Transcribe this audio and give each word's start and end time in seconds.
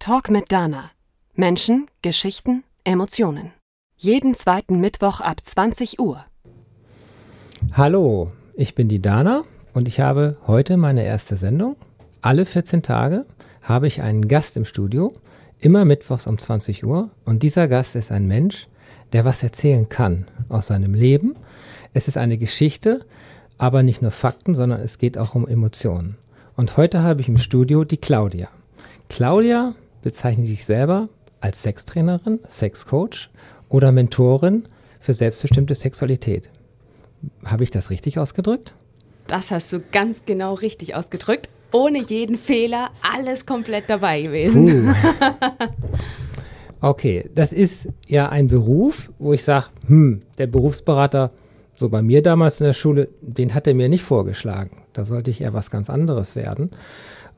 Talk 0.00 0.30
mit 0.30 0.50
Dana. 0.50 0.92
Menschen, 1.34 1.86
Geschichten, 2.00 2.64
Emotionen. 2.84 3.52
Jeden 3.98 4.34
zweiten 4.34 4.80
Mittwoch 4.80 5.20
ab 5.20 5.44
20 5.44 6.00
Uhr. 6.00 6.24
Hallo, 7.74 8.32
ich 8.54 8.74
bin 8.74 8.88
die 8.88 9.02
Dana 9.02 9.44
und 9.74 9.88
ich 9.88 10.00
habe 10.00 10.38
heute 10.46 10.78
meine 10.78 11.04
erste 11.04 11.36
Sendung. 11.36 11.76
Alle 12.22 12.46
14 12.46 12.82
Tage 12.82 13.26
habe 13.60 13.88
ich 13.88 14.00
einen 14.00 14.26
Gast 14.26 14.56
im 14.56 14.64
Studio, 14.64 15.12
immer 15.58 15.84
mittwochs 15.84 16.26
um 16.26 16.38
20 16.38 16.82
Uhr. 16.86 17.10
Und 17.26 17.42
dieser 17.42 17.68
Gast 17.68 17.94
ist 17.94 18.10
ein 18.10 18.26
Mensch, 18.26 18.68
der 19.12 19.26
was 19.26 19.42
erzählen 19.42 19.86
kann 19.90 20.28
aus 20.48 20.68
seinem 20.68 20.94
Leben. 20.94 21.36
Es 21.92 22.08
ist 22.08 22.16
eine 22.16 22.38
Geschichte, 22.38 23.04
aber 23.58 23.82
nicht 23.82 24.00
nur 24.00 24.12
Fakten, 24.12 24.54
sondern 24.54 24.80
es 24.80 24.96
geht 24.96 25.18
auch 25.18 25.34
um 25.34 25.46
Emotionen. 25.46 26.16
Und 26.56 26.78
heute 26.78 27.02
habe 27.02 27.20
ich 27.20 27.28
im 27.28 27.36
Studio 27.36 27.84
die 27.84 27.98
Claudia. 27.98 28.48
Claudia 29.10 29.74
bezeichnet 30.02 30.46
sich 30.46 30.64
selber 30.64 31.08
als 31.40 31.62
Sextrainerin, 31.62 32.40
Sexcoach 32.48 33.30
oder 33.68 33.92
Mentorin 33.92 34.64
für 35.00 35.14
selbstbestimmte 35.14 35.74
Sexualität. 35.74 36.50
Habe 37.44 37.64
ich 37.64 37.70
das 37.70 37.90
richtig 37.90 38.18
ausgedrückt? 38.18 38.74
Das 39.26 39.50
hast 39.50 39.72
du 39.72 39.80
ganz 39.92 40.24
genau 40.26 40.54
richtig 40.54 40.94
ausgedrückt. 40.94 41.48
Ohne 41.72 42.02
jeden 42.02 42.36
Fehler, 42.36 42.90
alles 43.14 43.46
komplett 43.46 43.88
dabei 43.88 44.22
gewesen. 44.22 44.88
Uh. 44.88 44.94
Okay, 46.82 47.28
das 47.34 47.52
ist 47.52 47.88
ja 48.06 48.30
ein 48.30 48.46
Beruf, 48.46 49.10
wo 49.18 49.34
ich 49.34 49.44
sage, 49.44 49.66
hm, 49.86 50.22
der 50.38 50.46
Berufsberater, 50.46 51.30
so 51.76 51.90
bei 51.90 52.00
mir 52.00 52.22
damals 52.22 52.60
in 52.60 52.66
der 52.66 52.72
Schule, 52.72 53.08
den 53.20 53.52
hat 53.52 53.66
er 53.66 53.74
mir 53.74 53.90
nicht 53.90 54.02
vorgeschlagen. 54.02 54.82
Da 54.94 55.04
sollte 55.04 55.30
ich 55.30 55.42
eher 55.42 55.52
was 55.52 55.70
ganz 55.70 55.90
anderes 55.90 56.36
werden. 56.36 56.70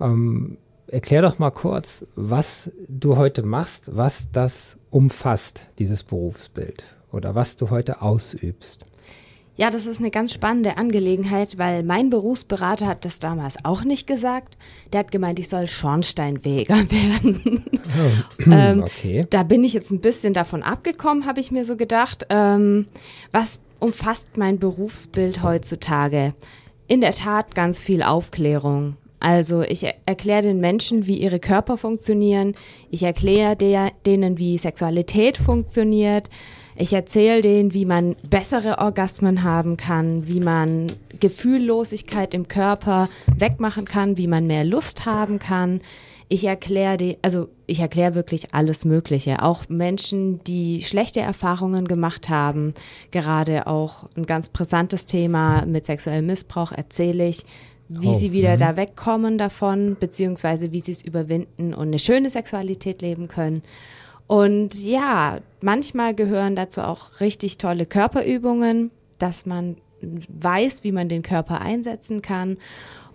Ähm, 0.00 0.58
erklär 0.92 1.22
doch 1.22 1.38
mal 1.38 1.50
kurz, 1.50 2.04
was 2.14 2.70
du 2.88 3.16
heute 3.16 3.42
machst, 3.42 3.96
was 3.96 4.28
das 4.30 4.76
umfasst, 4.90 5.62
dieses 5.78 6.04
Berufsbild 6.04 6.84
oder 7.10 7.34
was 7.34 7.56
du 7.56 7.70
heute 7.70 8.02
ausübst. 8.02 8.84
Ja, 9.54 9.68
das 9.68 9.86
ist 9.86 10.00
eine 10.00 10.10
ganz 10.10 10.32
spannende 10.32 10.78
Angelegenheit, 10.78 11.58
weil 11.58 11.82
mein 11.82 12.08
Berufsberater 12.08 12.86
hat 12.86 13.04
das 13.04 13.18
damals 13.18 13.62
auch 13.64 13.84
nicht 13.84 14.06
gesagt. 14.06 14.56
Der 14.92 15.00
hat 15.00 15.12
gemeint, 15.12 15.38
ich 15.38 15.48
soll 15.48 15.66
Schornsteinfeger 15.66 16.74
werden. 16.90 17.64
Oh, 17.68 18.42
ähm, 18.50 18.82
okay. 18.82 19.26
Da 19.28 19.42
bin 19.42 19.62
ich 19.62 19.74
jetzt 19.74 19.90
ein 19.90 20.00
bisschen 20.00 20.32
davon 20.32 20.62
abgekommen, 20.62 21.26
habe 21.26 21.40
ich 21.40 21.50
mir 21.50 21.66
so 21.66 21.76
gedacht. 21.76 22.26
Ähm, 22.30 22.86
was 23.30 23.60
umfasst 23.78 24.36
mein 24.36 24.58
Berufsbild 24.58 25.42
heutzutage? 25.42 26.34
In 26.86 27.02
der 27.02 27.12
Tat 27.12 27.54
ganz 27.54 27.78
viel 27.78 28.02
Aufklärung. 28.02 28.96
Also 29.22 29.62
ich 29.62 29.86
erkläre 30.04 30.42
den 30.42 30.58
Menschen, 30.58 31.06
wie 31.06 31.16
ihre 31.16 31.38
Körper 31.38 31.76
funktionieren. 31.76 32.54
Ich 32.90 33.04
erkläre 33.04 33.56
denen, 33.56 34.36
wie 34.36 34.58
Sexualität 34.58 35.38
funktioniert. 35.38 36.28
Ich 36.74 36.92
erzähle 36.92 37.40
denen, 37.40 37.72
wie 37.72 37.84
man 37.84 38.16
bessere 38.28 38.78
Orgasmen 38.78 39.44
haben 39.44 39.76
kann, 39.76 40.26
wie 40.26 40.40
man 40.40 40.88
Gefühllosigkeit 41.20 42.34
im 42.34 42.48
Körper 42.48 43.08
wegmachen 43.36 43.84
kann, 43.84 44.16
wie 44.16 44.26
man 44.26 44.48
mehr 44.48 44.64
Lust 44.64 45.06
haben 45.06 45.38
kann. 45.38 45.82
Ich 46.28 46.44
erkläre, 46.44 47.18
also 47.22 47.48
ich 47.68 47.78
erkläre 47.78 48.16
wirklich 48.16 48.54
alles 48.54 48.84
Mögliche. 48.84 49.40
Auch 49.42 49.68
Menschen, 49.68 50.42
die 50.44 50.82
schlechte 50.82 51.20
Erfahrungen 51.20 51.86
gemacht 51.86 52.28
haben, 52.28 52.74
gerade 53.12 53.68
auch 53.68 54.08
ein 54.16 54.26
ganz 54.26 54.48
brisantes 54.48 55.06
Thema 55.06 55.64
mit 55.64 55.86
sexuellem 55.86 56.26
Missbrauch 56.26 56.72
erzähle 56.72 57.28
ich 57.28 57.44
wie 58.00 58.08
oh, 58.08 58.14
sie 58.14 58.32
wieder 58.32 58.52
mh. 58.52 58.56
da 58.56 58.76
wegkommen 58.76 59.38
davon, 59.38 59.96
beziehungsweise 59.98 60.72
wie 60.72 60.80
sie 60.80 60.92
es 60.92 61.04
überwinden 61.04 61.74
und 61.74 61.88
eine 61.88 61.98
schöne 61.98 62.30
Sexualität 62.30 63.02
leben 63.02 63.28
können. 63.28 63.62
Und 64.26 64.74
ja, 64.82 65.40
manchmal 65.60 66.14
gehören 66.14 66.56
dazu 66.56 66.80
auch 66.82 67.20
richtig 67.20 67.58
tolle 67.58 67.86
Körperübungen, 67.86 68.90
dass 69.18 69.46
man 69.46 69.76
weiß, 70.00 70.84
wie 70.84 70.92
man 70.92 71.08
den 71.08 71.22
Körper 71.22 71.60
einsetzen 71.60 72.22
kann. 72.22 72.56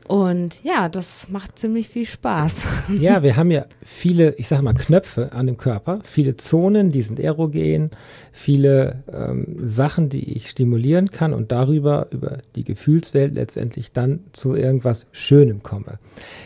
Und 0.08 0.64
ja, 0.64 0.88
das 0.88 1.28
macht 1.30 1.60
ziemlich 1.60 1.90
viel 1.90 2.06
Spaß. 2.06 2.66
Ja, 3.00 3.22
wir 3.22 3.36
haben 3.36 3.52
ja 3.52 3.66
viele, 3.84 4.34
ich 4.36 4.48
sag 4.48 4.62
mal, 4.62 4.74
Knöpfe 4.74 5.34
an 5.34 5.48
dem 5.48 5.58
Körper, 5.58 6.00
viele 6.04 6.38
Zonen, 6.38 6.92
die 6.92 7.02
sind 7.02 7.20
erogen, 7.20 7.92
viele 8.32 9.04
ähm, 9.12 9.58
Sachen, 9.62 10.10
die 10.10 10.34
ich 10.34 10.50
stimulieren 10.50 11.12
kann 11.12 11.34
und 11.34 11.52
darüber, 11.52 12.08
über 12.12 12.38
die 12.56 12.64
Gefühlswelt 12.64 13.34
letztendlich 13.34 13.92
dann 13.92 14.22
zu 14.32 14.56
irgendwas 14.56 15.06
Schönem 15.12 15.64
komme. 15.64 16.00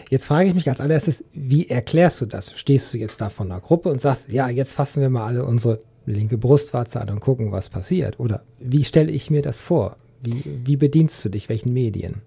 Jetzt 0.09 0.25
frage 0.25 0.49
ich 0.49 0.55
mich 0.55 0.69
als 0.69 0.81
allererstes, 0.81 1.23
wie 1.33 1.69
erklärst 1.69 2.21
du 2.21 2.25
das? 2.25 2.53
Stehst 2.55 2.91
du 2.93 2.97
jetzt 2.97 3.21
da 3.21 3.29
von 3.29 3.51
einer 3.51 3.61
Gruppe 3.61 3.89
und 3.89 4.01
sagst, 4.01 4.29
ja, 4.29 4.49
jetzt 4.49 4.73
fassen 4.73 5.01
wir 5.01 5.09
mal 5.09 5.27
alle 5.27 5.45
unsere 5.45 5.79
linke 6.05 6.37
Brustwarze 6.37 6.99
an 6.99 7.09
und 7.09 7.19
gucken, 7.19 7.51
was 7.51 7.69
passiert? 7.69 8.19
Oder 8.19 8.43
wie 8.59 8.83
stelle 8.83 9.11
ich 9.11 9.29
mir 9.29 9.43
das 9.43 9.61
vor? 9.61 9.97
Wie, 10.23 10.43
wie 10.65 10.77
bedienst 10.77 11.23
du 11.23 11.29
dich? 11.29 11.49
Welchen 11.49 11.73
Medien? 11.73 12.21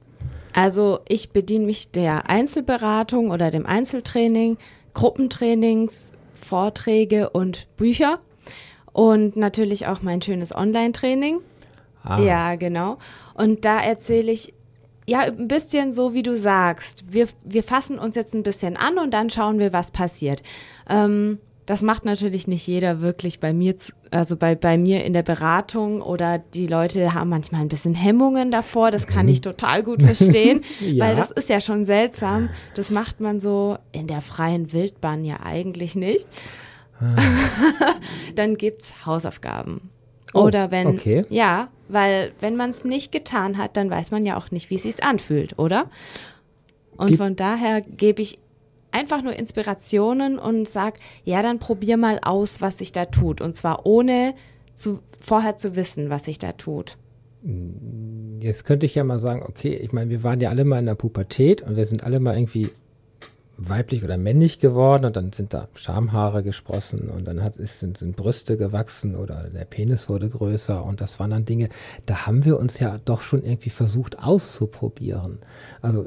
Also 0.54 1.00
ich 1.09 1.31
bediene 1.31 1.66
mich 1.66 1.91
der 1.91 2.31
Einzelberatung 2.31 3.31
oder 3.31 3.50
dem 3.50 3.66
Einzeltraining, 3.66 4.56
Gruppentrainings, 4.94 6.12
Vorträge 6.32 7.31
und 7.31 7.66
Bücher 7.76 8.20
und 8.92 9.34
natürlich 9.37 9.88
auch 9.88 10.00
mein 10.03 10.22
schönes 10.22 10.54
Online-Training. 10.54 11.41
Ah. 12.04 12.20
Ja, 12.20 12.54
genau. 12.54 12.98
Und 13.34 13.65
da 13.65 13.81
erzähle 13.81 14.31
ich 14.31 14.54
ja 15.06 15.20
ein 15.20 15.48
bisschen 15.48 15.91
so, 15.91 16.15
wie 16.15 16.22
du 16.22 16.37
sagst. 16.38 17.04
Wir, 17.12 17.26
wir 17.42 17.65
fassen 17.65 17.98
uns 17.98 18.15
jetzt 18.15 18.34
ein 18.34 18.44
bisschen 18.44 18.76
an 18.76 18.98
und 18.98 19.12
dann 19.12 19.31
schauen 19.31 19.59
wir, 19.59 19.72
was 19.72 19.91
passiert. 19.91 20.42
Ähm, 20.88 21.41
das 21.66 21.80
macht 21.80 22.04
natürlich 22.04 22.47
nicht 22.47 22.66
jeder 22.66 23.00
wirklich 23.00 23.41
bei 23.41 23.54
mir, 23.54 23.75
also 24.10 24.36
bei, 24.36 24.54
bei 24.54 24.76
mir 24.76 25.04
in 25.04 25.14
der 25.14 25.22
Beratung 25.22 26.02
oder 26.02 26.38
die 26.38 26.66
Leute 26.66 27.14
haben 27.14 27.30
manchmal 27.30 27.62
ein 27.62 27.69
bisschen 27.69 27.94
Hemmungen 27.94 28.50
davor. 28.50 28.91
Das 28.91 29.06
kann 29.06 29.28
ich 29.28 29.38
mhm. 29.38 29.44
total 29.44 29.82
gut 29.82 30.03
verstehen, 30.03 30.62
ja. 30.80 31.04
weil 31.04 31.16
das 31.16 31.30
ist 31.30 31.48
ja 31.48 31.60
schon 31.60 31.84
seltsam. 31.84 32.50
Das 32.74 32.91
macht 32.91 33.20
man 33.20 33.41
so 33.41 33.78
in 33.92 34.06
der 34.06 34.20
freien 34.20 34.72
Wildbahn 34.72 35.24
ja 35.24 35.41
eigentlich 35.42 35.94
nicht. 35.94 36.26
Ah. 37.00 37.16
Dann 38.34 38.56
gibt's 38.56 39.06
Hausaufgaben. 39.06 39.91
Oh, 40.34 40.42
oder 40.42 40.70
wenn, 40.70 40.88
okay. 40.88 41.24
ja, 41.30 41.69
weil 41.88 42.32
wenn 42.41 42.56
man 42.56 42.70
es 42.70 42.84
nicht 42.84 43.12
getan 43.12 43.56
hat, 43.56 43.76
dann 43.76 43.88
weiß 43.88 44.10
man 44.10 44.26
ja 44.26 44.36
auch 44.36 44.50
nicht, 44.50 44.69
wie 44.69 44.74
es 44.74 44.82
sich 44.82 45.04
anfühlt, 45.04 45.58
oder? 45.60 45.88
Und 46.97 47.08
Gib 47.08 47.19
von 47.19 47.36
daher 47.36 47.82
gebe 47.82 48.20
ich 48.20 48.41
einfach 48.94 49.22
nur 49.22 49.34
Inspirationen 49.34 50.38
und 50.38 50.69
sag, 50.69 50.99
ja, 51.25 51.43
dann 51.43 51.59
probier 51.59 51.97
mal 51.97 52.21
aus, 52.22 52.60
was 52.60 52.78
sich 52.78 52.93
da 52.93 53.06
tut. 53.06 53.41
Und 53.41 53.55
zwar 53.55 53.84
ohne 53.84 54.34
zu, 54.75 55.00
vorher 55.21 55.56
zu 55.56 55.77
wissen, 55.77 56.10
was 56.10 56.25
sich 56.25 56.38
da 56.38 56.53
tut. 56.53 56.97
Jetzt 58.41 58.65
könnte 58.65 58.87
ich 58.87 58.94
ja 58.94 59.04
mal 59.04 59.19
sagen, 59.19 59.43
okay, 59.43 59.75
ich 59.75 59.93
meine, 59.93 60.10
wir 60.10 60.22
waren 60.22 60.41
ja 60.41 60.49
alle 60.49 60.65
mal 60.65 60.78
in 60.78 60.87
der 60.87 60.94
Pubertät 60.94 61.60
und 61.60 61.77
wir 61.77 61.84
sind 61.84 62.04
alle 62.04 62.21
mal 62.21 62.37
irgendwie 62.37 62.71
weiblich 63.56 64.03
oder 64.03 64.16
männlich 64.16 64.59
geworden 64.59 65.04
und 65.04 65.16
dann 65.16 65.33
sind 65.33 65.54
da 65.54 65.69
Schamhaare 65.75 66.43
gesprossen 66.43 67.09
und 67.09 67.27
dann 67.27 67.43
hat, 67.43 67.56
ist, 67.56 67.81
sind, 67.81 67.99
sind 67.99 68.16
Brüste 68.16 68.56
gewachsen 68.56 69.15
oder 69.15 69.49
der 69.49 69.65
Penis 69.65 70.09
wurde 70.09 70.28
größer 70.28 70.84
und 70.84 71.00
das 71.00 71.21
waren 71.21 71.31
dann 71.31 71.44
Dinge, 71.44 71.69
da 72.06 72.27
haben 72.27 72.44
wir 72.44 72.59
uns 72.59 72.78
ja 72.81 72.99
doch 73.04 73.22
schon 73.22 73.44
irgendwie 73.44 73.71
versucht 73.71 74.19
auszuprobieren. 74.19 75.38
Also 75.83 76.06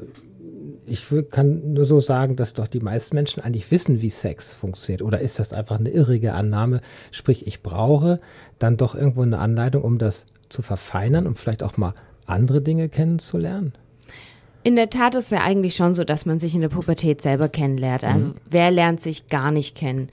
ich 0.86 1.06
kann 1.30 1.72
nur 1.74 1.84
so 1.84 2.00
sagen, 2.00 2.36
dass 2.36 2.54
doch 2.54 2.66
die 2.66 2.80
meisten 2.80 3.14
Menschen 3.14 3.42
eigentlich 3.42 3.70
wissen, 3.70 4.00
wie 4.02 4.10
Sex 4.10 4.52
funktioniert. 4.52 5.02
Oder 5.02 5.20
ist 5.20 5.38
das 5.38 5.52
einfach 5.52 5.78
eine 5.78 5.90
irrige 5.90 6.32
Annahme? 6.34 6.80
Sprich, 7.10 7.46
ich 7.46 7.62
brauche 7.62 8.20
dann 8.58 8.76
doch 8.76 8.94
irgendwo 8.94 9.22
eine 9.22 9.38
Anleitung, 9.38 9.82
um 9.82 9.98
das 9.98 10.26
zu 10.48 10.62
verfeinern 10.62 11.26
und 11.26 11.38
vielleicht 11.38 11.62
auch 11.62 11.76
mal 11.76 11.94
andere 12.26 12.60
Dinge 12.60 12.88
kennenzulernen? 12.88 13.72
In 14.64 14.76
der 14.76 14.90
Tat 14.90 15.14
ist 15.14 15.26
es 15.26 15.30
ja 15.30 15.40
eigentlich 15.40 15.76
schon 15.76 15.94
so, 15.94 16.04
dass 16.04 16.26
man 16.26 16.38
sich 16.38 16.54
in 16.54 16.60
der 16.60 16.68
Pubertät 16.68 17.22
selber 17.22 17.48
kennenlernt. 17.48 18.04
Also 18.04 18.28
mhm. 18.28 18.34
wer 18.50 18.70
lernt 18.70 19.00
sich 19.00 19.28
gar 19.28 19.50
nicht 19.50 19.76
kennen? 19.76 20.10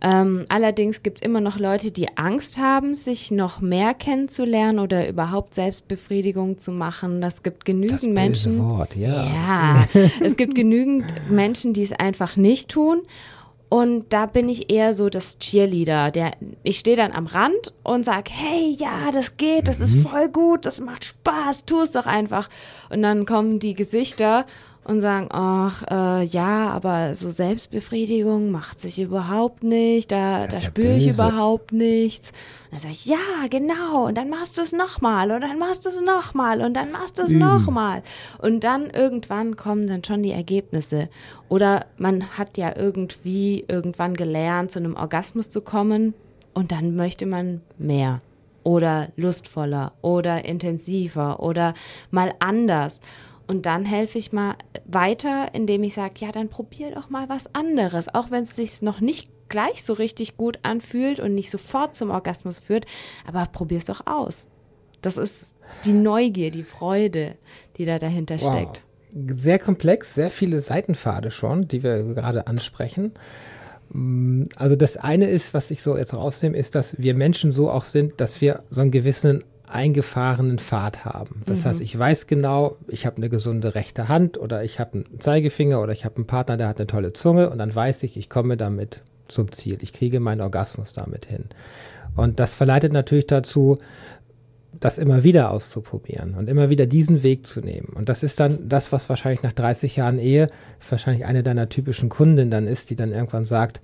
Ähm, 0.00 0.44
allerdings 0.48 1.02
gibt 1.02 1.18
es 1.18 1.26
immer 1.26 1.40
noch 1.40 1.58
Leute, 1.58 1.90
die 1.90 2.16
Angst 2.16 2.56
haben, 2.56 2.94
sich 2.94 3.30
noch 3.30 3.60
mehr 3.60 3.94
kennenzulernen 3.94 4.78
oder 4.78 5.08
überhaupt 5.08 5.54
Selbstbefriedigung 5.54 6.58
zu 6.58 6.70
machen. 6.70 7.20
Das 7.20 7.42
gibt 7.42 7.64
genügend 7.64 8.02
das 8.02 8.08
Menschen. 8.08 8.58
Wort, 8.60 8.94
ja. 8.94 9.26
Ja, 9.26 9.88
es 10.20 10.36
gibt 10.36 10.54
genügend 10.54 11.12
Menschen, 11.28 11.72
die 11.72 11.82
es 11.82 11.92
einfach 11.92 12.36
nicht 12.36 12.68
tun. 12.68 13.02
Und 13.70 14.12
da 14.14 14.24
bin 14.24 14.48
ich 14.48 14.72
eher 14.72 14.94
so 14.94 15.10
das 15.10 15.38
Cheerleader. 15.38 16.10
Der, 16.10 16.32
ich 16.62 16.78
stehe 16.78 16.96
dann 16.96 17.12
am 17.12 17.26
Rand 17.26 17.74
und 17.82 18.04
sage, 18.04 18.30
hey, 18.32 18.74
ja, 18.78 19.10
das 19.12 19.36
geht, 19.36 19.68
das 19.68 19.78
mhm. 19.78 19.84
ist 19.84 20.08
voll 20.08 20.28
gut, 20.28 20.64
das 20.64 20.80
macht 20.80 21.04
Spaß, 21.04 21.66
tu 21.66 21.80
es 21.80 21.90
doch 21.90 22.06
einfach. 22.06 22.48
Und 22.88 23.02
dann 23.02 23.26
kommen 23.26 23.58
die 23.58 23.74
Gesichter 23.74 24.46
und 24.88 25.02
sagen, 25.02 25.28
ach 25.30 25.84
äh, 25.90 26.24
ja, 26.24 26.70
aber 26.70 27.14
so 27.14 27.28
Selbstbefriedigung 27.28 28.50
macht 28.50 28.80
sich 28.80 28.98
überhaupt 28.98 29.62
nicht, 29.62 30.10
da, 30.10 30.46
da 30.46 30.60
spüre 30.62 30.96
ich 30.96 31.06
überhaupt 31.08 31.72
nichts. 31.72 32.30
Und 32.30 32.72
dann 32.72 32.80
sage 32.80 32.92
ich, 32.92 33.04
ja, 33.04 33.16
genau, 33.50 34.06
und 34.06 34.16
dann 34.16 34.30
machst 34.30 34.56
du 34.56 34.62
es 34.62 34.72
nochmal 34.72 35.30
und 35.30 35.42
dann 35.42 35.58
machst 35.58 35.84
du 35.84 35.90
es 35.90 36.00
nochmal 36.00 36.62
und 36.62 36.72
dann 36.72 36.90
machst 36.90 37.18
du 37.18 37.22
es 37.24 37.32
nochmal. 37.32 38.02
Und 38.38 38.64
dann 38.64 38.88
irgendwann 38.88 39.56
kommen 39.56 39.86
dann 39.86 40.04
schon 40.04 40.22
die 40.22 40.32
Ergebnisse. 40.32 41.10
Oder 41.50 41.84
man 41.98 42.38
hat 42.38 42.56
ja 42.56 42.74
irgendwie 42.74 43.66
irgendwann 43.68 44.14
gelernt, 44.14 44.72
zu 44.72 44.78
einem 44.78 44.96
Orgasmus 44.96 45.50
zu 45.50 45.60
kommen 45.60 46.14
und 46.54 46.72
dann 46.72 46.96
möchte 46.96 47.26
man 47.26 47.60
mehr 47.76 48.22
oder 48.64 49.08
lustvoller 49.16 49.92
oder 50.02 50.44
intensiver 50.44 51.40
oder 51.40 51.74
mal 52.10 52.34
anders. 52.38 53.00
Und 53.48 53.64
dann 53.64 53.86
helfe 53.86 54.18
ich 54.18 54.30
mal 54.30 54.56
weiter, 54.84 55.54
indem 55.54 55.82
ich 55.82 55.94
sage, 55.94 56.14
ja, 56.18 56.30
dann 56.32 56.48
probier 56.50 56.94
doch 56.94 57.08
mal 57.08 57.28
was 57.30 57.54
anderes, 57.54 58.14
auch 58.14 58.30
wenn 58.30 58.42
es 58.42 58.54
sich 58.54 58.82
noch 58.82 59.00
nicht 59.00 59.30
gleich 59.48 59.82
so 59.82 59.94
richtig 59.94 60.36
gut 60.36 60.58
anfühlt 60.62 61.18
und 61.18 61.34
nicht 61.34 61.50
sofort 61.50 61.96
zum 61.96 62.10
Orgasmus 62.10 62.58
führt, 62.58 62.84
aber 63.26 63.46
probier 63.46 63.78
es 63.78 63.86
doch 63.86 64.06
aus. 64.06 64.48
Das 65.00 65.16
ist 65.16 65.54
die 65.86 65.92
Neugier, 65.92 66.50
die 66.50 66.62
Freude, 66.62 67.36
die 67.78 67.86
da 67.86 67.98
dahinter 67.98 68.38
wow. 68.40 68.52
steckt. 68.52 68.82
Sehr 69.40 69.58
komplex, 69.58 70.14
sehr 70.14 70.30
viele 70.30 70.60
Seitenpfade 70.60 71.30
schon, 71.30 71.66
die 71.66 71.82
wir 71.82 72.02
gerade 72.02 72.46
ansprechen. 72.46 73.12
Mm, 73.90 74.44
also 74.56 74.76
das 74.76 74.98
eine 74.98 75.30
ist, 75.30 75.54
was 75.54 75.70
ich 75.70 75.82
so 75.82 75.96
jetzt 75.96 76.14
rausnehme, 76.14 76.58
ist, 76.58 76.74
dass 76.74 77.00
wir 77.00 77.14
Menschen 77.14 77.50
so 77.50 77.70
auch 77.70 77.86
sind, 77.86 78.20
dass 78.20 78.42
wir 78.42 78.62
so 78.70 78.82
einen 78.82 78.90
gewissen 78.90 79.44
eingefahrenen 79.70 80.58
Pfad 80.58 81.04
haben. 81.04 81.42
Das 81.46 81.60
mhm. 81.60 81.64
heißt, 81.64 81.80
ich 81.80 81.98
weiß 81.98 82.26
genau, 82.26 82.76
ich 82.88 83.06
habe 83.06 83.16
eine 83.16 83.28
gesunde 83.28 83.74
rechte 83.74 84.08
Hand 84.08 84.38
oder 84.38 84.64
ich 84.64 84.78
habe 84.80 84.94
einen 84.94 85.20
Zeigefinger 85.20 85.80
oder 85.80 85.92
ich 85.92 86.04
habe 86.04 86.16
einen 86.16 86.26
Partner, 86.26 86.56
der 86.56 86.68
hat 86.68 86.78
eine 86.78 86.86
tolle 86.86 87.12
Zunge 87.12 87.50
und 87.50 87.58
dann 87.58 87.74
weiß 87.74 88.02
ich, 88.02 88.16
ich 88.16 88.28
komme 88.28 88.56
damit 88.56 89.00
zum 89.28 89.52
Ziel. 89.52 89.78
Ich 89.82 89.92
kriege 89.92 90.20
meinen 90.20 90.40
Orgasmus 90.40 90.92
damit 90.92 91.26
hin. 91.26 91.44
Und 92.16 92.40
das 92.40 92.54
verleitet 92.54 92.92
natürlich 92.92 93.26
dazu, 93.26 93.78
das 94.80 94.98
immer 94.98 95.24
wieder 95.24 95.50
auszuprobieren 95.50 96.34
und 96.34 96.48
immer 96.48 96.68
wieder 96.70 96.86
diesen 96.86 97.22
Weg 97.22 97.46
zu 97.46 97.60
nehmen. 97.60 97.88
Und 97.94 98.08
das 98.08 98.22
ist 98.22 98.38
dann 98.38 98.68
das, 98.68 98.92
was 98.92 99.08
wahrscheinlich 99.08 99.42
nach 99.42 99.52
30 99.52 99.96
Jahren 99.96 100.18
Ehe 100.18 100.50
wahrscheinlich 100.88 101.26
eine 101.26 101.42
deiner 101.42 101.68
typischen 101.68 102.08
Kundinnen 102.08 102.50
dann 102.50 102.66
ist, 102.66 102.90
die 102.90 102.96
dann 102.96 103.12
irgendwann 103.12 103.44
sagt, 103.44 103.80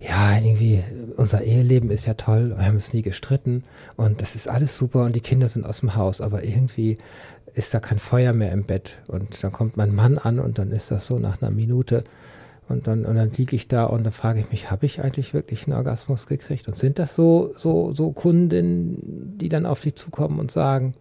ja, 0.00 0.36
irgendwie, 0.36 0.82
unser 1.16 1.42
Eheleben 1.42 1.90
ist 1.90 2.06
ja 2.06 2.14
toll, 2.14 2.54
wir 2.56 2.66
haben 2.66 2.76
es 2.76 2.92
nie 2.92 3.02
gestritten 3.02 3.64
und 3.96 4.20
das 4.20 4.34
ist 4.34 4.48
alles 4.48 4.76
super 4.76 5.04
und 5.04 5.14
die 5.14 5.20
Kinder 5.20 5.48
sind 5.48 5.64
aus 5.64 5.80
dem 5.80 5.94
Haus, 5.94 6.20
aber 6.20 6.42
irgendwie 6.42 6.98
ist 7.54 7.72
da 7.74 7.80
kein 7.80 7.98
Feuer 7.98 8.32
mehr 8.32 8.52
im 8.52 8.64
Bett. 8.64 8.98
Und 9.08 9.42
dann 9.42 9.52
kommt 9.52 9.76
mein 9.76 9.94
Mann 9.94 10.18
an 10.18 10.38
und 10.38 10.58
dann 10.58 10.72
ist 10.72 10.90
das 10.90 11.06
so 11.06 11.18
nach 11.18 11.40
einer 11.40 11.50
Minute, 11.50 12.04
und 12.72 12.86
dann, 12.86 13.04
und 13.04 13.14
dann 13.14 13.30
liege 13.32 13.54
ich 13.54 13.68
da 13.68 13.84
und 13.84 14.04
dann 14.04 14.12
frage 14.12 14.40
ich 14.40 14.50
mich, 14.50 14.70
habe 14.70 14.86
ich 14.86 15.02
eigentlich 15.02 15.34
wirklich 15.34 15.66
einen 15.66 15.76
Orgasmus 15.76 16.26
gekriegt? 16.26 16.66
Und 16.68 16.76
sind 16.76 16.98
das 16.98 17.14
so, 17.14 17.54
so, 17.56 17.92
so 17.92 18.12
Kundinnen, 18.12 19.38
die 19.38 19.48
dann 19.48 19.66
auf 19.66 19.82
dich 19.82 19.94
zukommen 19.94 20.40
und 20.40 20.50
sagen, 20.50 20.94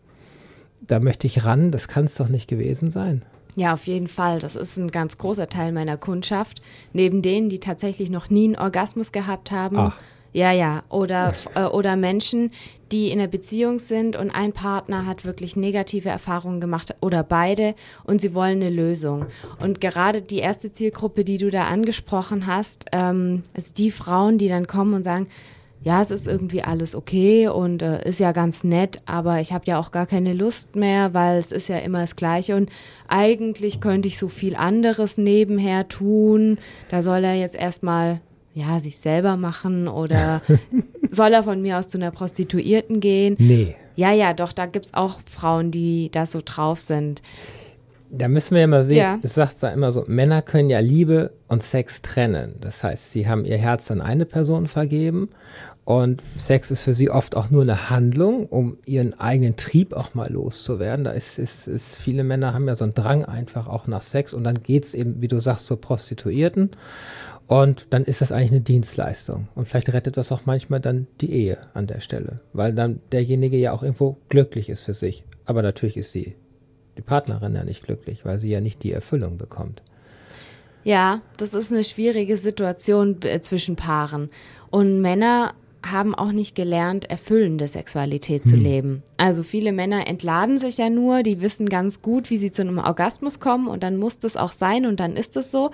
da 0.81 0.99
möchte 0.99 1.27
ich 1.27 1.45
ran, 1.45 1.71
das 1.71 1.87
kann 1.87 2.05
es 2.05 2.15
doch 2.15 2.27
nicht 2.27 2.47
gewesen 2.47 2.91
sein? 2.91 3.23
Ja, 3.55 3.73
auf 3.73 3.87
jeden 3.87 4.07
Fall. 4.07 4.39
Das 4.39 4.55
ist 4.55 4.77
ein 4.77 4.91
ganz 4.91 5.17
großer 5.17 5.47
Teil 5.47 5.71
meiner 5.71 5.97
Kundschaft. 5.97 6.61
Neben 6.93 7.21
denen, 7.21 7.49
die 7.49 7.59
tatsächlich 7.59 8.09
noch 8.09 8.29
nie 8.29 8.45
einen 8.45 8.55
Orgasmus 8.55 9.11
gehabt 9.11 9.51
haben. 9.51 9.77
Ach. 9.77 9.97
Ja, 10.33 10.51
ja. 10.51 10.83
Oder, 10.89 11.33
äh, 11.55 11.63
oder 11.63 11.95
Menschen, 11.95 12.51
die 12.91 13.09
in 13.09 13.19
einer 13.19 13.27
Beziehung 13.27 13.79
sind 13.79 14.15
und 14.15 14.31
ein 14.31 14.53
Partner 14.53 15.05
hat 15.05 15.25
wirklich 15.25 15.55
negative 15.55 16.09
Erfahrungen 16.09 16.59
gemacht 16.59 16.93
oder 17.01 17.23
beide 17.23 17.75
und 18.03 18.21
sie 18.21 18.35
wollen 18.35 18.61
eine 18.61 18.69
Lösung. 18.69 19.27
Und 19.59 19.79
gerade 19.81 20.21
die 20.21 20.39
erste 20.39 20.71
Zielgruppe, 20.71 21.23
die 21.23 21.37
du 21.37 21.49
da 21.49 21.65
angesprochen 21.65 22.47
hast, 22.47 22.85
ähm, 22.91 23.43
ist 23.53 23.77
die 23.77 23.91
Frauen, 23.91 24.37
die 24.37 24.49
dann 24.49 24.67
kommen 24.67 24.93
und 24.93 25.03
sagen, 25.03 25.27
ja, 25.83 25.99
es 26.01 26.11
ist 26.11 26.27
irgendwie 26.27 26.61
alles 26.61 26.93
okay 26.93 27.47
und 27.47 27.81
äh, 27.81 28.07
ist 28.07 28.19
ja 28.19 28.33
ganz 28.33 28.63
nett, 28.63 29.01
aber 29.07 29.39
ich 29.39 29.51
habe 29.51 29.65
ja 29.65 29.79
auch 29.79 29.91
gar 29.91 30.05
keine 30.05 30.33
Lust 30.33 30.75
mehr, 30.75 31.15
weil 31.15 31.39
es 31.39 31.51
ist 31.51 31.69
ja 31.69 31.79
immer 31.79 32.01
das 32.01 32.15
Gleiche 32.15 32.55
und 32.55 32.69
eigentlich 33.07 33.81
könnte 33.81 34.07
ich 34.07 34.19
so 34.19 34.27
viel 34.27 34.55
anderes 34.55 35.17
nebenher 35.17 35.87
tun. 35.87 36.59
Da 36.89 37.01
soll 37.01 37.23
er 37.23 37.33
jetzt 37.33 37.55
erstmal 37.55 38.21
ja, 38.53 38.79
sich 38.79 38.97
selber 38.97 39.37
machen 39.37 39.87
oder 39.87 40.41
soll 41.09 41.33
er 41.33 41.43
von 41.43 41.61
mir 41.61 41.77
aus 41.77 41.87
zu 41.87 41.97
einer 41.97 42.11
Prostituierten 42.11 42.99
gehen? 42.99 43.35
Nee. 43.39 43.75
Ja, 43.95 44.11
ja, 44.11 44.33
doch, 44.33 44.53
da 44.53 44.65
gibt 44.65 44.85
es 44.87 44.93
auch 44.93 45.19
Frauen, 45.25 45.71
die 45.71 46.09
da 46.11 46.25
so 46.25 46.41
drauf 46.43 46.79
sind. 46.79 47.21
Da 48.13 48.27
müssen 48.27 48.55
wir 48.55 48.61
ja 48.61 48.67
mal 48.67 48.83
sehen, 48.83 48.97
ja. 48.97 49.17
du 49.21 49.27
sagst 49.27 49.63
da 49.63 49.69
immer 49.69 49.93
so, 49.93 50.03
Männer 50.05 50.41
können 50.41 50.69
ja 50.69 50.79
Liebe 50.79 51.31
und 51.47 51.63
Sex 51.63 52.01
trennen. 52.01 52.55
Das 52.59 52.83
heißt, 52.83 53.11
sie 53.11 53.27
haben 53.27 53.45
ihr 53.45 53.57
Herz 53.57 53.89
an 53.89 54.01
eine 54.01 54.25
Person 54.25 54.67
vergeben 54.67 55.29
und 55.83 56.21
Sex 56.37 56.69
ist 56.71 56.83
für 56.83 56.93
sie 56.93 57.09
oft 57.09 57.35
auch 57.35 57.49
nur 57.49 57.63
eine 57.63 57.89
Handlung, 57.89 58.45
um 58.45 58.77
ihren 58.85 59.19
eigenen 59.19 59.55
Trieb 59.55 59.93
auch 59.93 60.13
mal 60.13 60.31
loszuwerden. 60.31 61.03
Da 61.03 61.11
ist, 61.11 61.39
ist, 61.39 61.67
ist 61.67 61.97
viele 61.97 62.23
Männer 62.23 62.53
haben 62.53 62.67
ja 62.67 62.75
so 62.75 62.83
einen 62.83 62.93
Drang 62.93 63.25
einfach 63.25 63.67
auch 63.67 63.87
nach 63.87 64.03
Sex 64.03 64.33
und 64.33 64.43
dann 64.43 64.61
geht 64.61 64.85
es 64.85 64.93
eben, 64.93 65.21
wie 65.21 65.27
du 65.27 65.39
sagst, 65.39 65.65
zur 65.65 65.81
Prostituierten. 65.81 66.71
Und 67.47 67.87
dann 67.89 68.05
ist 68.05 68.21
das 68.21 68.31
eigentlich 68.31 68.51
eine 68.51 68.61
Dienstleistung. 68.61 69.47
Und 69.55 69.67
vielleicht 69.67 69.91
rettet 69.91 70.15
das 70.15 70.31
auch 70.31 70.45
manchmal 70.45 70.79
dann 70.79 71.07
die 71.19 71.33
Ehe 71.33 71.57
an 71.73 71.87
der 71.87 71.99
Stelle, 71.99 72.39
weil 72.53 72.73
dann 72.73 73.01
derjenige 73.11 73.57
ja 73.57 73.73
auch 73.73 73.83
irgendwo 73.83 74.17
glücklich 74.29 74.69
ist 74.69 74.83
für 74.83 74.93
sich. 74.93 75.25
Aber 75.45 75.61
natürlich 75.61 75.97
ist 75.97 76.11
sie, 76.11 76.35
die 76.97 77.01
Partnerin 77.01 77.55
ja 77.55 77.63
nicht 77.63 77.83
glücklich, 77.83 78.25
weil 78.25 78.39
sie 78.39 78.49
ja 78.49 78.61
nicht 78.61 78.83
die 78.83 78.91
Erfüllung 78.91 79.37
bekommt. 79.37 79.81
Ja, 80.83 81.21
das 81.37 81.53
ist 81.53 81.71
eine 81.71 81.83
schwierige 81.83 82.37
Situation 82.37 83.21
äh, 83.23 83.39
zwischen 83.41 83.75
Paaren. 83.75 84.29
Und 84.69 85.01
Männer 85.01 85.53
haben 85.83 86.13
auch 86.13 86.31
nicht 86.31 86.55
gelernt, 86.55 87.09
erfüllende 87.09 87.67
Sexualität 87.67 88.45
zu 88.45 88.53
hm. 88.53 88.61
leben. 88.61 89.03
Also 89.17 89.43
viele 89.43 89.71
Männer 89.71 90.07
entladen 90.07 90.57
sich 90.57 90.77
ja 90.77 90.89
nur, 90.89 91.23
die 91.23 91.41
wissen 91.41 91.69
ganz 91.69 92.01
gut, 92.01 92.29
wie 92.29 92.37
sie 92.37 92.51
zu 92.51 92.61
einem 92.61 92.77
Orgasmus 92.77 93.39
kommen 93.39 93.67
und 93.67 93.81
dann 93.83 93.97
muss 93.97 94.19
das 94.19 94.37
auch 94.37 94.51
sein 94.51 94.85
und 94.85 94.99
dann 94.99 95.15
ist 95.15 95.35
es 95.37 95.51
so. 95.51 95.71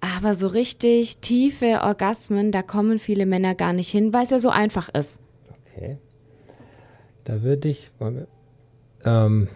Aber 0.00 0.34
so 0.34 0.46
richtig 0.46 1.18
tiefe 1.18 1.80
Orgasmen, 1.82 2.52
da 2.52 2.62
kommen 2.62 2.98
viele 2.98 3.26
Männer 3.26 3.54
gar 3.54 3.72
nicht 3.72 3.90
hin, 3.90 4.12
weil 4.12 4.24
es 4.24 4.30
ja 4.30 4.38
so 4.38 4.50
einfach 4.50 4.88
ist. 4.90 5.20
Okay. 5.76 5.98
Da 7.24 7.42
würde 7.42 7.68
ich. 7.68 7.90
Ähm, 9.04 9.48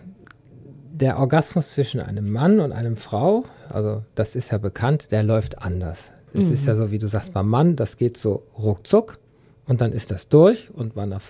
der 0.94 1.18
Orgasmus 1.18 1.72
zwischen 1.72 2.00
einem 2.00 2.30
Mann 2.30 2.60
und 2.60 2.70
einem 2.70 2.96
Frau, 2.96 3.44
also 3.68 4.04
das 4.14 4.36
ist 4.36 4.52
ja 4.52 4.58
bekannt, 4.58 5.10
der 5.10 5.24
läuft 5.24 5.58
anders. 5.60 6.12
Es 6.32 6.44
mhm. 6.44 6.52
ist 6.52 6.66
ja 6.66 6.76
so, 6.76 6.92
wie 6.92 6.98
du 6.98 7.08
sagst, 7.08 7.32
beim 7.32 7.48
Mann, 7.48 7.74
das 7.74 7.96
geht 7.96 8.16
so 8.16 8.44
ruckzuck 8.56 9.18
und 9.66 9.80
dann 9.80 9.90
ist 9.90 10.12
das 10.12 10.28
durch 10.28 10.70
und 10.72 10.94
bei, 10.94 11.02
einer, 11.02 11.20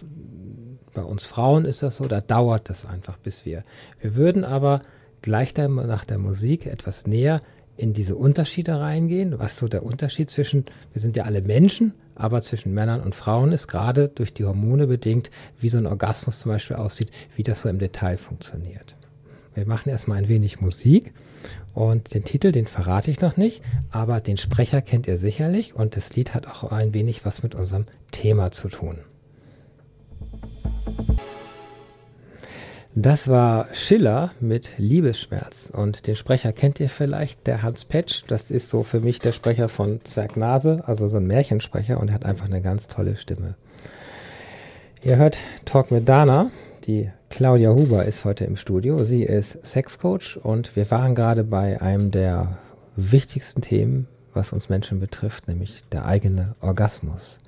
bei 0.92 1.02
uns 1.02 1.24
Frauen 1.24 1.64
ist 1.64 1.82
das 1.82 1.96
so, 1.96 2.06
da 2.06 2.20
dauert 2.20 2.68
das 2.68 2.84
einfach, 2.84 3.16
bis 3.16 3.46
wir. 3.46 3.64
Wir 4.00 4.14
würden 4.16 4.44
aber 4.44 4.82
gleich 5.22 5.54
nach 5.56 6.04
der 6.04 6.18
Musik 6.18 6.66
etwas 6.66 7.06
näher 7.06 7.40
in 7.78 7.94
diese 7.94 8.16
Unterschiede 8.16 8.78
reingehen, 8.78 9.38
was 9.38 9.58
so 9.58 9.66
der 9.66 9.82
Unterschied 9.82 10.30
zwischen, 10.30 10.66
wir 10.92 11.00
sind 11.00 11.16
ja 11.16 11.24
alle 11.24 11.40
Menschen, 11.40 11.94
aber 12.16 12.42
zwischen 12.42 12.74
Männern 12.74 13.00
und 13.00 13.14
Frauen 13.14 13.50
ist 13.50 13.66
gerade 13.66 14.08
durch 14.08 14.34
die 14.34 14.44
Hormone 14.44 14.86
bedingt, 14.86 15.30
wie 15.58 15.70
so 15.70 15.78
ein 15.78 15.86
Orgasmus 15.86 16.38
zum 16.38 16.52
Beispiel 16.52 16.76
aussieht, 16.76 17.10
wie 17.34 17.42
das 17.42 17.62
so 17.62 17.70
im 17.70 17.78
Detail 17.78 18.18
funktioniert. 18.18 18.94
Wir 19.54 19.66
machen 19.66 19.88
erstmal 19.88 20.18
ein 20.18 20.28
wenig 20.28 20.60
Musik 20.60 21.12
und 21.74 22.14
den 22.14 22.24
Titel, 22.24 22.52
den 22.52 22.66
verrate 22.66 23.10
ich 23.10 23.20
noch 23.20 23.36
nicht, 23.36 23.62
aber 23.90 24.20
den 24.20 24.36
Sprecher 24.36 24.82
kennt 24.82 25.06
ihr 25.06 25.18
sicherlich 25.18 25.74
und 25.74 25.96
das 25.96 26.14
Lied 26.14 26.34
hat 26.34 26.46
auch 26.46 26.72
ein 26.72 26.94
wenig 26.94 27.24
was 27.24 27.42
mit 27.42 27.54
unserem 27.54 27.86
Thema 28.10 28.50
zu 28.50 28.68
tun. 28.68 28.98
Das 32.96 33.26
war 33.26 33.66
Schiller 33.72 34.30
mit 34.38 34.78
Liebesschmerz. 34.78 35.68
Und 35.72 36.06
den 36.06 36.14
Sprecher 36.14 36.52
kennt 36.52 36.78
ihr 36.78 36.88
vielleicht, 36.88 37.44
der 37.48 37.64
Hans 37.64 37.84
Petsch. 37.84 38.22
Das 38.28 38.52
ist 38.52 38.70
so 38.70 38.84
für 38.84 39.00
mich 39.00 39.18
der 39.18 39.32
Sprecher 39.32 39.68
von 39.68 40.00
Zwergnase, 40.04 40.84
also 40.86 41.08
so 41.08 41.16
ein 41.16 41.26
Märchensprecher. 41.26 41.98
Und 41.98 42.08
er 42.08 42.14
hat 42.14 42.24
einfach 42.24 42.44
eine 42.44 42.62
ganz 42.62 42.86
tolle 42.86 43.16
Stimme. 43.16 43.56
Ihr 45.02 45.16
hört 45.16 45.38
Talk 45.64 45.90
mit 45.90 46.08
Dana. 46.08 46.52
Die 46.86 47.10
Claudia 47.30 47.72
Huber 47.72 48.04
ist 48.04 48.26
heute 48.26 48.44
im 48.44 48.58
Studio. 48.58 49.04
Sie 49.04 49.22
ist 49.22 49.64
Sexcoach 49.64 50.36
und 50.42 50.76
wir 50.76 50.90
waren 50.90 51.14
gerade 51.14 51.42
bei 51.42 51.80
einem 51.80 52.10
der 52.10 52.58
wichtigsten 52.94 53.62
Themen, 53.62 54.06
was 54.34 54.52
uns 54.52 54.68
Menschen 54.68 55.00
betrifft, 55.00 55.48
nämlich 55.48 55.82
der 55.92 56.04
eigene 56.04 56.56
Orgasmus. 56.60 57.38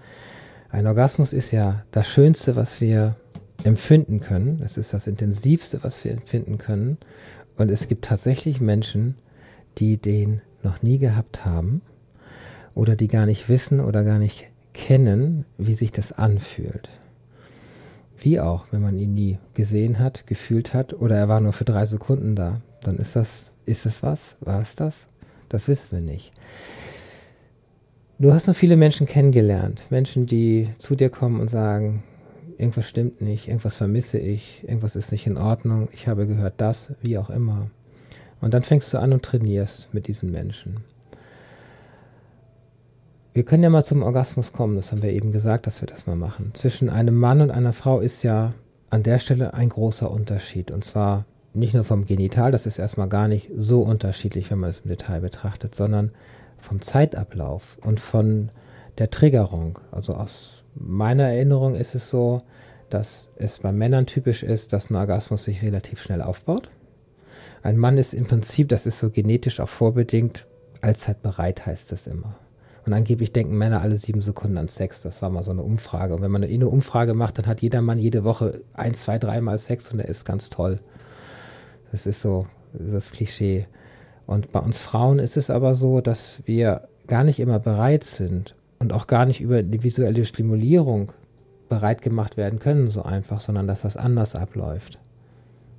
Ein 0.70 0.86
Orgasmus 0.86 1.34
ist 1.34 1.50
ja 1.50 1.84
das 1.90 2.08
Schönste, 2.08 2.56
was 2.56 2.80
wir 2.80 3.16
empfinden 3.62 4.20
können. 4.20 4.62
Es 4.64 4.78
ist 4.78 4.94
das 4.94 5.06
Intensivste, 5.06 5.84
was 5.84 6.02
wir 6.02 6.12
empfinden 6.12 6.56
können. 6.56 6.96
Und 7.58 7.70
es 7.70 7.88
gibt 7.88 8.06
tatsächlich 8.06 8.62
Menschen, 8.62 9.16
die 9.76 9.98
den 9.98 10.40
noch 10.62 10.80
nie 10.80 10.96
gehabt 10.96 11.44
haben 11.44 11.82
oder 12.74 12.96
die 12.96 13.08
gar 13.08 13.26
nicht 13.26 13.50
wissen 13.50 13.80
oder 13.80 14.02
gar 14.02 14.18
nicht 14.18 14.46
kennen, 14.72 15.44
wie 15.58 15.74
sich 15.74 15.92
das 15.92 16.12
anfühlt. 16.12 16.88
Wie 18.18 18.40
auch, 18.40 18.66
wenn 18.70 18.82
man 18.82 18.98
ihn 18.98 19.14
nie 19.14 19.38
gesehen 19.54 19.98
hat, 19.98 20.26
gefühlt 20.26 20.74
hat 20.74 20.94
oder 20.94 21.16
er 21.16 21.28
war 21.28 21.40
nur 21.40 21.52
für 21.52 21.64
drei 21.64 21.86
Sekunden 21.86 22.34
da, 22.34 22.60
dann 22.82 22.96
ist 22.96 23.16
das 23.16 23.50
Ist 23.66 23.84
es 23.84 24.02
was? 24.02 24.36
War 24.40 24.62
es 24.62 24.76
das? 24.76 25.08
Das 25.48 25.66
wissen 25.66 25.88
wir 25.90 26.00
nicht. 26.00 26.32
Du 28.18 28.32
hast 28.32 28.46
noch 28.46 28.56
viele 28.56 28.76
Menschen 28.76 29.06
kennengelernt. 29.06 29.82
Menschen, 29.90 30.26
die 30.26 30.70
zu 30.78 30.94
dir 30.94 31.10
kommen 31.10 31.40
und 31.40 31.50
sagen, 31.50 32.04
irgendwas 32.58 32.88
stimmt 32.88 33.20
nicht, 33.20 33.48
irgendwas 33.48 33.76
vermisse 33.76 34.18
ich, 34.18 34.62
irgendwas 34.62 34.96
ist 34.96 35.12
nicht 35.12 35.26
in 35.26 35.36
Ordnung, 35.36 35.88
ich 35.92 36.08
habe 36.08 36.26
gehört 36.26 36.54
das, 36.58 36.92
wie 37.02 37.18
auch 37.18 37.28
immer. 37.28 37.70
Und 38.40 38.54
dann 38.54 38.62
fängst 38.62 38.92
du 38.94 38.98
an 38.98 39.12
und 39.12 39.22
trainierst 39.22 39.92
mit 39.92 40.06
diesen 40.06 40.30
Menschen. 40.30 40.78
Wir 43.36 43.44
können 43.44 43.62
ja 43.62 43.68
mal 43.68 43.84
zum 43.84 44.02
Orgasmus 44.02 44.54
kommen, 44.54 44.76
das 44.76 44.92
haben 44.92 45.02
wir 45.02 45.12
eben 45.12 45.30
gesagt, 45.30 45.66
dass 45.66 45.82
wir 45.82 45.86
das 45.86 46.06
mal 46.06 46.16
machen. 46.16 46.52
Zwischen 46.54 46.88
einem 46.88 47.14
Mann 47.18 47.42
und 47.42 47.50
einer 47.50 47.74
Frau 47.74 48.00
ist 48.00 48.22
ja 48.22 48.54
an 48.88 49.02
der 49.02 49.18
Stelle 49.18 49.52
ein 49.52 49.68
großer 49.68 50.10
Unterschied. 50.10 50.70
Und 50.70 50.86
zwar 50.86 51.26
nicht 51.52 51.74
nur 51.74 51.84
vom 51.84 52.06
Genital, 52.06 52.50
das 52.50 52.64
ist 52.64 52.78
erstmal 52.78 53.10
gar 53.10 53.28
nicht 53.28 53.50
so 53.54 53.82
unterschiedlich, 53.82 54.50
wenn 54.50 54.60
man 54.60 54.70
es 54.70 54.78
im 54.78 54.88
Detail 54.88 55.20
betrachtet, 55.20 55.74
sondern 55.74 56.12
vom 56.56 56.80
Zeitablauf 56.80 57.76
und 57.84 58.00
von 58.00 58.48
der 58.96 59.10
Triggerung. 59.10 59.80
Also 59.92 60.14
aus 60.14 60.64
meiner 60.74 61.24
Erinnerung 61.24 61.74
ist 61.74 61.94
es 61.94 62.08
so, 62.08 62.40
dass 62.88 63.28
es 63.36 63.58
bei 63.58 63.70
Männern 63.70 64.06
typisch 64.06 64.44
ist, 64.44 64.72
dass 64.72 64.88
ein 64.88 64.96
Orgasmus 64.96 65.44
sich 65.44 65.60
relativ 65.60 66.00
schnell 66.00 66.22
aufbaut. 66.22 66.70
Ein 67.62 67.76
Mann 67.76 67.98
ist 67.98 68.14
im 68.14 68.24
Prinzip, 68.24 68.70
das 68.70 68.86
ist 68.86 68.98
so 68.98 69.10
genetisch 69.10 69.60
auch 69.60 69.68
vorbedingt, 69.68 70.46
allzeit 70.80 71.20
bereit, 71.20 71.66
heißt 71.66 71.92
es 71.92 72.06
immer. 72.06 72.34
Und 72.86 72.92
angeblich 72.92 73.32
denken 73.32 73.58
Männer 73.58 73.82
alle 73.82 73.98
sieben 73.98 74.22
Sekunden 74.22 74.56
an 74.58 74.68
Sex. 74.68 75.02
Das 75.02 75.20
war 75.20 75.28
mal 75.28 75.42
so 75.42 75.50
eine 75.50 75.62
Umfrage. 75.62 76.14
Und 76.14 76.22
wenn 76.22 76.30
man 76.30 76.44
eine 76.44 76.68
Umfrage 76.68 77.14
macht, 77.14 77.36
dann 77.36 77.46
hat 77.46 77.60
jeder 77.60 77.82
Mann 77.82 77.98
jede 77.98 78.22
Woche 78.22 78.60
ein, 78.74 78.94
zwei, 78.94 79.18
dreimal 79.18 79.58
Sex 79.58 79.92
und 79.92 79.98
er 79.98 80.08
ist 80.08 80.24
ganz 80.24 80.50
toll. 80.50 80.78
Das 81.90 82.06
ist 82.06 82.22
so 82.22 82.46
das 82.72 83.10
Klischee. 83.10 83.66
Und 84.26 84.52
bei 84.52 84.60
uns 84.60 84.78
Frauen 84.78 85.18
ist 85.18 85.36
es 85.36 85.50
aber 85.50 85.74
so, 85.74 86.00
dass 86.00 86.40
wir 86.44 86.88
gar 87.08 87.24
nicht 87.24 87.40
immer 87.40 87.58
bereit 87.58 88.04
sind 88.04 88.54
und 88.78 88.92
auch 88.92 89.08
gar 89.08 89.26
nicht 89.26 89.40
über 89.40 89.64
die 89.64 89.82
visuelle 89.82 90.24
Stimulierung 90.24 91.12
bereit 91.68 92.02
gemacht 92.02 92.36
werden 92.36 92.60
können, 92.60 92.88
so 92.88 93.02
einfach, 93.02 93.40
sondern 93.40 93.66
dass 93.66 93.82
das 93.82 93.96
anders 93.96 94.36
abläuft. 94.36 95.00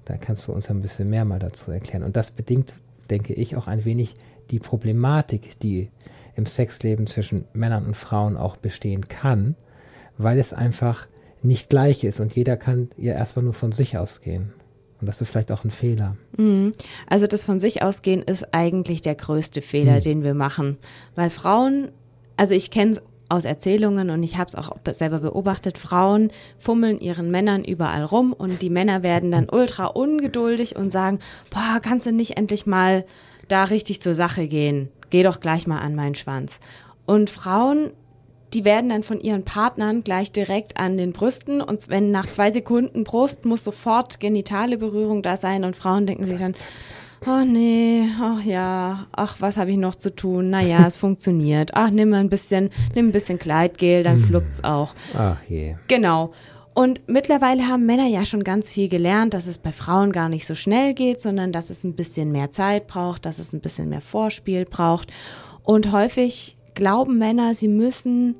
Da 0.03 0.17
kannst 0.17 0.47
du 0.47 0.51
uns 0.51 0.69
ein 0.69 0.81
bisschen 0.81 1.09
mehr 1.09 1.23
mal 1.23 1.39
dazu 1.39 1.71
erklären. 1.71 2.03
Und 2.03 2.17
das 2.17 2.31
bedingt, 2.31 2.73
denke 3.09 3.33
ich, 3.33 3.55
auch 3.55 3.67
ein 3.67 3.85
wenig 3.85 4.15
die 4.51 4.59
Problematik, 4.59 5.59
die 5.59 5.89
im 6.37 6.45
Sexleben 6.45 7.07
zwischen 7.07 7.45
Männern 7.53 7.85
und 7.85 7.97
Frauen 7.97 8.37
auch 8.37 8.55
bestehen 8.55 9.09
kann, 9.09 9.55
weil 10.17 10.39
es 10.39 10.53
einfach 10.53 11.07
nicht 11.41 11.69
gleich 11.69 12.03
ist 12.03 12.19
und 12.19 12.33
jeder 12.35 12.55
kann 12.55 12.89
ja 12.95 13.13
erstmal 13.13 13.43
nur 13.43 13.53
von 13.53 13.71
sich 13.71 13.97
ausgehen. 13.97 14.53
Und 15.01 15.07
das 15.07 15.21
ist 15.21 15.29
vielleicht 15.29 15.51
auch 15.51 15.63
ein 15.63 15.71
Fehler. 15.71 16.15
Mhm. 16.37 16.71
Also 17.07 17.27
das 17.27 17.43
von 17.43 17.59
sich 17.59 17.83
ausgehen 17.83 18.21
ist 18.21 18.53
eigentlich 18.53 19.01
der 19.01 19.15
größte 19.15 19.61
Fehler, 19.61 19.97
mhm. 19.97 20.01
den 20.01 20.23
wir 20.23 20.33
machen. 20.33 20.77
Weil 21.15 21.29
Frauen, 21.29 21.89
also 22.35 22.53
ich 22.53 22.71
kenne 22.71 22.91
es 22.91 23.01
aus 23.29 23.45
Erzählungen 23.45 24.09
und 24.09 24.23
ich 24.23 24.37
habe 24.37 24.47
es 24.47 24.55
auch 24.55 24.75
selber 24.89 25.19
beobachtet, 25.19 25.77
Frauen 25.77 26.31
fummeln 26.57 26.99
ihren 26.99 27.29
Männern 27.29 27.63
überall 27.63 28.03
rum 28.03 28.33
und 28.33 28.61
die 28.61 28.69
Männer 28.69 29.03
werden 29.03 29.31
dann 29.31 29.49
ultra 29.49 29.87
ungeduldig 29.87 30.75
und 30.75 30.91
sagen, 30.91 31.19
boah, 31.49 31.79
kannst 31.81 32.05
du 32.05 32.11
nicht 32.11 32.37
endlich 32.37 32.65
mal 32.65 33.05
da 33.47 33.65
richtig 33.65 34.01
zur 34.01 34.13
Sache 34.13 34.47
gehen? 34.47 34.89
Geh 35.09 35.23
doch 35.23 35.39
gleich 35.39 35.67
mal 35.67 35.79
an 35.79 35.95
meinen 35.95 36.15
Schwanz. 36.15 36.59
Und 37.05 37.29
Frauen, 37.29 37.91
die 38.53 38.65
werden 38.65 38.89
dann 38.89 39.03
von 39.03 39.19
ihren 39.19 39.43
Partnern 39.43 40.03
gleich 40.03 40.31
direkt 40.31 40.77
an 40.77 40.97
den 40.97 41.13
Brüsten 41.13 41.61
und 41.61 41.89
wenn 41.89 42.11
nach 42.11 42.27
zwei 42.27 42.51
Sekunden 42.51 43.03
Brust 43.03 43.45
muss 43.45 43.63
sofort 43.63 44.19
genitale 44.19 44.77
Berührung 44.77 45.21
da 45.21 45.37
sein 45.37 45.63
und 45.63 45.75
Frauen 45.75 46.05
denken 46.05 46.25
sich 46.25 46.39
dann, 46.39 46.53
oh 47.25 47.43
nee, 47.45 48.07
ach 48.21 48.43
ja, 48.43 49.07
ach, 49.11 49.37
was 49.39 49.57
habe 49.57 49.71
ich 49.71 49.77
noch 49.77 49.95
zu 49.95 50.13
tun? 50.15 50.49
Naja, 50.49 50.85
es 50.85 50.97
funktioniert. 50.97 51.71
Ach, 51.73 51.89
nimm 51.89 52.09
mal 52.09 52.19
ein 52.19 52.29
bisschen, 52.29 52.69
nimm 52.95 53.09
ein 53.09 53.11
bisschen 53.11 53.39
Kleidgel, 53.39 54.03
dann 54.03 54.17
hm. 54.17 54.23
fluckt's 54.23 54.63
auch. 54.63 54.93
Ach 55.13 55.37
je. 55.47 55.75
Genau. 55.87 56.33
Und 56.77 57.01
mittlerweile 57.07 57.67
haben 57.67 57.87
Männer 57.87 58.05
ja 58.05 58.23
schon 58.23 58.43
ganz 58.43 58.69
viel 58.69 58.87
gelernt, 58.87 59.33
dass 59.33 59.47
es 59.47 59.57
bei 59.57 59.71
Frauen 59.71 60.11
gar 60.11 60.29
nicht 60.29 60.45
so 60.45 60.53
schnell 60.53 60.93
geht, 60.93 61.19
sondern 61.19 61.51
dass 61.51 61.71
es 61.71 61.83
ein 61.83 61.95
bisschen 61.95 62.31
mehr 62.31 62.51
Zeit 62.51 62.85
braucht, 62.85 63.25
dass 63.25 63.39
es 63.39 63.51
ein 63.51 63.61
bisschen 63.61 63.89
mehr 63.89 63.99
Vorspiel 63.99 64.63
braucht. 64.65 65.11
Und 65.63 65.91
häufig 65.91 66.55
glauben 66.75 67.17
Männer, 67.17 67.55
sie 67.55 67.67
müssen 67.67 68.35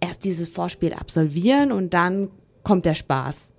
erst 0.00 0.26
dieses 0.26 0.48
Vorspiel 0.48 0.92
absolvieren 0.92 1.72
und 1.72 1.94
dann 1.94 2.30
kommt 2.62 2.84
der 2.84 2.92
Spaß. 2.92 3.51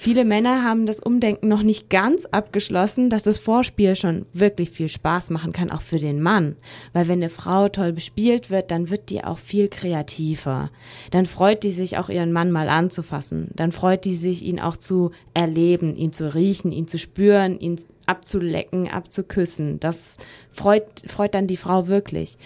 Viele 0.00 0.24
Männer 0.24 0.62
haben 0.62 0.86
das 0.86 1.00
Umdenken 1.00 1.48
noch 1.48 1.64
nicht 1.64 1.90
ganz 1.90 2.24
abgeschlossen, 2.24 3.10
dass 3.10 3.24
das 3.24 3.36
Vorspiel 3.36 3.96
schon 3.96 4.26
wirklich 4.32 4.70
viel 4.70 4.88
Spaß 4.88 5.30
machen 5.30 5.52
kann, 5.52 5.72
auch 5.72 5.82
für 5.82 5.98
den 5.98 6.22
Mann. 6.22 6.54
Weil 6.92 7.08
wenn 7.08 7.18
eine 7.18 7.30
Frau 7.30 7.68
toll 7.68 7.92
bespielt 7.92 8.48
wird, 8.48 8.70
dann 8.70 8.90
wird 8.90 9.10
die 9.10 9.24
auch 9.24 9.38
viel 9.38 9.66
kreativer. 9.66 10.70
Dann 11.10 11.26
freut 11.26 11.64
die 11.64 11.72
sich 11.72 11.98
auch 11.98 12.10
ihren 12.10 12.30
Mann 12.30 12.52
mal 12.52 12.68
anzufassen. 12.68 13.48
Dann 13.56 13.72
freut 13.72 14.04
die 14.04 14.14
sich, 14.14 14.44
ihn 14.44 14.60
auch 14.60 14.76
zu 14.76 15.10
erleben, 15.34 15.96
ihn 15.96 16.12
zu 16.12 16.32
riechen, 16.32 16.70
ihn 16.70 16.86
zu 16.86 16.96
spüren, 16.96 17.58
ihn 17.58 17.80
abzulecken, 18.06 18.88
abzuküssen. 18.88 19.80
Das 19.80 20.16
freut, 20.52 20.84
freut 21.08 21.34
dann 21.34 21.48
die 21.48 21.56
Frau 21.56 21.88
wirklich. 21.88 22.38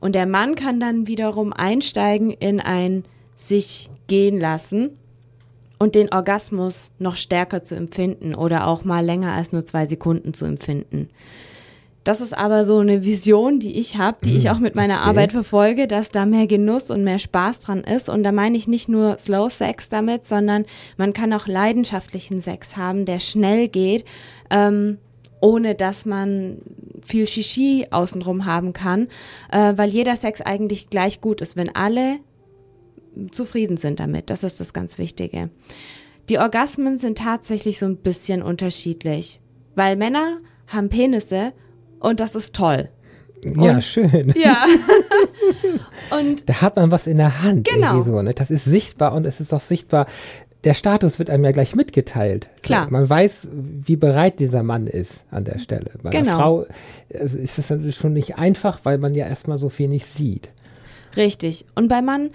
Und 0.00 0.14
der 0.14 0.26
Mann 0.26 0.54
kann 0.54 0.78
dann 0.80 1.06
wiederum 1.06 1.54
einsteigen 1.54 2.30
in 2.30 2.60
ein 2.60 3.04
sich 3.36 3.88
gehen 4.06 4.38
lassen 4.38 4.98
und 5.80 5.94
den 5.94 6.12
Orgasmus 6.12 6.92
noch 6.98 7.16
stärker 7.16 7.64
zu 7.64 7.74
empfinden 7.74 8.34
oder 8.34 8.68
auch 8.68 8.84
mal 8.84 9.04
länger 9.04 9.32
als 9.32 9.50
nur 9.50 9.64
zwei 9.64 9.86
Sekunden 9.86 10.34
zu 10.34 10.44
empfinden. 10.44 11.08
Das 12.04 12.20
ist 12.20 12.36
aber 12.36 12.64
so 12.64 12.78
eine 12.78 13.02
Vision, 13.02 13.60
die 13.60 13.78
ich 13.78 13.96
habe, 13.96 14.18
die 14.24 14.36
ich 14.36 14.44
hm, 14.48 14.56
auch 14.56 14.58
mit 14.58 14.74
meiner 14.74 14.98
okay. 15.00 15.08
Arbeit 15.08 15.32
verfolge, 15.32 15.86
dass 15.86 16.10
da 16.10 16.26
mehr 16.26 16.46
Genuss 16.46 16.90
und 16.90 17.02
mehr 17.02 17.18
Spaß 17.18 17.60
dran 17.60 17.82
ist. 17.84 18.08
Und 18.08 18.22
da 18.22 18.32
meine 18.32 18.56
ich 18.56 18.68
nicht 18.68 18.88
nur 18.88 19.18
Slow 19.18 19.50
Sex 19.50 19.88
damit, 19.88 20.24
sondern 20.24 20.66
man 20.96 21.12
kann 21.12 21.32
auch 21.32 21.46
leidenschaftlichen 21.46 22.40
Sex 22.40 22.76
haben, 22.76 23.04
der 23.04 23.18
schnell 23.18 23.68
geht, 23.68 24.04
ähm, 24.50 24.98
ohne 25.40 25.74
dass 25.74 26.04
man 26.04 26.58
viel 27.02 27.26
Shishi 27.26 27.86
außenrum 27.90 28.44
haben 28.44 28.72
kann, 28.72 29.08
äh, 29.50 29.74
weil 29.76 29.88
jeder 29.88 30.16
Sex 30.16 30.40
eigentlich 30.42 30.90
gleich 30.90 31.20
gut 31.20 31.40
ist. 31.40 31.56
Wenn 31.56 31.74
alle 31.74 32.18
zufrieden 33.30 33.76
sind 33.76 34.00
damit. 34.00 34.30
Das 34.30 34.42
ist 34.42 34.60
das 34.60 34.72
ganz 34.72 34.98
Wichtige. 34.98 35.50
Die 36.28 36.38
Orgasmen 36.38 36.98
sind 36.98 37.18
tatsächlich 37.18 37.78
so 37.78 37.86
ein 37.86 37.96
bisschen 37.96 38.42
unterschiedlich, 38.42 39.40
weil 39.74 39.96
Männer 39.96 40.38
haben 40.68 40.88
Penisse 40.88 41.52
und 41.98 42.20
das 42.20 42.34
ist 42.34 42.54
toll. 42.54 42.88
Ja, 43.44 43.74
und, 43.74 43.84
schön. 43.84 44.32
Ja. 44.36 44.66
und 46.18 46.48
da 46.48 46.60
hat 46.60 46.76
man 46.76 46.90
was 46.90 47.06
in 47.06 47.16
der 47.16 47.42
Hand. 47.42 47.68
Genau. 47.68 48.02
So, 48.02 48.22
ne? 48.22 48.34
Das 48.34 48.50
ist 48.50 48.64
sichtbar 48.64 49.12
und 49.14 49.26
es 49.26 49.40
ist 49.40 49.52
auch 49.52 49.60
sichtbar. 49.60 50.06
Der 50.64 50.74
Status 50.74 51.18
wird 51.18 51.30
einem 51.30 51.44
ja 51.44 51.52
gleich 51.52 51.74
mitgeteilt. 51.74 52.48
Klar. 52.62 52.88
Man 52.90 53.08
weiß, 53.08 53.48
wie 53.52 53.96
bereit 53.96 54.40
dieser 54.40 54.62
Mann 54.62 54.86
ist 54.86 55.24
an 55.30 55.44
der 55.44 55.58
Stelle. 55.58 55.92
Bei 56.02 56.10
genau. 56.10 56.32
einer 56.32 56.36
Frau 56.36 56.66
ist 57.08 57.58
das 57.58 57.96
schon 57.96 58.12
nicht 58.12 58.36
einfach, 58.36 58.80
weil 58.82 58.98
man 58.98 59.14
ja 59.14 59.26
erstmal 59.26 59.58
so 59.58 59.70
viel 59.70 59.88
nicht 59.88 60.06
sieht. 60.06 60.50
Richtig. 61.16 61.64
Und 61.74 61.88
beim 61.88 62.04
Mann 62.04 62.30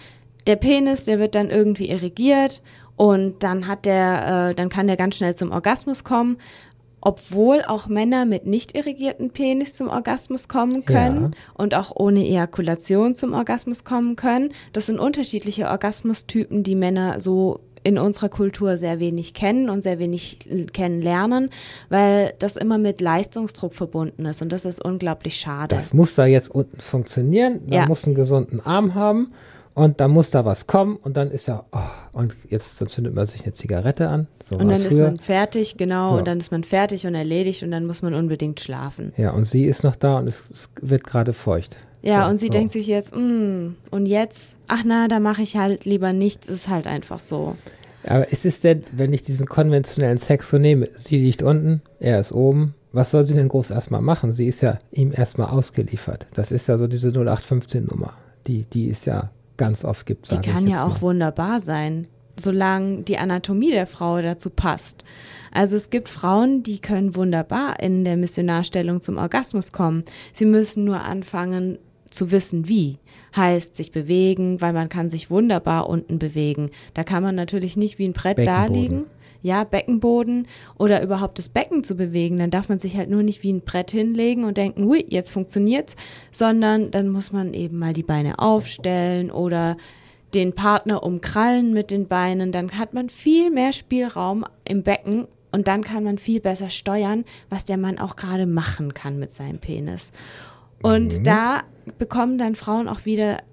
der 0.48 0.56
Penis, 0.56 1.06
der 1.06 1.20
wird 1.20 1.36
dann 1.36 1.50
irgendwie 1.50 1.90
irrigiert 1.90 2.62
und 2.96 3.44
dann 3.44 3.68
hat 3.68 3.86
der, 3.86 4.50
äh, 4.50 4.56
dann 4.56 4.70
kann 4.70 4.88
der 4.88 4.98
ganz 4.98 5.16
schnell 5.16 5.36
zum 5.36 5.52
Orgasmus 5.52 6.04
kommen. 6.04 6.38
Obwohl 7.02 7.62
auch 7.62 7.88
Männer 7.88 8.26
mit 8.26 8.48
nicht 8.48 8.76
irrigierten 8.76 9.30
Penis 9.30 9.76
zum 9.76 9.90
Orgasmus 9.90 10.48
kommen 10.48 10.86
können 10.86 11.22
ja. 11.22 11.32
und 11.54 11.76
auch 11.76 11.92
ohne 11.96 12.26
Ejakulation 12.26 13.14
zum 13.14 13.34
Orgasmus 13.34 13.84
kommen 13.84 14.16
können. 14.16 14.50
Das 14.74 14.88
sind 14.88 14.98
unterschiedliche 14.98 15.68
Orgasmustypen, 15.68 16.64
die 16.64 16.74
Männer 16.74 17.20
so 17.20 17.60
in 17.84 18.00
unserer 18.00 18.30
Kultur 18.30 18.80
sehr 18.80 19.00
wenig 19.00 19.36
kennen 19.36 19.70
und 19.70 19.84
sehr 19.84 20.00
wenig 20.00 20.40
kennenlernen, 20.74 21.52
weil 21.90 22.34
das 22.40 22.56
immer 22.56 22.80
mit 22.80 23.00
Leistungsdruck 23.00 23.76
verbunden 23.76 24.26
ist 24.26 24.42
und 24.42 24.52
das 24.52 24.66
ist 24.66 24.84
unglaublich 24.84 25.38
schade. 25.38 25.76
Das 25.76 25.94
muss 25.94 26.16
da 26.16 26.26
jetzt 26.26 26.50
unten 26.50 26.82
funktionieren, 26.82 27.62
man 27.66 27.74
ja. 27.74 27.86
muss 27.86 28.06
einen 28.06 28.16
gesunden 28.16 28.60
Arm 28.62 28.96
haben 28.96 29.32
und 29.76 30.00
dann 30.00 30.12
muss 30.12 30.32
da 30.32 30.46
was 30.46 30.68
kommen 30.68 30.96
und 30.96 31.18
dann 31.18 31.30
ist 31.30 31.48
ja, 31.48 31.66
oh, 31.72 31.80
und 32.14 32.34
jetzt 32.50 32.78
zündet 32.90 33.14
man 33.14 33.28
sich 33.28 33.44
eine 33.44 33.52
Zigarette 33.52 34.08
an. 34.08 34.28
So 34.44 34.56
und 34.56 34.70
dann 34.70 34.80
früher. 34.80 34.90
ist 34.90 34.98
man 34.98 35.20
fertig, 35.20 35.78
genau, 35.78 36.14
ja. 36.14 36.18
und 36.18 36.28
dann 36.28 36.40
ist 36.40 36.52
man 36.52 36.64
fertig 36.64 37.06
und 37.06 37.14
erledigt 37.14 37.62
und 37.62 37.72
dann 37.72 37.86
muss 37.86 38.02
man 38.02 38.14
unbedingt 38.14 38.60
schlafen. 38.62 39.14
Ja, 39.18 39.32
und 39.32 39.46
sie 39.46 39.66
ist 39.66 39.84
noch 39.84 39.98
da 39.98 40.18
und 40.18 40.28
es, 40.28 40.42
es 40.50 40.70
wird 40.82 41.04
gerade 41.04 41.34
feucht. 41.34 41.76
Ja, 42.02 42.24
so, 42.24 42.32
und 42.32 42.38
sie 42.38 42.48
oh. 42.48 42.52
denkt 42.52 42.72
sich 42.72 42.88
jetzt, 42.88 43.14
mm, 43.16 43.76
und 43.92 44.06
jetzt, 44.06 44.56
ach 44.68 44.84
na, 44.86 45.08
da 45.10 45.20
mache 45.20 45.42
ich 45.42 45.58
halt 45.58 45.84
lieber 45.86 46.14
nichts, 46.14 46.48
ist 46.48 46.70
halt 46.70 46.88
einfach 46.88 47.20
so. 47.20 47.56
Aber 48.08 48.32
ist 48.32 48.46
es 48.46 48.62
denn, 48.62 48.84
wenn 48.92 49.12
ich 49.12 49.24
diesen 49.24 49.46
konventionellen 49.46 50.20
Sex 50.20 50.50
so 50.50 50.58
nehme, 50.58 50.90
sie 50.96 51.18
liegt 51.18 51.44
unten, 51.44 51.82
er 52.00 52.20
ist 52.20 52.32
oben, 52.32 52.76
was 52.94 53.12
soll 53.12 53.26
sie 53.26 53.34
denn 53.34 53.50
groß 53.50 53.72
erstmal 53.72 54.02
machen? 54.02 54.32
Sie 54.32 54.48
ist 54.48 54.62
ja 54.62 54.80
ihm 54.92 55.12
erstmal 55.14 55.50
ausgeliefert. 55.50 56.28
Das 56.34 56.52
ist 56.52 56.68
ja 56.68 56.78
so 56.78 56.88
diese 56.88 57.10
0815-Nummer. 57.10 58.14
Die, 58.48 58.64
die 58.64 58.88
ist 58.88 59.06
ja 59.06 59.32
ganz 59.58 59.84
oft 59.84 60.06
gibt. 60.06 60.32
Die 60.32 60.38
kann 60.38 60.68
ja 60.68 60.86
auch 60.86 60.96
mal. 60.96 61.02
wunderbar 61.02 61.60
sein. 61.60 62.08
solange 62.38 63.04
die 63.04 63.18
Anatomie 63.18 63.72
der 63.72 63.88
Frau 63.88 64.22
dazu 64.22 64.50
passt. 64.50 65.06
Also 65.54 65.78
es 65.78 65.90
gibt 65.90 66.10
Frauen, 66.10 66.64
die 66.64 66.80
können 66.80 67.16
wunderbar 67.16 67.80
in 67.80 68.04
der 68.04 68.18
Missionarstellung 68.18 69.02
zum 69.02 69.16
Orgasmus 69.16 69.72
kommen. 69.72 70.04
Sie 70.34 70.44
müssen 70.44 70.84
nur 70.84 71.00
anfangen 71.00 71.78
zu 72.10 72.32
wissen, 72.32 72.68
wie. 72.68 73.00
Heißt 73.34 73.74
sich 73.78 73.94
bewegen, 73.94 74.60
weil 74.60 74.74
man 74.74 74.90
kann 74.90 75.10
sich 75.10 75.30
wunderbar 75.30 75.88
unten 75.88 76.20
bewegen. 76.20 76.72
Da 76.94 77.06
kann 77.06 77.24
man 77.24 77.36
natürlich 77.36 77.78
nicht 77.78 78.00
wie 78.00 78.08
ein 78.08 78.14
Brett 78.14 78.46
da 78.46 78.66
liegen 78.66 79.06
ja, 79.46 79.64
Beckenboden 79.64 80.48
oder 80.78 81.02
überhaupt 81.04 81.38
das 81.38 81.50
Becken 81.50 81.84
zu 81.84 81.96
bewegen, 81.96 82.40
dann 82.40 82.50
darf 82.50 82.68
man 82.68 82.80
sich 82.80 82.98
halt 82.98 83.10
nur 83.10 83.24
nicht 83.24 83.44
wie 83.44 83.54
ein 83.54 83.62
Brett 83.62 83.92
hinlegen 83.92 84.44
und 84.44 84.58
denken, 84.58 84.84
ui, 84.86 85.06
jetzt 85.08 85.32
funktioniert's, 85.32 85.96
sondern 86.32 86.92
dann 86.92 87.10
muss 87.10 87.32
man 87.32 87.54
eben 87.54 87.78
mal 87.78 87.94
die 87.94 88.04
Beine 88.04 88.40
aufstellen 88.40 89.30
oder 89.30 89.78
den 90.34 90.54
Partner 90.54 91.04
umkrallen 91.04 91.74
mit 91.74 91.92
den 91.92 92.08
Beinen, 92.08 92.52
dann 92.52 92.72
hat 92.78 92.94
man 92.94 93.10
viel 93.10 93.52
mehr 93.52 93.72
Spielraum 93.72 94.46
im 94.66 94.84
Becken 94.84 95.28
und 95.52 95.68
dann 95.68 95.84
kann 95.84 96.04
man 96.04 96.18
viel 96.18 96.42
besser 96.42 96.70
steuern, 96.70 97.24
was 97.50 97.64
der 97.64 97.78
Mann 97.78 98.00
auch 98.00 98.16
gerade 98.16 98.48
machen 98.48 98.94
kann 98.94 99.20
mit 99.20 99.32
seinem 99.32 99.60
Penis. 99.60 100.12
Und 100.82 101.20
mhm. 101.20 101.24
da 101.24 101.64
bekommen 101.98 102.38
dann 102.38 102.56
Frauen 102.56 102.90
auch 102.90 103.06
wieder 103.06 103.44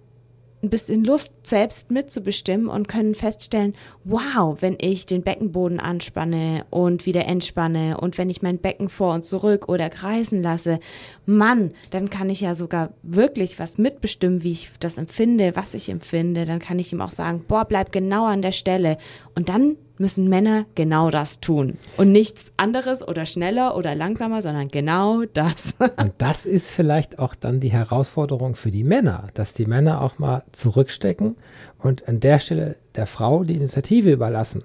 ein 0.63 0.71
bisschen 0.71 1.05
Lust, 1.05 1.33
selbst 1.43 1.91
mitzubestimmen 1.91 2.69
und 2.69 2.87
können 2.87 3.15
feststellen, 3.15 3.75
wow, 4.05 4.57
wenn 4.61 4.77
ich 4.81 5.07
den 5.07 5.23
Beckenboden 5.23 5.81
anspanne 5.81 6.65
und 6.71 7.05
wieder 7.05 7.27
entspanne 7.27 7.99
und 7.99 8.17
wenn 8.17 8.31
ich 8.31 8.43
mein 8.43 8.59
Becken 8.59 8.89
vor 8.89 9.15
und 9.15 9.25
zurück 9.25 9.69
oder 9.69 9.91
kreisen 9.91 10.41
lasse, 10.41 10.79
Mann, 11.27 11.73
dann 11.91 12.11
kann 12.11 12.31
ich 12.31 12.41
ja 12.41 12.55
sogar 12.55 12.93
wirklich 13.03 13.59
was 13.59 13.77
mitbestimmen, 13.77 14.45
wie 14.45 14.53
ich 14.53 14.71
das 14.79 14.99
empfinde, 14.99 15.57
was 15.57 15.75
ich 15.75 15.89
empfinde. 15.89 16.45
Dann 16.45 16.61
kann 16.61 16.79
ich 16.79 16.93
ihm 16.93 17.01
auch 17.01 17.11
sagen, 17.11 17.45
boah, 17.49 17.65
bleib 17.65 17.91
genau 17.91 18.27
an 18.27 18.43
der 18.43 18.53
Stelle. 18.53 18.99
Und 19.35 19.49
dann 19.49 19.77
müssen 20.03 20.29
Männer 20.29 20.67
genau 20.75 21.11
das 21.11 21.41
tun. 21.41 21.79
Und 21.97 22.13
nichts 22.13 22.53
anderes 22.59 23.07
oder 23.07 23.25
schneller 23.25 23.75
oder 23.77 23.95
langsamer, 23.95 24.43
sondern 24.43 24.69
genau 24.69 25.23
das. 25.33 25.77
Und 25.97 26.13
das 26.19 26.45
ist 26.45 26.71
vielleicht 26.71 27.19
auch 27.19 27.35
dann 27.35 27.61
die 27.61 27.73
Herausforderung 27.73 28.55
für 28.55 28.71
die 28.71 28.85
Männer, 28.85 29.29
dass 29.33 29.55
die 29.55 29.65
Männer 29.65 30.03
auch 30.03 30.19
mal 30.19 30.43
zurückstecken 30.53 31.37
und 31.79 32.09
an 32.09 32.21
der 32.21 32.39
Stelle 32.39 32.77
der 32.97 33.07
Frau 33.07 33.45
die 33.45 33.55
Initiative 33.55 34.13
überlassen 34.13 34.63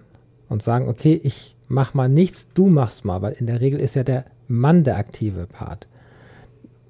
und 0.50 0.62
sagen, 0.62 0.90
okay, 0.90 1.20
ich 1.24 1.56
mach 1.68 1.94
mal 1.94 2.10
nichts, 2.10 2.48
du 2.54 2.68
machst 2.68 3.06
mal, 3.06 3.22
weil 3.22 3.34
in 3.34 3.48
der 3.48 3.62
Regel 3.62 3.80
ist 3.80 3.96
ja 3.96 4.04
der 4.04 4.26
Mann 4.48 4.84
der 4.84 4.98
aktive 4.98 5.46
Part. 5.46 5.88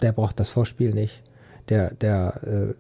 Der 0.02 0.12
braucht 0.12 0.40
das 0.40 0.50
Vorspiel 0.50 0.94
nicht. 0.94 1.22
Der, 1.70 1.94
der 1.94 2.42
äh, 2.44 2.74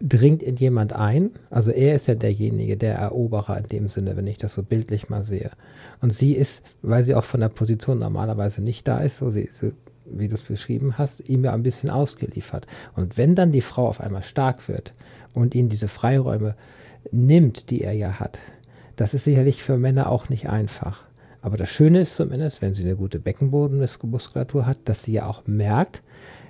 dringt 0.00 0.42
in 0.42 0.56
jemand 0.56 0.92
ein. 0.92 1.30
Also 1.50 1.70
er 1.70 1.94
ist 1.94 2.06
ja 2.06 2.14
derjenige, 2.14 2.76
der 2.76 2.96
Eroberer 2.96 3.58
in 3.58 3.66
dem 3.68 3.88
Sinne, 3.88 4.16
wenn 4.16 4.26
ich 4.26 4.38
das 4.38 4.54
so 4.54 4.62
bildlich 4.62 5.08
mal 5.08 5.24
sehe. 5.24 5.50
Und 6.00 6.12
sie 6.12 6.32
ist, 6.32 6.62
weil 6.82 7.04
sie 7.04 7.14
auch 7.14 7.24
von 7.24 7.40
der 7.40 7.48
Position 7.48 7.98
normalerweise 7.98 8.62
nicht 8.62 8.86
da 8.86 8.98
ist, 8.98 9.18
so, 9.18 9.30
sie, 9.30 9.48
so 9.52 9.72
wie 10.04 10.28
du 10.28 10.34
es 10.34 10.42
beschrieben 10.42 10.98
hast, 10.98 11.20
ihm 11.28 11.44
ja 11.44 11.52
ein 11.52 11.62
bisschen 11.62 11.90
ausgeliefert. 11.90 12.66
Und 12.94 13.16
wenn 13.16 13.34
dann 13.34 13.52
die 13.52 13.60
Frau 13.60 13.88
auf 13.88 14.00
einmal 14.00 14.22
stark 14.22 14.68
wird 14.68 14.94
und 15.34 15.54
ihn 15.54 15.68
diese 15.68 15.88
Freiräume 15.88 16.54
nimmt, 17.10 17.70
die 17.70 17.82
er 17.82 17.92
ja 17.92 18.20
hat, 18.20 18.38
das 18.96 19.14
ist 19.14 19.24
sicherlich 19.24 19.62
für 19.62 19.78
Männer 19.78 20.10
auch 20.10 20.28
nicht 20.28 20.48
einfach. 20.48 21.04
Aber 21.40 21.56
das 21.56 21.70
Schöne 21.70 22.00
ist 22.00 22.16
zumindest, 22.16 22.62
wenn 22.62 22.74
sie 22.74 22.82
eine 22.82 22.96
gute 22.96 23.20
Beckenbodenmuskulatur 23.20 24.66
hat, 24.66 24.78
dass 24.86 25.04
sie 25.04 25.12
ja 25.12 25.26
auch 25.26 25.46
merkt, 25.46 26.02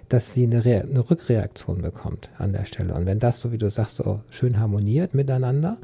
dass 0.08 0.32
sie 0.32 0.44
eine, 0.44 0.64
Re 0.64 0.82
eine 0.82 1.10
Rückreaktion 1.10 1.82
bekommt 1.82 2.30
an 2.38 2.52
der 2.52 2.66
Stelle. 2.66 2.94
Und 2.94 3.06
wenn 3.06 3.18
das, 3.18 3.40
so 3.40 3.52
wie 3.52 3.58
du 3.58 3.70
sagst, 3.70 3.96
so 3.96 4.20
schön 4.30 4.58
harmoniert 4.58 5.14
miteinander 5.14 5.76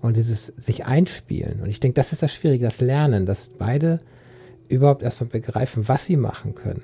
und 0.00 0.16
dieses 0.16 0.46
sich 0.56 0.86
einspielen, 0.86 1.60
und 1.60 1.68
ich 1.68 1.80
denke, 1.80 1.94
das 1.94 2.12
ist 2.12 2.22
das 2.22 2.32
Schwierige, 2.32 2.64
das 2.64 2.80
Lernen, 2.80 3.26
dass 3.26 3.50
beide 3.50 4.00
überhaupt 4.68 5.02
erstmal 5.02 5.30
begreifen, 5.30 5.88
was 5.88 6.06
sie 6.06 6.16
machen 6.16 6.54
können. 6.54 6.82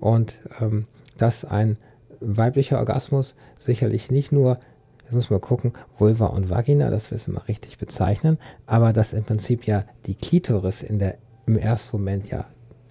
Und 0.00 0.36
ähm, 0.60 0.86
dass 1.18 1.44
ein 1.44 1.76
weiblicher 2.20 2.78
Orgasmus 2.78 3.34
sicherlich 3.60 4.10
nicht 4.10 4.32
nur, 4.32 4.58
jetzt 5.04 5.12
muss 5.12 5.30
man 5.30 5.40
gucken, 5.40 5.72
Vulva 5.98 6.26
und 6.26 6.48
Vagina, 6.48 6.90
das 6.90 7.10
wissen 7.10 7.34
wir 7.34 7.48
richtig 7.48 7.78
bezeichnen, 7.78 8.38
aber 8.66 8.92
dass 8.92 9.12
im 9.12 9.24
Prinzip 9.24 9.66
ja 9.66 9.84
die 10.06 10.14
Klitoris 10.14 10.82
in 10.82 10.98
der, 10.98 11.18
im 11.46 11.56
ersten 11.56 11.96
Moment 11.98 12.28
ja 12.28 12.46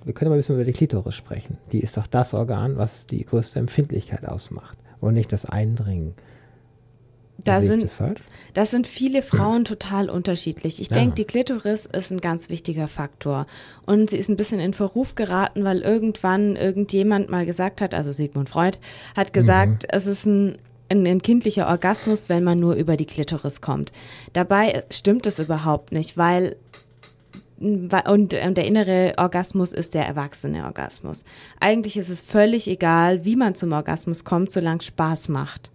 wir 0.07 0.13
können 0.13 0.29
aber 0.29 0.35
ein 0.35 0.39
bisschen 0.39 0.55
über 0.55 0.63
die 0.63 0.73
Klitoris 0.73 1.15
sprechen. 1.15 1.57
Die 1.71 1.81
ist 1.81 1.97
doch 1.97 2.07
das 2.07 2.33
Organ, 2.33 2.77
was 2.77 3.05
die 3.07 3.25
größte 3.25 3.59
Empfindlichkeit 3.59 4.25
ausmacht 4.25 4.77
und 5.01 5.13
nicht 5.13 5.31
das 5.33 5.45
Eindringen. 5.45 6.15
Da 7.43 7.61
sind, 7.61 7.83
das, 7.83 8.13
das, 8.53 8.71
sind 8.71 8.87
viele 8.87 9.21
Frauen 9.21 9.63
total 9.63 10.09
unterschiedlich. 10.09 10.82
Ich 10.82 10.89
ja. 10.89 10.95
denke, 10.95 11.15
die 11.15 11.25
Klitoris 11.25 11.86
ist 11.86 12.12
ein 12.12 12.19
ganz 12.19 12.49
wichtiger 12.49 12.88
Faktor. 12.88 13.45
Und 13.86 14.10
sie 14.10 14.17
ist 14.17 14.29
ein 14.29 14.38
bisschen 14.38 14.60
in 14.60 14.73
Verruf 14.73 15.13
geraten, 15.13 15.63
weil 15.63 15.82
irgendwann 15.82 16.55
irgendjemand 16.55 17.29
mal 17.29 17.45
gesagt 17.45 17.79
hat, 17.79 17.93
also 17.93 18.12
Sigmund 18.12 18.49
Freud, 18.49 18.79
hat 19.15 19.34
gesagt, 19.34 19.84
mhm. 19.84 19.89
es 19.89 20.08
ist 20.08 20.25
ein 20.25 20.58
ein, 20.89 21.05
ein, 21.05 21.21
kindlicher 21.21 21.67
Orgasmus, 21.67 22.29
wenn 22.29 22.43
man 22.43 22.60
nur 22.60 22.75
über 22.75 22.97
die 22.97 23.05
Klitoris 23.05 23.62
kommt. 23.62 23.91
Dabei 24.34 24.84
stimmt 24.89 25.25
es 25.25 25.39
überhaupt 25.39 25.91
nicht, 25.91 26.17
weil 26.17 26.55
und, 27.60 27.93
und 28.34 28.58
der 28.58 28.65
innere 28.65 29.13
Orgasmus 29.17 29.74
ist 29.74 29.93
der 29.93 30.06
erwachsene 30.06 30.65
Orgasmus. 30.65 31.24
Eigentlich 31.60 31.98
ist 31.98 32.10
es 32.10 32.22
völlig 32.22 32.67
egal, 32.67 33.26
wie 33.26 33.36
man 33.36 33.56
zum 33.56 33.72
Orgasmus 33.72 34.24
kommt, 34.24 34.52
solange 34.52 34.80
es 34.80 34.86
Spaß 34.86 35.30
macht. 35.30 35.72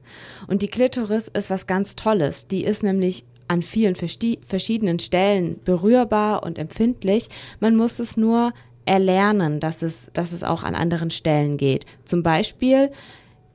Und 0.46 0.62
die 0.62 0.68
Klitoris 0.68 1.28
ist 1.28 1.50
was 1.50 1.66
ganz 1.66 1.96
Tolles. 1.96 2.46
Die 2.46 2.64
ist 2.64 2.82
nämlich 2.82 3.24
an 3.48 3.62
vielen 3.62 3.96
verschiedenen 3.96 4.98
Stellen 4.98 5.60
berührbar 5.64 6.42
und 6.42 6.58
empfindlich. 6.58 7.28
Man 7.60 7.76
muss 7.76 7.98
es 7.98 8.16
nur 8.16 8.52
erlernen, 8.84 9.60
dass 9.60 9.82
es, 9.82 10.10
dass 10.12 10.32
es 10.32 10.42
auch 10.42 10.62
an 10.62 10.74
anderen 10.74 11.10
Stellen 11.10 11.56
geht. 11.56 11.84
Zum 12.04 12.22
Beispiel 12.22 12.90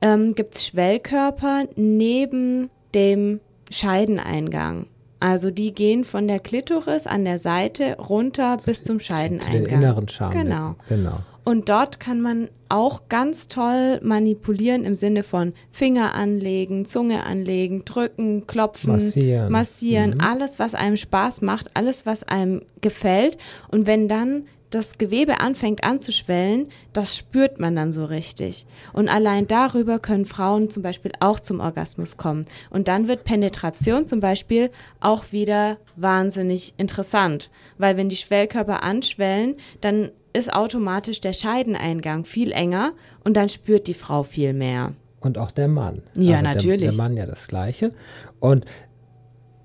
ähm, 0.01 0.35
gibt 0.35 0.55
es 0.55 0.65
Schwellkörper 0.65 1.65
neben 1.75 2.69
dem 2.93 3.39
Scheideneingang. 3.71 4.87
Also 5.19 5.51
die 5.51 5.73
gehen 5.73 6.03
von 6.03 6.27
der 6.27 6.39
Klitoris 6.39 7.07
an 7.07 7.25
der 7.25 7.39
Seite 7.39 7.97
runter 7.97 8.57
bis 8.65 8.83
zum 8.83 8.99
Scheideneingang. 8.99 9.63
Den 9.63 9.73
inneren 9.73 10.07
Schamlippen. 10.07 10.49
Genau. 10.49 10.75
genau. 10.87 11.19
Und 11.43 11.69
dort 11.69 12.01
kann 12.01 12.19
man 12.19 12.49
auch 12.67 13.07
ganz 13.07 13.47
toll 13.47 14.01
manipulieren 14.03 14.83
im 14.83 14.95
Sinne 14.95 15.23
von 15.23 15.53
Finger 15.71 16.13
anlegen, 16.13 16.85
Zunge 16.85 17.23
anlegen, 17.23 17.85
drücken, 17.85 18.47
klopfen, 18.47 18.91
massieren, 18.91 19.49
massieren 19.49 20.15
mhm. 20.15 20.19
alles, 20.21 20.59
was 20.59 20.75
einem 20.75 20.97
Spaß 20.97 21.41
macht, 21.43 21.71
alles, 21.73 22.05
was 22.05 22.23
einem 22.23 22.63
gefällt. 22.81 23.37
Und 23.69 23.87
wenn 23.87 24.09
dann 24.09 24.43
das 24.69 24.97
Gewebe 24.97 25.39
anfängt 25.39 25.83
anzuschwellen, 25.83 26.67
das 26.93 27.15
spürt 27.15 27.59
man 27.59 27.75
dann 27.75 27.93
so 27.93 28.05
richtig. 28.05 28.65
Und 28.93 29.07
allein 29.07 29.47
darüber 29.47 29.99
können 29.99 30.25
Frauen 30.25 30.69
zum 30.69 30.83
Beispiel 30.83 31.11
auch 31.19 31.39
zum 31.39 31.59
Orgasmus 31.59 32.17
kommen. 32.17 32.45
Und 32.69 32.87
dann 32.87 33.07
wird 33.07 33.23
Penetration 33.23 34.07
zum 34.07 34.19
Beispiel 34.19 34.69
auch 34.99 35.31
wieder 35.31 35.77
wahnsinnig 35.95 36.73
interessant, 36.77 37.49
weil 37.77 37.97
wenn 37.97 38.09
die 38.09 38.17
Schwellkörper 38.17 38.83
anschwellen, 38.83 39.55
dann 39.81 40.11
ist 40.33 40.53
automatisch 40.53 41.21
der 41.21 41.33
Scheideneingang 41.33 42.25
viel 42.25 42.51
enger 42.51 42.91
und 43.23 43.35
dann 43.37 43.49
spürt 43.49 43.87
die 43.87 43.93
Frau 43.93 44.23
viel 44.23 44.53
mehr. 44.53 44.93
Und 45.19 45.37
auch 45.37 45.51
der 45.51 45.67
Mann. 45.67 46.03
Ja, 46.15 46.37
also 46.37 46.49
natürlich. 46.49 46.81
Der, 46.81 46.91
der 46.91 46.97
Mann 46.97 47.17
ja 47.17 47.25
das 47.25 47.47
Gleiche. 47.47 47.91
Und 48.39 48.65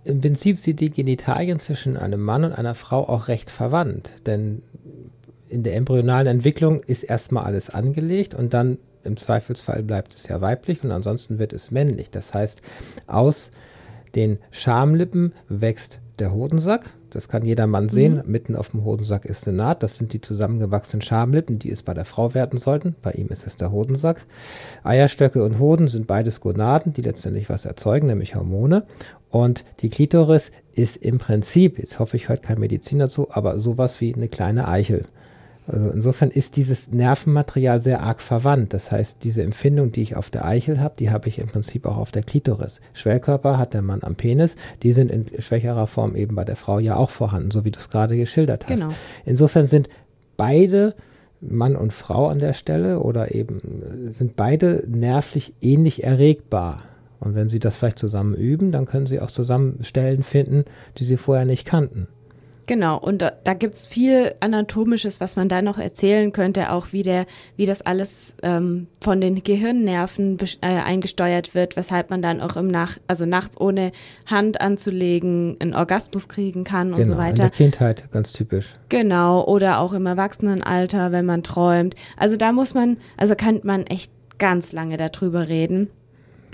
im 0.04 0.20
Prinzip 0.20 0.58
sind 0.58 0.80
die 0.80 0.90
Genitalien 0.90 1.60
zwischen 1.60 1.96
einem 1.96 2.20
Mann 2.20 2.44
und 2.44 2.52
einer 2.52 2.74
Frau 2.74 3.08
auch 3.08 3.28
recht 3.28 3.50
verwandt, 3.50 4.10
denn 4.26 4.62
in 5.52 5.62
der 5.62 5.76
embryonalen 5.76 6.26
Entwicklung 6.26 6.82
ist 6.82 7.02
erstmal 7.02 7.44
alles 7.44 7.68
angelegt 7.68 8.34
und 8.34 8.54
dann 8.54 8.78
im 9.04 9.16
Zweifelsfall 9.16 9.82
bleibt 9.82 10.14
es 10.14 10.26
ja 10.26 10.40
weiblich 10.40 10.82
und 10.82 10.90
ansonsten 10.90 11.38
wird 11.38 11.52
es 11.52 11.70
männlich. 11.70 12.10
Das 12.10 12.32
heißt, 12.32 12.62
aus 13.06 13.50
den 14.14 14.38
Schamlippen 14.50 15.34
wächst 15.48 16.00
der 16.18 16.32
Hodensack. 16.32 16.88
Das 17.10 17.28
kann 17.28 17.44
jeder 17.44 17.66
Mann 17.66 17.90
sehen. 17.90 18.22
Mhm. 18.24 18.32
Mitten 18.32 18.56
auf 18.56 18.70
dem 18.70 18.84
Hodensack 18.84 19.26
ist 19.26 19.46
eine 19.46 19.58
Naht. 19.58 19.82
Das 19.82 19.96
sind 19.96 20.14
die 20.14 20.22
zusammengewachsenen 20.22 21.02
Schamlippen, 21.02 21.58
die 21.58 21.70
es 21.70 21.82
bei 21.82 21.92
der 21.92 22.06
Frau 22.06 22.32
werden 22.32 22.58
sollten. 22.58 22.94
Bei 23.02 23.12
ihm 23.12 23.28
ist 23.28 23.46
es 23.46 23.56
der 23.56 23.70
Hodensack. 23.70 24.24
Eierstöcke 24.84 25.44
und 25.44 25.58
Hoden 25.58 25.88
sind 25.88 26.06
beides 26.06 26.40
Gonaden, 26.40 26.94
die 26.94 27.02
letztendlich 27.02 27.50
was 27.50 27.66
erzeugen, 27.66 28.06
nämlich 28.06 28.34
Hormone. 28.34 28.84
Und 29.28 29.64
die 29.80 29.90
Klitoris 29.90 30.50
ist 30.72 30.96
im 30.96 31.18
Prinzip, 31.18 31.78
jetzt 31.78 31.98
hoffe 31.98 32.16
ich, 32.16 32.30
hört 32.30 32.42
kein 32.42 32.60
Medizin 32.60 32.98
dazu, 32.98 33.30
aber 33.30 33.58
sowas 33.58 34.00
wie 34.00 34.14
eine 34.14 34.28
kleine 34.28 34.68
Eichel. 34.68 35.04
Also 35.66 35.90
insofern 35.90 36.30
ist 36.30 36.56
dieses 36.56 36.90
Nervenmaterial 36.90 37.80
sehr 37.80 38.02
arg 38.02 38.20
verwandt. 38.20 38.74
Das 38.74 38.90
heißt, 38.90 39.22
diese 39.22 39.42
Empfindung, 39.42 39.92
die 39.92 40.02
ich 40.02 40.16
auf 40.16 40.28
der 40.28 40.44
Eichel 40.44 40.80
habe, 40.80 40.94
die 40.98 41.10
habe 41.10 41.28
ich 41.28 41.38
im 41.38 41.48
Prinzip 41.48 41.86
auch 41.86 41.96
auf 41.96 42.10
der 42.10 42.22
Klitoris. 42.22 42.80
Schwellkörper 42.94 43.58
hat 43.58 43.74
der 43.74 43.82
Mann 43.82 44.02
am 44.02 44.16
Penis, 44.16 44.56
die 44.82 44.92
sind 44.92 45.10
in 45.10 45.26
schwächerer 45.40 45.86
Form 45.86 46.16
eben 46.16 46.34
bei 46.34 46.44
der 46.44 46.56
Frau 46.56 46.78
ja 46.78 46.96
auch 46.96 47.10
vorhanden, 47.10 47.52
so 47.52 47.64
wie 47.64 47.70
du 47.70 47.78
es 47.78 47.90
gerade 47.90 48.16
geschildert 48.16 48.66
hast. 48.68 48.80
Genau. 48.80 48.94
Insofern 49.24 49.66
sind 49.66 49.88
beide 50.36 50.94
Mann 51.40 51.76
und 51.76 51.92
Frau 51.92 52.28
an 52.28 52.38
der 52.38 52.54
Stelle 52.54 53.00
oder 53.00 53.34
eben 53.34 54.10
sind 54.10 54.36
beide 54.36 54.84
nervlich 54.88 55.54
ähnlich 55.60 56.02
erregbar. 56.04 56.82
Und 57.20 57.36
wenn 57.36 57.48
sie 57.48 57.60
das 57.60 57.76
vielleicht 57.76 57.98
zusammen 57.98 58.34
üben, 58.34 58.72
dann 58.72 58.86
können 58.86 59.06
sie 59.06 59.20
auch 59.20 59.30
zusammen 59.30 59.78
Stellen 59.82 60.24
finden, 60.24 60.64
die 60.98 61.04
sie 61.04 61.16
vorher 61.16 61.44
nicht 61.44 61.64
kannten. 61.64 62.08
Genau, 62.66 62.98
und 62.98 63.22
da, 63.22 63.32
da 63.42 63.54
gibt 63.54 63.74
es 63.74 63.86
viel 63.86 64.34
Anatomisches, 64.40 65.20
was 65.20 65.36
man 65.36 65.48
da 65.48 65.62
noch 65.62 65.78
erzählen 65.78 66.32
könnte, 66.32 66.70
auch 66.70 66.92
wie, 66.92 67.02
der, 67.02 67.26
wie 67.56 67.66
das 67.66 67.82
alles 67.82 68.36
ähm, 68.42 68.86
von 69.00 69.20
den 69.20 69.42
Gehirnnerven 69.42 70.38
äh, 70.60 70.66
eingesteuert 70.66 71.54
wird, 71.54 71.76
weshalb 71.76 72.10
man 72.10 72.22
dann 72.22 72.40
auch 72.40 72.56
im 72.56 72.68
Nach 72.68 72.98
also 73.08 73.26
nachts 73.26 73.60
ohne 73.60 73.92
Hand 74.26 74.60
anzulegen 74.60 75.56
einen 75.58 75.74
Orgasmus 75.74 76.28
kriegen 76.28 76.64
kann 76.64 76.88
genau, 76.88 76.98
und 76.98 77.06
so 77.06 77.16
weiter. 77.16 77.30
In 77.30 77.36
der 77.36 77.50
Kindheit, 77.50 78.04
ganz 78.12 78.32
typisch. 78.32 78.74
Genau, 78.88 79.44
oder 79.44 79.80
auch 79.80 79.92
im 79.92 80.06
Erwachsenenalter, 80.06 81.10
wenn 81.10 81.26
man 81.26 81.42
träumt. 81.42 81.96
Also 82.16 82.36
da 82.36 82.52
muss 82.52 82.74
man, 82.74 82.96
also 83.16 83.34
kann 83.34 83.60
man 83.64 83.86
echt 83.86 84.12
ganz 84.38 84.72
lange 84.72 84.96
darüber 84.96 85.48
reden. 85.48 85.88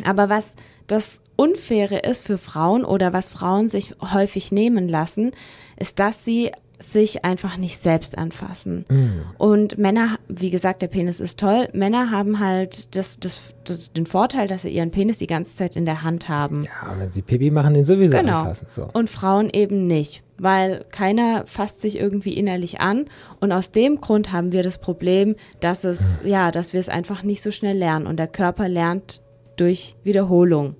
Aber 0.05 0.29
was 0.29 0.57
das 0.87 1.23
Unfaire 1.37 2.05
ist 2.05 2.27
für 2.27 2.39
Frauen 2.39 2.85
oder 2.85 3.13
was 3.13 3.29
Frauen 3.29 3.69
sich 3.69 3.95
häufig 4.01 4.51
nehmen 4.51 4.89
lassen, 4.89 5.33
ist, 5.79 5.99
dass 5.99 6.25
sie 6.25 6.51
sich 6.81 7.25
einfach 7.25 7.57
nicht 7.57 7.79
selbst 7.79 8.17
anfassen. 8.17 8.85
Mm. 8.89 9.21
Und 9.37 9.79
Männer, 9.79 10.19
wie 10.29 10.51
gesagt, 10.51 10.81
der 10.83 10.87
Penis 10.87 11.21
ist 11.21 11.39
toll. 11.39 11.69
Männer 11.73 12.11
haben 12.11 12.39
halt 12.39 12.95
das, 12.95 13.19
das, 13.19 13.41
das, 13.65 13.93
den 13.93 14.07
Vorteil, 14.07 14.47
dass 14.47 14.63
sie 14.63 14.71
ihren 14.71 14.91
Penis 14.91 15.19
die 15.19 15.27
ganze 15.27 15.57
Zeit 15.57 15.75
in 15.77 15.85
der 15.85 16.03
Hand 16.03 16.29
haben. 16.29 16.65
Ja, 16.65 16.99
wenn 16.99 17.11
sie 17.11 17.23
Pipi 17.23 17.51
machen, 17.51 17.75
den 17.75 17.85
sowieso 17.85 18.17
genau. 18.17 18.41
anfassen. 18.41 18.67
So. 18.71 18.89
Und 18.93 19.11
Frauen 19.11 19.51
eben 19.53 19.87
nicht, 19.87 20.23
weil 20.39 20.85
keiner 20.91 21.45
fasst 21.47 21.81
sich 21.81 21.99
irgendwie 21.99 22.35
innerlich 22.35 22.81
an. 22.81 23.07
Und 23.41 23.51
aus 23.51 23.73
dem 23.73 24.01
Grund 24.01 24.33
haben 24.33 24.53
wir 24.53 24.63
das 24.63 24.79
Problem, 24.79 25.35
dass 25.61 25.83
es, 25.83 26.21
mm. 26.23 26.29
ja, 26.29 26.51
dass 26.53 26.73
wir 26.73 26.81
es 26.81 26.89
einfach 26.89 27.25
nicht 27.25 27.43
so 27.43 27.51
schnell 27.51 27.77
lernen. 27.77 28.07
Und 28.07 28.19
der 28.19 28.29
Körper 28.29 28.69
lernt 28.69 29.21
durch 29.57 29.97
Wiederholung. 30.05 30.77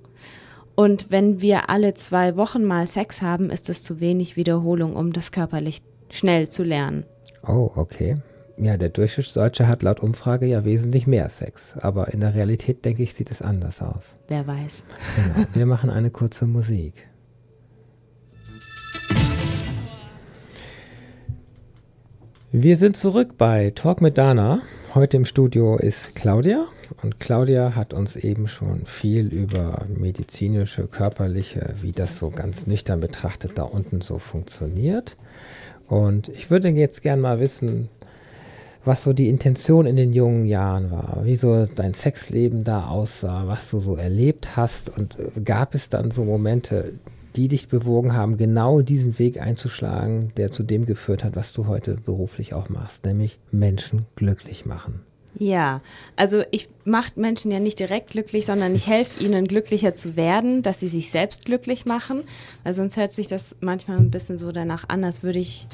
Und 0.79 1.11
wenn 1.11 1.41
wir 1.41 1.69
alle 1.69 1.93
zwei 1.95 2.37
Wochen 2.37 2.63
mal 2.63 2.87
Sex 2.87 3.21
haben, 3.21 3.49
ist 3.49 3.67
das 3.67 3.83
zu 3.83 3.99
wenig 3.99 4.37
Wiederholung, 4.37 4.95
um 4.95 5.11
das 5.11 5.33
körperlich 5.33 5.81
schnell 6.09 6.47
zu 6.47 6.63
lernen. 6.63 7.03
Oh, 7.45 7.69
okay. 7.75 8.15
Ja, 8.55 8.77
der 8.77 8.87
Durchschnittsdeutsche 8.87 9.67
hat 9.67 9.83
laut 9.83 9.99
Umfrage 9.99 10.45
ja 10.45 10.63
wesentlich 10.63 11.05
mehr 11.05 11.27
Sex. 11.27 11.73
Aber 11.81 12.13
in 12.13 12.21
der 12.21 12.33
Realität, 12.33 12.85
denke 12.85 13.03
ich, 13.03 13.13
sieht 13.13 13.29
es 13.29 13.41
anders 13.41 13.81
aus. 13.81 14.15
Wer 14.29 14.47
weiß. 14.47 14.85
Genau. 15.17 15.47
Wir 15.51 15.65
machen 15.65 15.89
eine 15.89 16.11
kurze 16.11 16.45
Musik. 16.45 16.93
Wir 22.53 22.77
sind 22.77 22.95
zurück 22.95 23.37
bei 23.37 23.71
Talk 23.75 23.99
mit 23.99 24.17
Dana. 24.17 24.61
Heute 24.95 25.17
im 25.17 25.25
Studio 25.25 25.77
ist 25.77 26.15
Claudia 26.15 26.65
und 27.03 27.19
Claudia 27.19 27.75
hat 27.75 27.93
uns 27.93 28.15
eben 28.15 28.47
schon 28.47 28.87
viel 28.87 29.27
über 29.27 29.85
medizinische, 29.87 30.87
körperliche, 30.87 31.75
wie 31.79 31.91
das 31.91 32.17
so 32.17 32.31
ganz 32.31 32.65
nüchtern 32.65 32.99
betrachtet 32.99 33.51
da 33.53 33.63
unten 33.63 34.01
so 34.01 34.17
funktioniert. 34.17 35.15
Und 35.87 36.29
ich 36.29 36.49
würde 36.49 36.69
jetzt 36.69 37.03
gern 37.03 37.21
mal 37.21 37.39
wissen, 37.39 37.89
was 38.83 39.03
so 39.03 39.13
die 39.13 39.29
Intention 39.29 39.85
in 39.85 39.95
den 39.95 40.11
jungen 40.11 40.45
Jahren 40.45 40.89
war, 40.89 41.19
wie 41.23 41.35
so 41.35 41.67
dein 41.67 41.93
Sexleben 41.93 42.63
da 42.63 42.87
aussah, 42.87 43.43
was 43.45 43.69
du 43.69 43.79
so 43.79 43.95
erlebt 43.95 44.55
hast 44.57 44.89
und 44.89 45.17
gab 45.45 45.75
es 45.75 45.89
dann 45.89 46.09
so 46.09 46.23
Momente, 46.25 46.93
die 47.39 47.47
dich 47.47 47.69
bewogen 47.69 48.13
haben, 48.13 48.35
genau 48.35 48.81
diesen 48.81 49.17
Weg 49.17 49.39
einzuschlagen, 49.39 50.33
der 50.35 50.51
zu 50.51 50.61
dem 50.61 50.85
geführt 50.85 51.23
hat, 51.23 51.37
was 51.37 51.53
du 51.53 51.67
heute 51.67 51.95
beruflich 51.95 52.53
auch 52.53 52.67
machst, 52.67 53.05
nämlich 53.05 53.39
Menschen 53.49 54.07
glücklich 54.17 54.65
machen. 54.65 54.99
Ja, 55.35 55.79
also 56.17 56.43
ich 56.51 56.67
mache 56.83 57.17
Menschen 57.17 57.49
ja 57.49 57.61
nicht 57.61 57.79
direkt 57.79 58.09
glücklich, 58.09 58.45
sondern 58.45 58.75
ich 58.75 58.87
helfe 58.87 59.23
ihnen 59.23 59.45
glücklicher 59.45 59.93
zu 59.93 60.17
werden, 60.17 60.63
dass 60.63 60.81
sie 60.81 60.89
sich 60.89 61.11
selbst 61.11 61.45
glücklich 61.45 61.85
machen, 61.85 62.23
weil 62.65 62.73
sonst 62.73 62.97
hört 62.97 63.13
sich 63.13 63.27
das 63.27 63.55
manchmal 63.61 63.99
ein 63.99 64.11
bisschen 64.11 64.37
so 64.37 64.51
danach 64.51 64.89
an, 64.89 65.05
als 65.05 65.23
würde 65.23 65.39
ich 65.39 65.65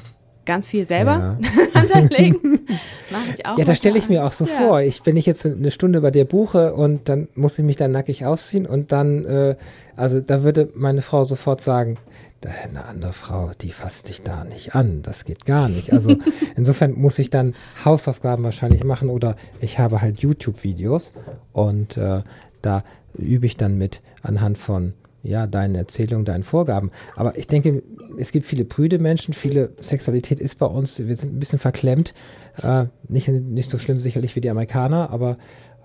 ganz 0.44 0.68
viel 0.68 0.84
selber 0.84 1.36
ja. 1.42 1.90
anlegen. 1.92 2.60
Mache 3.18 3.30
ich 3.34 3.46
auch. 3.46 3.58
Ja, 3.58 3.64
das 3.64 3.76
stelle 3.78 3.98
ich 3.98 4.08
mir 4.08 4.24
auch 4.24 4.32
so 4.32 4.44
ja. 4.44 4.56
vor. 4.58 4.80
Ich, 4.80 5.04
wenn 5.04 5.16
ich 5.16 5.26
jetzt 5.26 5.46
eine 5.46 5.70
Stunde 5.70 6.00
bei 6.00 6.10
dir 6.10 6.24
buche 6.24 6.74
und 6.74 7.08
dann 7.08 7.28
muss 7.34 7.58
ich 7.58 7.64
mich 7.64 7.76
dann 7.76 7.92
nackig 7.92 8.24
ausziehen 8.24 8.66
und 8.66 8.92
dann, 8.92 9.24
äh, 9.24 9.56
also 9.96 10.20
da 10.20 10.42
würde 10.42 10.68
meine 10.74 11.02
Frau 11.02 11.24
sofort 11.24 11.60
sagen, 11.60 11.98
eine 12.46 12.84
andere 12.84 13.12
Frau, 13.12 13.50
die 13.60 13.72
fasst 13.72 14.08
dich 14.08 14.22
da 14.22 14.44
nicht 14.44 14.74
an. 14.74 15.02
Das 15.02 15.24
geht 15.24 15.46
gar 15.46 15.68
nicht. 15.68 15.92
Also 15.92 16.16
insofern 16.56 16.92
muss 16.92 17.18
ich 17.18 17.30
dann 17.30 17.54
Hausaufgaben 17.84 18.44
wahrscheinlich 18.44 18.84
machen 18.84 19.08
oder 19.10 19.36
ich 19.60 19.78
habe 19.78 20.00
halt 20.00 20.20
YouTube-Videos 20.20 21.12
und 21.52 21.96
äh, 21.96 22.22
da 22.62 22.84
übe 23.14 23.46
ich 23.46 23.56
dann 23.56 23.78
mit 23.78 24.02
anhand 24.22 24.58
von 24.58 24.92
ja, 25.26 25.46
deinen 25.46 25.74
Erzählungen, 25.74 26.24
deinen 26.24 26.44
Vorgaben. 26.44 26.90
Aber 27.14 27.36
ich 27.36 27.46
denke, 27.46 27.82
es 28.18 28.32
gibt 28.32 28.46
viele 28.46 28.64
prüde 28.64 28.98
Menschen, 28.98 29.34
viele 29.34 29.72
Sexualität 29.80 30.40
ist 30.40 30.58
bei 30.58 30.66
uns, 30.66 30.98
wir 30.98 31.16
sind 31.16 31.34
ein 31.34 31.38
bisschen 31.40 31.58
verklemmt. 31.58 32.14
Äh, 32.62 32.86
nicht, 33.08 33.28
nicht 33.28 33.70
so 33.70 33.78
schlimm 33.78 34.00
sicherlich 34.00 34.36
wie 34.36 34.40
die 34.40 34.50
Amerikaner, 34.50 35.10
aber 35.10 35.36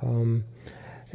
ähm, 0.04 0.43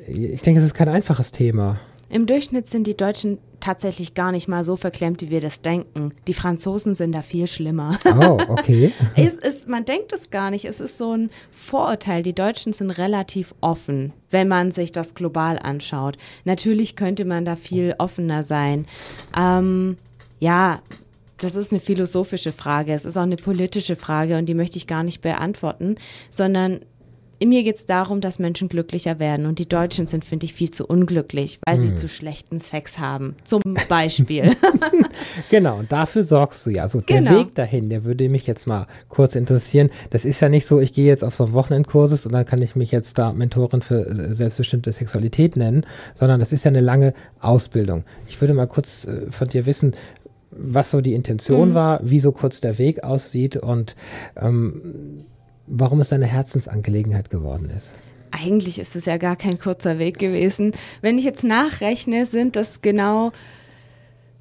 ich 0.07 0.43
denke, 0.43 0.61
es 0.61 0.67
ist 0.67 0.75
kein 0.75 0.89
einfaches 0.89 1.33
Thema. 1.33 1.81
Im 2.09 2.27
Durchschnitt 2.27 2.69
sind 2.69 2.87
die 2.87 2.97
Deutschen 2.97 3.39
tatsächlich 3.67 4.15
gar 4.15 4.31
nicht 4.31 4.47
mal 4.47 4.63
so 4.63 4.77
verklemmt, 4.77 5.23
wie 5.23 5.31
wir 5.31 5.41
das 5.41 5.61
denken. 5.61 6.13
Die 6.29 6.35
Franzosen 6.35 6.95
sind 6.95 7.11
da 7.11 7.23
viel 7.23 7.49
schlimmer. 7.49 7.99
Oh, 8.05 8.39
okay. 8.47 8.93
es 9.17 9.35
ist, 9.35 9.69
man 9.69 9.85
denkt 9.85 10.13
es 10.13 10.31
gar 10.31 10.53
nicht. 10.53 10.65
Es 10.67 10.79
ist 10.79 10.99
so 10.99 11.17
ein 11.17 11.31
Vorurteil. 11.51 12.23
Die 12.23 12.33
Deutschen 12.33 12.73
sind 12.73 12.93
relativ 12.93 13.57
offen, 13.61 14.13
wenn 14.31 14.47
man 14.47 14.71
sich 14.71 14.93
das 14.93 15.17
global 15.17 15.59
anschaut. 15.59 16.17
Natürlich 16.45 16.95
könnte 16.95 17.25
man 17.25 17.45
da 17.45 17.57
viel 17.57 17.97
offener 17.99 18.45
sein. 18.45 18.87
Ähm, 19.37 19.97
ja, 20.39 20.81
das 21.39 21.57
ist 21.57 21.73
eine 21.73 21.81
philosophische 21.81 22.53
Frage. 22.53 22.95
Es 22.95 23.05
ist 23.05 23.17
auch 23.17 23.23
eine 23.23 23.35
politische 23.35 23.97
Frage 23.97 24.39
und 24.39 24.47
die 24.47 24.55
möchte 24.55 24.77
ich 24.77 24.87
gar 24.87 25.03
nicht 25.03 25.23
beantworten, 25.23 25.97
sondern 26.31 26.83
mir 27.45 27.63
geht 27.63 27.77
es 27.77 27.87
darum, 27.87 28.21
dass 28.21 28.39
Menschen 28.39 28.69
glücklicher 28.69 29.19
werden. 29.19 29.47
Und 29.47 29.59
die 29.59 29.69
Deutschen 29.69 30.07
sind, 30.07 30.25
finde 30.25 30.47
ich, 30.47 30.55
viel 30.55 30.71
zu 30.71 30.87
unglücklich, 30.87 31.59
weil 31.67 31.77
hm. 31.77 31.91
sie 31.91 31.97
zu 31.97 32.09
schlechten 32.09 32.59
Sex 32.59 32.99
haben. 32.99 33.37
Zum 33.45 33.63
Beispiel. 33.89 34.57
genau, 35.51 35.79
und 35.79 35.93
dafür 35.93 36.25
sorgst 36.25 36.65
du 36.67 36.71
ja. 36.71 36.83
Also 36.83 37.03
genau. 37.05 37.31
der 37.31 37.41
Weg 37.41 37.55
dahin, 37.55 37.91
der 37.91 38.05
würde 38.05 38.29
mich 38.29 38.47
jetzt 38.47 38.67
mal 38.67 38.87
kurz 39.09 39.35
interessieren. 39.35 39.91
Das 40.11 40.25
ist 40.25 40.41
ja 40.41 40.49
nicht 40.49 40.67
so, 40.67 40.81
ich 40.81 40.93
gehe 40.93 41.07
jetzt 41.07 41.25
auf 41.25 41.35
so 41.35 41.45
einen 41.45 41.53
Wochenendkursus 41.53 42.27
und 42.27 42.33
dann 42.33 42.47
kann 42.47 42.63
ich 42.63 42.77
mich 42.77 42.91
jetzt 42.91 43.19
da 43.19 43.33
Mentorin 43.33 43.83
für 43.83 44.07
äh, 44.07 44.35
selbstbestimmte 44.35 44.93
Sexualität 44.93 45.57
nennen, 45.57 45.85
sondern 46.15 46.41
das 46.41 46.53
ist 46.53 46.65
ja 46.65 46.71
eine 46.71 46.81
lange 46.81 47.15
Ausbildung. 47.41 48.05
Ich 48.29 48.41
würde 48.41 48.55
mal 48.55 48.67
kurz 48.67 49.05
äh, 49.05 49.31
von 49.31 49.49
dir 49.49 49.67
wissen, 49.67 49.95
was 50.51 50.91
so 50.91 51.01
die 51.01 51.15
Intention 51.15 51.71
mhm. 51.71 51.75
war, 51.75 52.01
wie 52.03 52.21
so 52.21 52.33
kurz 52.33 52.61
der 52.61 52.79
Weg 52.79 53.05
aussieht 53.05 53.57
und 53.57 53.95
ähm, 54.41 55.25
warum 55.67 56.01
es 56.01 56.11
deine 56.11 56.27
Herzensangelegenheit 56.27 57.31
geworden 57.31 57.71
ist. 57.77 57.93
Eigentlich 58.31 58.79
ist 58.79 58.97
es 58.97 59.07
ja 59.07 59.17
gar 59.17 59.37
kein 59.37 59.59
kurzer 59.59 59.99
Weg 59.99 60.19
gewesen. 60.19 60.73
Wenn 61.01 61.19
ich 61.19 61.25
jetzt 61.25 61.45
nachrechne, 61.45 62.27
sind 62.27 62.57
das 62.57 62.83
genau 62.83 63.33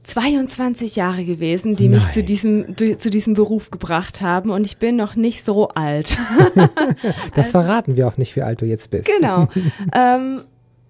22 0.06 0.96
Jahre 0.96 1.26
gewesen, 1.26 1.76
die 1.76 1.88
Nein. 1.88 2.00
mich 2.00 2.12
zu 2.12 2.24
diesem, 2.24 2.76
zu 2.78 3.10
diesem 3.10 3.34
Beruf 3.34 3.72
gebracht 3.72 4.22
haben 4.22 4.52
und 4.52 4.66
ich 4.66 4.78
bin 4.78 4.96
noch 4.96 5.16
nicht 5.16 5.44
so 5.44 5.70
alt. 5.70 6.16
das 6.56 6.68
also, 7.36 7.50
verraten 7.52 7.96
wir 7.96 8.08
auch 8.08 8.18
nicht, 8.18 8.36
wie 8.36 8.44
alt 8.44 8.62
du 8.62 8.66
jetzt 8.66 8.92
bist. 8.92 9.06
Genau. 9.06 9.48
ähm, 9.96 10.42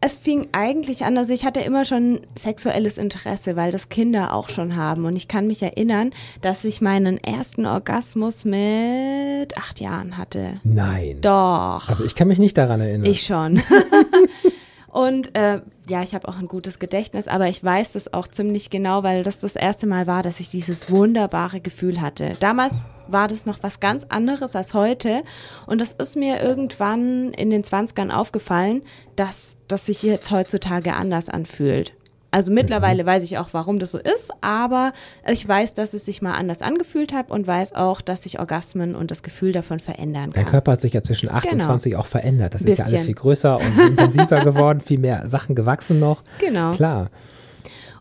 es 0.06 0.18
fing 0.18 0.48
eigentlich 0.52 1.04
an, 1.04 1.18
also 1.18 1.34
ich 1.34 1.46
hatte 1.46 1.60
immer 1.62 1.84
schon 1.84 2.22
sexuelles 2.38 2.98
Interesse, 2.98 3.56
weil 3.56 3.72
das 3.72 3.90
Kinder 3.90 4.34
auch 4.34 4.50
schon 4.50 4.76
haben. 4.76 5.06
Und 5.06 5.16
ich 5.16 5.28
kann 5.28 5.48
mich 5.48 5.64
erinnern, 5.64 6.12
dass 6.42 6.64
ich 6.64 6.80
meinen 6.80 7.18
ersten 7.18 7.66
Orgasmus 7.66 8.46
mit 8.46 9.58
acht 9.58 9.80
Jahren 9.80 10.18
hatte. 10.18 10.62
Nein. 10.64 11.18
Doch. 11.22 11.90
Also 11.90 12.06
ich 12.06 12.16
kann 12.16 12.28
mich 12.28 12.40
nicht 12.40 12.58
daran 12.58 12.82
erinnern. 12.82 13.06
Ich 13.10 13.24
schon. 13.24 13.62
Und 14.96 15.36
äh, 15.36 15.60
ja, 15.90 16.04
ich 16.04 16.16
habe 16.16 16.26
auch 16.26 16.38
ein 16.38 16.48
gutes 16.48 16.80
Gedächtnis, 16.80 17.28
aber 17.28 17.50
ich 17.50 17.62
weiß 17.62 17.92
das 17.92 18.14
auch 18.14 18.30
ziemlich 18.30 18.70
genau, 18.70 19.04
weil 19.04 19.24
das 19.24 19.42
das 19.42 19.58
erste 19.58 19.88
Mal 19.88 20.08
war, 20.08 20.24
dass 20.24 20.40
ich 20.40 20.50
dieses 20.50 20.90
wunderbare 20.90 21.60
Gefühl 21.60 22.00
hatte. 22.00 22.32
Damals 22.40 22.88
war 23.10 23.28
das 23.28 23.46
noch 23.46 23.62
was 23.62 23.82
ganz 23.82 24.06
anderes 24.06 24.56
als 24.56 24.74
heute 24.74 25.24
und 25.68 25.82
das 25.82 25.92
ist 25.92 26.16
mir 26.16 26.42
irgendwann 26.42 27.34
in 27.34 27.50
den 27.50 27.66
20ern 27.66 28.10
aufgefallen, 28.10 28.84
dass 29.18 29.58
das 29.68 29.86
sich 29.86 30.02
jetzt 30.02 30.32
heutzutage 30.32 30.94
anders 30.94 31.28
anfühlt. 31.28 31.92
Also 32.36 32.52
mittlerweile 32.52 33.04
mhm. 33.04 33.08
weiß 33.08 33.24
ich 33.24 33.38
auch, 33.38 33.54
warum 33.54 33.80
das 33.80 33.92
so 33.92 33.98
ist, 33.98 34.30
aber 34.42 34.92
ich 35.26 35.48
weiß, 35.48 35.74
dass 35.74 35.94
es 35.94 36.04
sich 36.04 36.22
mal 36.22 36.34
anders 36.34 36.62
angefühlt 36.62 37.14
hat 37.14 37.32
und 37.32 37.48
weiß 37.48 37.76
auch, 37.76 38.02
dass 38.02 38.24
sich 38.24 38.40
Orgasmen 38.40 38.94
und 38.94 39.10
das 39.10 39.24
Gefühl 39.24 39.54
davon 39.54 39.80
verändern 39.80 40.34
kann. 40.34 40.44
Dein 40.44 40.52
Körper 40.52 40.74
hat 40.74 40.82
sich 40.82 40.92
ja 40.92 41.02
zwischen 41.02 41.30
28 41.30 41.92
genau. 41.92 42.02
auch 42.02 42.08
verändert. 42.08 42.54
Das 42.54 42.62
Bisschen. 42.62 42.74
ist 42.74 42.92
ja 42.92 42.96
alles 42.98 43.06
viel 43.06 43.16
größer 43.16 43.58
und 43.58 43.80
intensiver 43.80 44.42
geworden, 44.44 44.82
viel 44.82 45.00
mehr 45.00 45.30
Sachen 45.30 45.56
gewachsen 45.56 46.02
noch. 46.02 46.24
Genau. 46.40 46.74
Klar. 46.74 47.10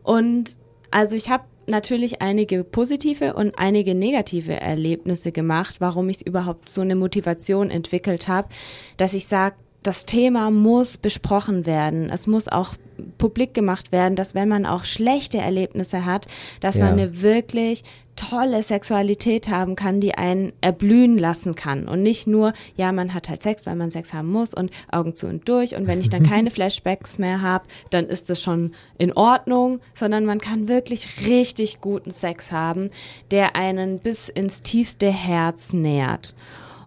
Und 0.03 0.57
also 0.91 1.15
ich 1.15 1.31
habe 1.31 1.45
natürlich 1.69 2.21
einige 2.21 2.65
positive 2.65 3.35
und 3.35 3.57
einige 3.57 3.95
negative 3.95 4.61
Erlebnisse 4.61 5.31
gemacht, 5.31 5.77
warum 5.79 6.09
ich 6.09 6.27
überhaupt 6.27 6.71
so 6.71 6.81
eine 6.81 6.97
Motivation 6.97 7.71
entwickelt 7.71 8.27
habe, 8.27 8.49
dass 8.97 9.15
ich 9.15 9.29
sage, 9.29 9.55
das 9.85 10.07
Thema 10.07 10.51
muss 10.51 10.97
besprochen 10.97 11.67
werden. 11.67 12.11
Es 12.11 12.27
muss 12.27 12.49
auch 12.49 12.75
publik 13.19 13.55
gemacht 13.55 13.93
werden, 13.93 14.17
dass 14.17 14.35
wenn 14.35 14.49
man 14.49 14.67
auch 14.67 14.85
schlechte 14.85 15.39
Erlebnisse 15.39 16.05
hat, 16.05 16.27
dass 16.61 16.77
ja. 16.77 16.85
man 16.85 16.95
eine 16.95 17.23
wirklich 17.23 17.85
tolle 18.17 18.63
Sexualität 18.63 19.49
haben 19.49 19.75
kann, 19.77 20.01
die 20.01 20.15
einen 20.15 20.53
erblühen 20.61 21.19
lassen 21.19 21.55
kann. 21.55 21.87
Und 21.87 22.03
nicht 22.03 22.27
nur, 22.27 22.53
ja, 22.77 22.93
man 22.93 23.13
hat 23.13 23.29
halt 23.29 23.43
Sex, 23.43 23.67
weil 23.67 23.77
man 23.77 23.91
Sex 23.91 24.15
haben 24.15 24.31
muss 24.31 24.55
und 24.55 24.71
Augen 24.91 25.15
zu 25.15 25.27
und 25.27 25.49
durch. 25.49 25.75
Und 25.75 25.87
wenn 25.87 26.01
ich 26.01 26.09
dann 26.09 26.23
keine 26.29 26.51
Flashbacks 26.51 27.19
mehr 27.19 27.43
habe, 27.43 27.65
dann 27.91 28.07
ist 28.07 28.31
das 28.31 28.41
schon 28.41 28.73
in 28.97 29.13
Ordnung, 29.13 29.81
sondern 29.95 30.25
man 30.25 30.41
kann 30.41 30.69
wirklich 30.69 31.27
richtig 31.27 31.81
guten 31.81 32.11
Sex 32.11 32.53
haben, 32.53 32.91
der 33.31 33.55
einen 33.57 33.99
bis 33.99 34.29
ins 34.29 34.63
tiefste 34.63 35.11
Herz 35.11 35.73
nährt. 35.73 36.35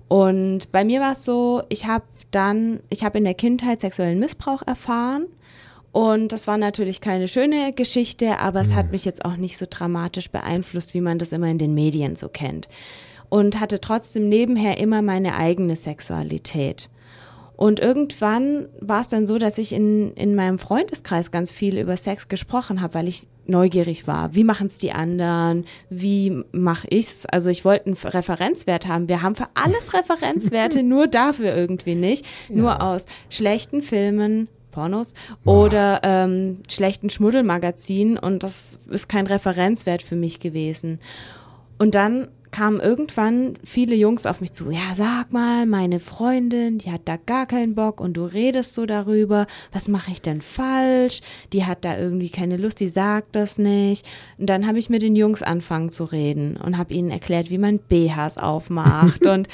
Und 0.08 0.72
bei 0.72 0.86
mir 0.86 1.02
war 1.02 1.12
es 1.12 1.26
so, 1.26 1.64
ich 1.70 1.86
habe 1.86 2.06
dann, 2.32 2.82
ich 2.90 3.04
habe 3.04 3.18
in 3.18 3.24
der 3.24 3.34
Kindheit 3.34 3.82
sexuellen 3.82 4.20
Missbrauch 4.20 4.62
erfahren 4.66 5.28
und 5.92 6.32
das 6.32 6.46
war 6.46 6.58
natürlich 6.58 7.02
keine 7.02 7.28
schöne 7.28 7.74
Geschichte, 7.74 8.38
aber 8.38 8.62
es 8.62 8.74
hat 8.74 8.86
mhm. 8.86 8.92
mich 8.92 9.04
jetzt 9.04 9.26
auch 9.26 9.36
nicht 9.36 9.58
so 9.58 9.66
dramatisch 9.68 10.30
beeinflusst, 10.30 10.94
wie 10.94 11.02
man 11.02 11.18
das 11.18 11.32
immer 11.32 11.48
in 11.48 11.58
den 11.58 11.74
Medien 11.74 12.16
so 12.16 12.30
kennt. 12.30 12.68
Und 13.30 13.60
hatte 13.60 13.82
trotzdem 13.82 14.30
nebenher 14.30 14.78
immer 14.78 15.02
meine 15.02 15.36
eigene 15.36 15.76
Sexualität. 15.76 16.90
Und 17.58 17.80
irgendwann 17.80 18.68
war 18.80 19.02
es 19.02 19.10
dann 19.10 19.26
so, 19.26 19.40
dass 19.40 19.58
ich 19.58 19.74
in, 19.74 20.14
in 20.14 20.36
meinem 20.36 20.60
Freundeskreis 20.60 21.32
ganz 21.32 21.52
viel 21.52 21.80
über 21.80 21.98
Sex 21.98 22.28
gesprochen 22.28 22.82
habe, 22.82 22.94
weil 22.94 23.08
ich 23.08 23.28
neugierig 23.48 24.06
war. 24.06 24.36
Wie 24.36 24.44
machen 24.44 24.68
es 24.68 24.78
die 24.78 24.92
anderen? 24.92 25.66
Wie 25.90 26.44
mache 26.52 26.88
ich's? 26.90 27.26
Also 27.26 27.50
ich 27.50 27.66
wollte 27.66 27.88
einen 27.88 27.96
Referenzwert 27.96 28.88
haben. 28.88 29.10
Wir 29.10 29.24
haben 29.24 29.36
für 29.36 29.48
alles 29.56 29.94
Referenzwerte, 29.96 30.84
nur 30.84 31.08
dafür 31.08 31.56
irgendwie 31.56 31.96
nicht. 31.96 32.26
Ja. 32.48 32.56
Nur 32.56 32.82
aus 32.82 33.08
schlechten 33.30 33.82
Filmen, 33.82 34.50
Pornos 34.72 35.16
oder 35.44 36.02
ähm, 36.04 36.60
schlechten 36.70 37.10
Schmuddelmagazinen 37.10 38.20
und 38.20 38.44
das 38.44 38.80
ist 38.92 39.10
kein 39.10 39.26
Referenzwert 39.26 40.04
für 40.04 40.16
mich 40.16 40.40
gewesen. 40.40 41.00
Und 41.80 41.96
dann 41.96 42.28
kamen 42.52 42.80
irgendwann 42.80 43.58
viele 43.64 43.96
Jungs 43.96 44.26
auf 44.26 44.42
mich 44.42 44.54
zu. 44.54 44.72
Ja, 44.72 44.94
sag 44.94 45.32
mal, 45.32 45.66
meine 45.66 46.00
Freundin, 46.00 46.78
die 46.78 46.92
hat 46.92 47.02
da 47.06 47.18
gar 47.18 47.46
keinen 47.46 47.76
Bock 47.76 48.00
und 48.00 48.14
du 48.14 48.26
redest 48.26 48.74
so 48.74 48.86
darüber. 48.86 49.48
Was 49.72 49.88
mache 49.88 50.12
ich 50.12 50.22
denn 50.22 50.42
falsch? 50.42 51.22
Die 51.54 51.66
hat 51.66 51.86
da 51.86 51.98
irgendwie 51.98 52.30
keine 52.30 52.58
Lust, 52.58 52.80
die 52.80 52.88
sagt 52.88 53.36
das 53.36 53.58
nicht. 53.58 54.06
Und 54.38 54.50
dann 54.50 54.68
habe 54.68 54.80
ich 54.80 54.90
mit 54.90 55.02
den 55.02 55.16
Jungs 55.16 55.44
angefangen 55.44 55.92
zu 55.92 56.06
reden 56.06 56.58
und 56.58 56.78
habe 56.78 56.94
ihnen 56.94 57.10
erklärt, 57.10 57.50
wie 57.50 57.58
man 57.58 57.80
BHs 57.80 58.38
aufmacht. 58.38 59.26
und 59.28 59.48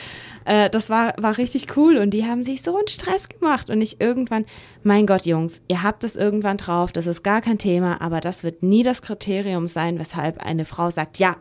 äh, 0.45 0.69
das 0.69 0.89
war, 0.89 1.13
war 1.17 1.38
richtig 1.38 1.77
cool 1.77 1.97
und 1.97 2.12
die 2.12 2.25
haben 2.25 2.43
sich 2.43 2.62
so 2.62 2.75
einen 2.77 2.88
Stress 2.88 3.29
gemacht. 3.29 3.69
Und 3.69 3.82
ich 3.82 3.99
irgendwann, 4.01 4.45
mein 4.84 5.06
Gott, 5.06 5.25
Jungs, 5.25 5.62
ihr 5.67 5.84
habt 5.84 6.03
es 6.03 6.15
irgendwann 6.15 6.58
drauf, 6.58 6.91
das 6.91 7.08
ist 7.08 7.23
gar 7.23 7.41
kein 7.41 7.58
Thema, 7.58 8.01
aber 8.01 8.19
das 8.19 8.43
wird 8.43 8.63
nie 8.63 8.84
das 8.84 9.01
Kriterium 9.01 9.67
sein, 9.67 9.99
weshalb 9.99 10.43
eine 10.43 10.65
Frau 10.65 10.89
sagt, 10.89 11.19
ja, 11.19 11.38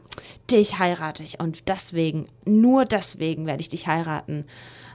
dich 0.51 0.79
heirate 0.79 1.23
ich 1.23 1.41
und 1.41 1.69
deswegen, 1.69 2.27
nur 2.45 2.85
deswegen 2.85 3.47
werde 3.47 3.61
ich 3.61 3.69
dich 3.69 3.87
heiraten. 3.87 4.45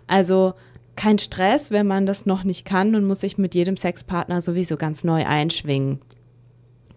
Also 0.07 0.53
kein 0.95 1.19
Stress, 1.19 1.71
wenn 1.71 1.87
man 1.87 2.05
das 2.05 2.25
noch 2.25 2.43
nicht 2.43 2.65
kann 2.65 2.95
und 2.95 3.05
muss 3.05 3.21
sich 3.21 3.37
mit 3.37 3.55
jedem 3.55 3.77
Sexpartner 3.77 4.41
sowieso 4.41 4.77
ganz 4.77 5.03
neu 5.03 5.25
einschwingen. 5.25 6.01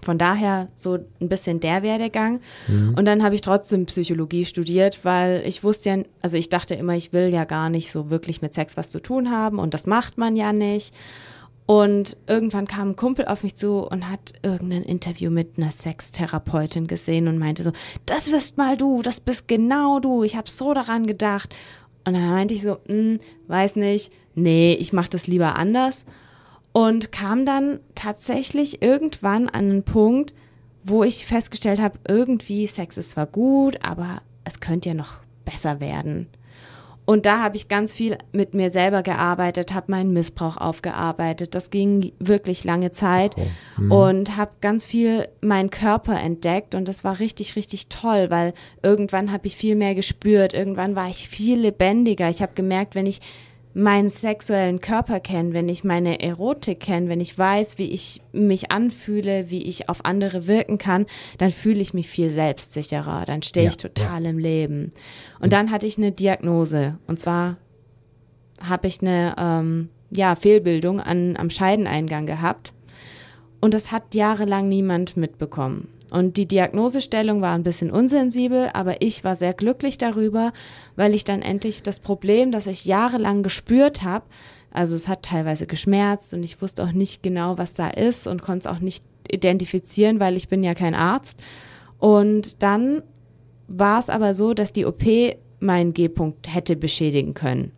Von 0.02 0.18
daher 0.18 0.68
so 0.76 0.98
ein 1.20 1.28
bisschen 1.28 1.60
der 1.60 1.82
Werdegang. 1.82 2.40
Mhm. 2.68 2.94
Und 2.94 3.04
dann 3.04 3.22
habe 3.22 3.34
ich 3.34 3.40
trotzdem 3.40 3.86
Psychologie 3.86 4.44
studiert, 4.44 5.04
weil 5.04 5.42
ich 5.46 5.62
wusste 5.62 5.90
ja, 5.90 5.98
also 6.22 6.36
ich 6.36 6.48
dachte 6.48 6.74
immer, 6.74 6.94
ich 6.94 7.12
will 7.12 7.32
ja 7.32 7.44
gar 7.44 7.70
nicht 7.70 7.92
so 7.92 8.10
wirklich 8.10 8.42
mit 8.42 8.54
Sex 8.54 8.76
was 8.76 8.90
zu 8.90 9.00
tun 9.00 9.30
haben 9.30 9.58
und 9.58 9.74
das 9.74 9.86
macht 9.86 10.18
man 10.18 10.36
ja 10.36 10.52
nicht. 10.52 10.94
Und 11.66 12.16
irgendwann 12.26 12.66
kam 12.66 12.90
ein 12.90 12.96
Kumpel 12.96 13.26
auf 13.26 13.44
mich 13.44 13.54
zu 13.54 13.86
und 13.86 14.10
hat 14.10 14.32
irgendein 14.42 14.82
Interview 14.82 15.30
mit 15.30 15.56
einer 15.56 15.70
Sextherapeutin 15.70 16.88
gesehen 16.88 17.28
und 17.28 17.38
meinte 17.38 17.62
so, 17.62 17.70
das 18.06 18.32
wirst 18.32 18.58
mal 18.58 18.76
du, 18.76 19.02
das 19.02 19.20
bist 19.20 19.46
genau 19.46 20.00
du, 20.00 20.24
ich 20.24 20.34
habe 20.34 20.50
so 20.50 20.74
daran 20.74 21.06
gedacht. 21.06 21.54
Und 22.04 22.14
dann 22.14 22.28
meinte 22.28 22.54
ich 22.54 22.62
so, 22.62 22.78
hm, 22.88 23.18
weiß 23.46 23.76
nicht, 23.76 24.10
nee, 24.34 24.72
ich 24.72 24.92
mache 24.92 25.10
das 25.10 25.28
lieber 25.28 25.54
anders. 25.54 26.06
Und 26.72 27.12
kam 27.12 27.44
dann 27.44 27.80
tatsächlich 27.94 28.80
irgendwann 28.80 29.48
an 29.48 29.70
einen 29.70 29.82
Punkt, 29.82 30.34
wo 30.84 31.02
ich 31.04 31.26
festgestellt 31.26 31.80
habe, 31.80 31.98
irgendwie 32.06 32.66
Sex 32.66 32.96
ist 32.96 33.12
zwar 33.12 33.26
gut, 33.26 33.78
aber 33.82 34.22
es 34.44 34.60
könnte 34.60 34.90
ja 34.90 34.94
noch 34.94 35.14
besser 35.44 35.80
werden. 35.80 36.28
Und 37.10 37.26
da 37.26 37.42
habe 37.42 37.56
ich 37.56 37.66
ganz 37.66 37.92
viel 37.92 38.18
mit 38.30 38.54
mir 38.54 38.70
selber 38.70 39.02
gearbeitet, 39.02 39.74
habe 39.74 39.90
meinen 39.90 40.12
Missbrauch 40.12 40.56
aufgearbeitet. 40.56 41.56
Das 41.56 41.70
ging 41.70 42.12
wirklich 42.20 42.62
lange 42.62 42.92
Zeit 42.92 43.34
oh. 43.36 43.80
mhm. 43.80 43.90
und 43.90 44.36
habe 44.36 44.52
ganz 44.60 44.86
viel 44.86 45.26
meinen 45.40 45.70
Körper 45.70 46.20
entdeckt 46.20 46.76
und 46.76 46.86
das 46.86 47.02
war 47.02 47.18
richtig, 47.18 47.56
richtig 47.56 47.88
toll, 47.88 48.30
weil 48.30 48.52
irgendwann 48.84 49.32
habe 49.32 49.48
ich 49.48 49.56
viel 49.56 49.74
mehr 49.74 49.96
gespürt, 49.96 50.54
irgendwann 50.54 50.94
war 50.94 51.08
ich 51.08 51.28
viel 51.28 51.58
lebendiger. 51.58 52.30
Ich 52.30 52.42
habe 52.42 52.52
gemerkt, 52.54 52.94
wenn 52.94 53.06
ich 53.06 53.18
meinen 53.72 54.08
sexuellen 54.08 54.80
Körper 54.80 55.20
kenne, 55.20 55.52
wenn 55.52 55.68
ich 55.68 55.84
meine 55.84 56.20
Erotik 56.20 56.80
kenne, 56.80 57.08
wenn 57.08 57.20
ich 57.20 57.36
weiß, 57.38 57.78
wie 57.78 57.90
ich 57.90 58.20
mich 58.32 58.72
anfühle, 58.72 59.50
wie 59.50 59.62
ich 59.62 59.88
auf 59.88 60.04
andere 60.04 60.46
wirken 60.46 60.78
kann, 60.78 61.06
dann 61.38 61.50
fühle 61.50 61.80
ich 61.80 61.94
mich 61.94 62.08
viel 62.08 62.30
selbstsicherer, 62.30 63.24
dann 63.24 63.42
stehe 63.42 63.66
ja, 63.66 63.70
ich 63.70 63.76
total 63.76 64.24
ja. 64.24 64.30
im 64.30 64.38
Leben. 64.38 64.92
Und 65.38 65.52
dann 65.52 65.70
hatte 65.70 65.86
ich 65.86 65.98
eine 65.98 66.12
Diagnose 66.12 66.98
und 67.06 67.20
zwar 67.20 67.58
habe 68.60 68.88
ich 68.88 69.00
eine 69.00 69.34
ähm, 69.38 69.88
ja, 70.10 70.34
Fehlbildung 70.34 71.00
an, 71.00 71.36
am 71.36 71.50
Scheideneingang 71.50 72.26
gehabt 72.26 72.74
und 73.60 73.74
das 73.74 73.92
hat 73.92 74.14
jahrelang 74.14 74.68
niemand 74.68 75.16
mitbekommen. 75.16 75.88
Und 76.10 76.36
die 76.36 76.46
Diagnosestellung 76.46 77.40
war 77.40 77.54
ein 77.54 77.62
bisschen 77.62 77.90
unsensibel, 77.90 78.68
aber 78.72 79.00
ich 79.00 79.22
war 79.22 79.36
sehr 79.36 79.54
glücklich 79.54 79.96
darüber, 79.96 80.52
weil 80.96 81.14
ich 81.14 81.24
dann 81.24 81.42
endlich 81.42 81.82
das 81.82 82.00
Problem, 82.00 82.50
das 82.50 82.66
ich 82.66 82.84
jahrelang 82.84 83.42
gespürt 83.42 84.02
habe, 84.02 84.24
also 84.72 84.94
es 84.94 85.08
hat 85.08 85.22
teilweise 85.22 85.66
geschmerzt 85.66 86.32
und 86.34 86.42
ich 86.42 86.62
wusste 86.62 86.84
auch 86.84 86.92
nicht 86.92 87.22
genau, 87.22 87.58
was 87.58 87.74
da 87.74 87.88
ist 87.88 88.26
und 88.26 88.42
konnte 88.42 88.68
es 88.68 88.74
auch 88.74 88.80
nicht 88.80 89.04
identifizieren, 89.30 90.20
weil 90.20 90.36
ich 90.36 90.48
bin 90.48 90.62
ja 90.62 90.74
kein 90.74 90.94
Arzt. 90.94 91.42
Und 91.98 92.62
dann 92.62 93.02
war 93.68 93.98
es 93.98 94.10
aber 94.10 94.34
so, 94.34 94.54
dass 94.54 94.72
die 94.72 94.86
OP 94.86 95.04
meinen 95.60 95.92
G-Punkt 95.92 96.52
hätte 96.52 96.76
beschädigen 96.76 97.34
können. 97.34 97.72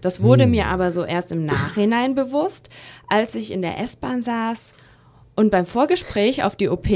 Das 0.00 0.22
wurde 0.22 0.44
hm. 0.44 0.50
mir 0.50 0.66
aber 0.66 0.90
so 0.90 1.04
erst 1.04 1.32
im 1.32 1.44
Nachhinein 1.44 2.14
bewusst, 2.14 2.70
als 3.08 3.34
ich 3.34 3.50
in 3.52 3.62
der 3.62 3.78
S-Bahn 3.80 4.22
saß 4.22 4.74
und 5.36 5.50
beim 5.50 5.66
Vorgespräch 5.66 6.42
auf 6.44 6.56
die 6.56 6.68
OP 6.68 6.88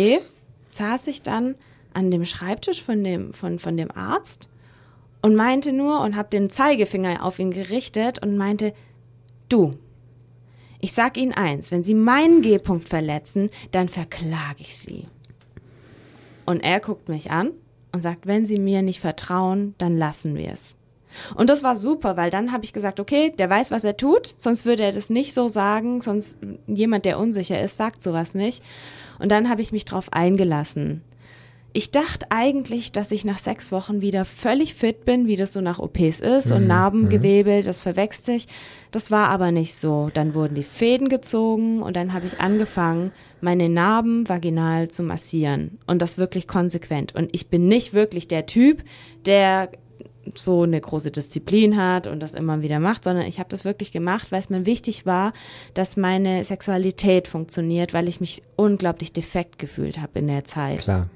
saß 0.69 1.07
ich 1.07 1.23
dann 1.23 1.55
an 1.93 2.11
dem 2.11 2.25
Schreibtisch 2.25 2.83
von 2.83 3.03
dem, 3.05 3.33
von, 3.33 3.59
von 3.59 3.77
dem 3.77 3.91
Arzt 3.91 4.49
und 5.23 5.35
meinte 5.35 5.73
nur 5.73 6.01
und 6.01 6.17
habe 6.17 6.29
den 6.29 6.51
Zeigefinger 6.51 7.25
auf 7.25 7.39
ihn 7.39 7.51
gerichtet 7.51 8.23
und 8.23 8.37
meinte, 8.37 8.75
du, 9.49 9.79
ich 10.81 10.93
sag 10.93 11.17
Ihnen 11.17 11.33
eins, 11.33 11.71
wenn 11.71 11.83
Sie 11.83 11.95
meinen 11.95 12.43
G-Punkt 12.43 12.89
verletzen, 12.89 13.49
dann 13.71 13.89
verklage 13.89 14.61
ich 14.61 14.77
Sie. 14.77 15.07
Und 16.45 16.61
er 16.61 16.81
guckt 16.81 17.09
mich 17.09 17.31
an 17.31 17.53
und 17.93 18.03
sagt, 18.03 18.27
wenn 18.27 18.45
Sie 18.45 18.59
mir 18.59 18.83
nicht 18.83 19.01
vertrauen, 19.01 19.75
dann 19.79 19.97
lassen 19.97 20.37
wir 20.37 20.53
es. 20.53 20.77
Und 21.35 21.51
das 21.51 21.63
war 21.63 21.77
super, 21.77 22.17
weil 22.17 22.31
dann 22.31 22.53
habe 22.53 22.65
ich 22.65 22.73
gesagt, 22.73 23.01
okay, 23.01 23.33
der 23.39 23.51
weiß, 23.51 23.71
was 23.71 23.85
er 23.85 23.97
tut, 23.97 24.35
sonst 24.37 24.65
würde 24.65 24.83
er 24.83 24.93
das 24.93 25.11
nicht 25.11 25.35
so 25.35 25.49
sagen, 25.49 26.01
sonst 26.01 26.39
jemand, 26.67 27.05
der 27.05 27.19
unsicher 27.19 27.61
ist, 27.63 27.77
sagt 27.77 28.03
sowas 28.03 28.35
nicht. 28.35 28.63
Und 29.19 29.31
dann 29.31 29.49
habe 29.49 29.63
ich 29.63 29.73
mich 29.73 29.85
drauf 29.85 30.13
eingelassen. 30.13 31.03
Ich 31.77 31.91
dachte 31.91 32.27
eigentlich, 32.31 32.93
dass 32.93 33.11
ich 33.11 33.25
nach 33.25 33.39
sechs 33.39 33.73
Wochen 33.73 34.01
wieder 34.01 34.25
völlig 34.25 34.75
fit 34.75 35.05
bin, 35.05 35.27
wie 35.27 35.35
das 35.35 35.53
so 35.53 35.61
nach 35.61 35.81
OPs 35.81 36.21
ist 36.21 36.53
und 36.53 36.63
mhm. 36.63 36.69
Narbengewebe, 36.69 37.59
mhm. 37.59 37.65
das 37.65 37.81
verwächst 37.81 38.27
sich. 38.27 38.47
Das 38.93 39.11
war 39.11 39.29
aber 39.29 39.51
nicht 39.51 39.75
so. 39.75 40.09
Dann 40.15 40.35
wurden 40.35 40.55
die 40.55 40.63
Fäden 40.63 41.09
gezogen 41.09 41.83
und 41.83 41.97
dann 41.97 42.13
habe 42.13 42.27
ich 42.27 42.39
angefangen, 42.39 43.11
meine 43.41 43.69
Narben 43.69 44.29
vaginal 44.29 44.87
zu 44.87 45.03
massieren 45.03 45.79
und 45.89 46.01
das 46.01 46.17
wirklich 46.17 46.47
konsequent. 46.47 47.13
Und 47.17 47.31
ich 47.33 47.49
bin 47.49 47.67
nicht 47.67 47.93
wirklich 47.93 48.29
der 48.29 48.47
Typ, 48.47 48.85
der 49.27 49.71
so 50.35 50.63
eine 50.63 50.81
große 50.81 51.11
Disziplin 51.11 51.77
hat 51.77 52.07
und 52.07 52.21
das 52.21 52.33
immer 52.33 52.63
wieder 52.63 52.81
macht, 52.81 53.05
sondern 53.05 53.27
ich 53.27 53.39
habe 53.39 53.49
das 53.49 53.65
wirklich 53.65 53.93
gemacht, 53.93 54.33
weil 54.33 54.41
es 54.41 54.51
mir 54.51 54.67
wichtig 54.67 55.07
war, 55.07 55.33
dass 55.75 55.97
meine 55.97 56.45
Sexualität 56.45 57.29
funktioniert, 57.29 57.95
weil 57.95 58.09
ich 58.09 58.21
mich 58.21 58.43
unglaublich 58.57 59.13
defekt 59.13 59.59
gefühlt 59.59 59.99
habe 59.99 60.19
in 60.19 60.29
der 60.29 60.45
Zeit. 60.45 60.81
Klar. 60.81 61.09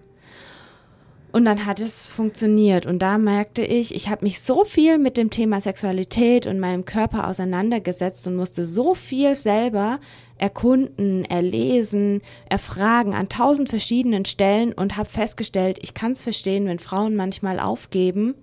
Und 1.30 1.44
dann 1.44 1.66
hat 1.66 1.78
es 1.78 2.06
funktioniert 2.06 2.86
und 2.86 3.00
da 3.00 3.18
merkte 3.18 3.62
ich, 3.62 3.94
ich 3.94 4.08
habe 4.08 4.24
mich 4.24 4.40
so 4.40 4.64
viel 4.64 4.96
mit 4.96 5.18
dem 5.18 5.28
Thema 5.28 5.60
Sexualität 5.60 6.46
und 6.46 6.58
meinem 6.58 6.86
Körper 6.86 7.28
auseinandergesetzt 7.28 8.26
und 8.26 8.36
musste 8.36 8.64
so 8.64 8.94
viel 8.94 9.34
selber 9.34 10.00
erkunden, 10.38 11.26
erlesen, 11.26 12.22
erfragen 12.48 13.12
an 13.14 13.28
tausend 13.28 13.68
verschiedenen 13.68 14.24
Stellen 14.24 14.72
und 14.72 14.96
habe 14.96 15.10
festgestellt, 15.10 15.78
ich 15.82 15.92
kann 15.92 16.12
es 16.12 16.22
verstehen, 16.22 16.66
wenn 16.66 16.78
Frauen 16.78 17.14
manchmal 17.14 17.60
aufgeben 17.60 18.34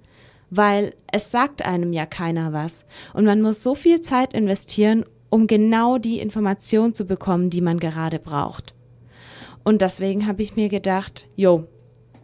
weil 0.49 0.93
es 1.11 1.31
sagt 1.31 1.63
einem 1.63 1.93
ja 1.93 2.05
keiner 2.05 2.53
was. 2.53 2.85
Und 3.13 3.25
man 3.25 3.41
muss 3.41 3.63
so 3.63 3.75
viel 3.75 4.01
Zeit 4.01 4.33
investieren, 4.33 5.05
um 5.29 5.47
genau 5.47 5.97
die 5.97 6.19
Information 6.19 6.93
zu 6.93 7.05
bekommen, 7.05 7.49
die 7.49 7.61
man 7.61 7.79
gerade 7.79 8.19
braucht. 8.19 8.73
Und 9.63 9.81
deswegen 9.81 10.27
habe 10.27 10.43
ich 10.43 10.55
mir 10.55 10.69
gedacht, 10.69 11.27
jo, 11.35 11.67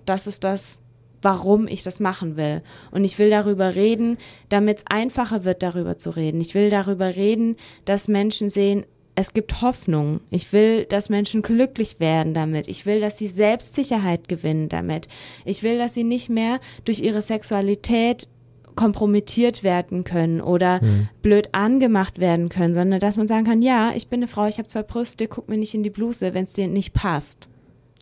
das 0.06 0.28
ist 0.28 0.44
das, 0.44 0.82
warum 1.22 1.68
ich 1.68 1.84
das 1.84 2.00
machen 2.00 2.38
will. 2.38 2.62
Und 2.92 3.04
ich 3.04 3.20
will 3.20 3.30
darüber 3.30 3.76
reden, 3.76 4.18
damit 4.50 4.80
es 4.80 4.86
einfacher 4.88 5.44
wird, 5.44 5.64
darüber 5.64 5.98
zu 5.98 6.12
reden. 6.12 6.42
Ich 6.42 6.54
will 6.54 6.70
darüber 6.70 7.16
reden, 7.16 7.56
dass 7.86 8.08
Menschen 8.08 8.50
sehen, 8.50 8.86
es 9.16 9.34
gibt 9.34 9.62
Hoffnung. 9.62 10.22
Ich 10.30 10.54
will, 10.54 10.86
dass 10.86 11.10
Menschen 11.10 11.42
glücklich 11.42 12.00
werden 12.00 12.34
damit. 12.34 12.68
Ich 12.68 12.86
will, 12.86 13.02
dass 13.02 13.18
sie 13.18 13.28
Selbstsicherheit 13.28 14.28
gewinnen 14.28 14.70
damit. 14.70 15.08
Ich 15.46 15.64
will, 15.64 15.78
dass 15.78 15.94
sie 15.94 16.04
nicht 16.04 16.30
mehr 16.30 16.60
durch 16.86 17.02
ihre 17.02 17.22
Sexualität 17.22 18.28
kompromittiert 18.76 19.64
werden 19.64 20.04
können 20.06 20.40
oder 20.40 20.82
mhm. 20.82 21.10
blöd 21.22 21.50
angemacht 21.52 22.20
werden 22.20 22.50
können, 22.50 22.74
sondern 22.74 23.00
dass 23.00 23.18
man 23.18 23.28
sagen 23.28 23.46
kann, 23.46 23.62
ja, 23.62 23.92
ich 23.96 24.08
bin 24.08 24.20
eine 24.20 24.28
Frau, 24.30 24.48
ich 24.48 24.58
habe 24.60 24.68
zwei 24.68 24.84
Brüste, 24.84 25.28
guck 25.28 25.50
mir 25.50 25.58
nicht 25.58 25.74
in 25.74 25.84
die 25.84 25.90
Bluse, 25.90 26.34
wenn 26.34 26.46
es 26.46 26.54
dir 26.54 26.68
nicht 26.68 26.94
passt. 26.94 27.50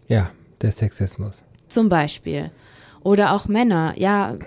Ja, 0.07 0.31
der 0.61 0.71
Sexismus. 0.71 1.43
Zum 1.67 1.89
Beispiel. 1.89 2.51
Oder 3.01 3.33
auch 3.33 3.47
Männer, 3.47 3.93
ja, 3.97 4.37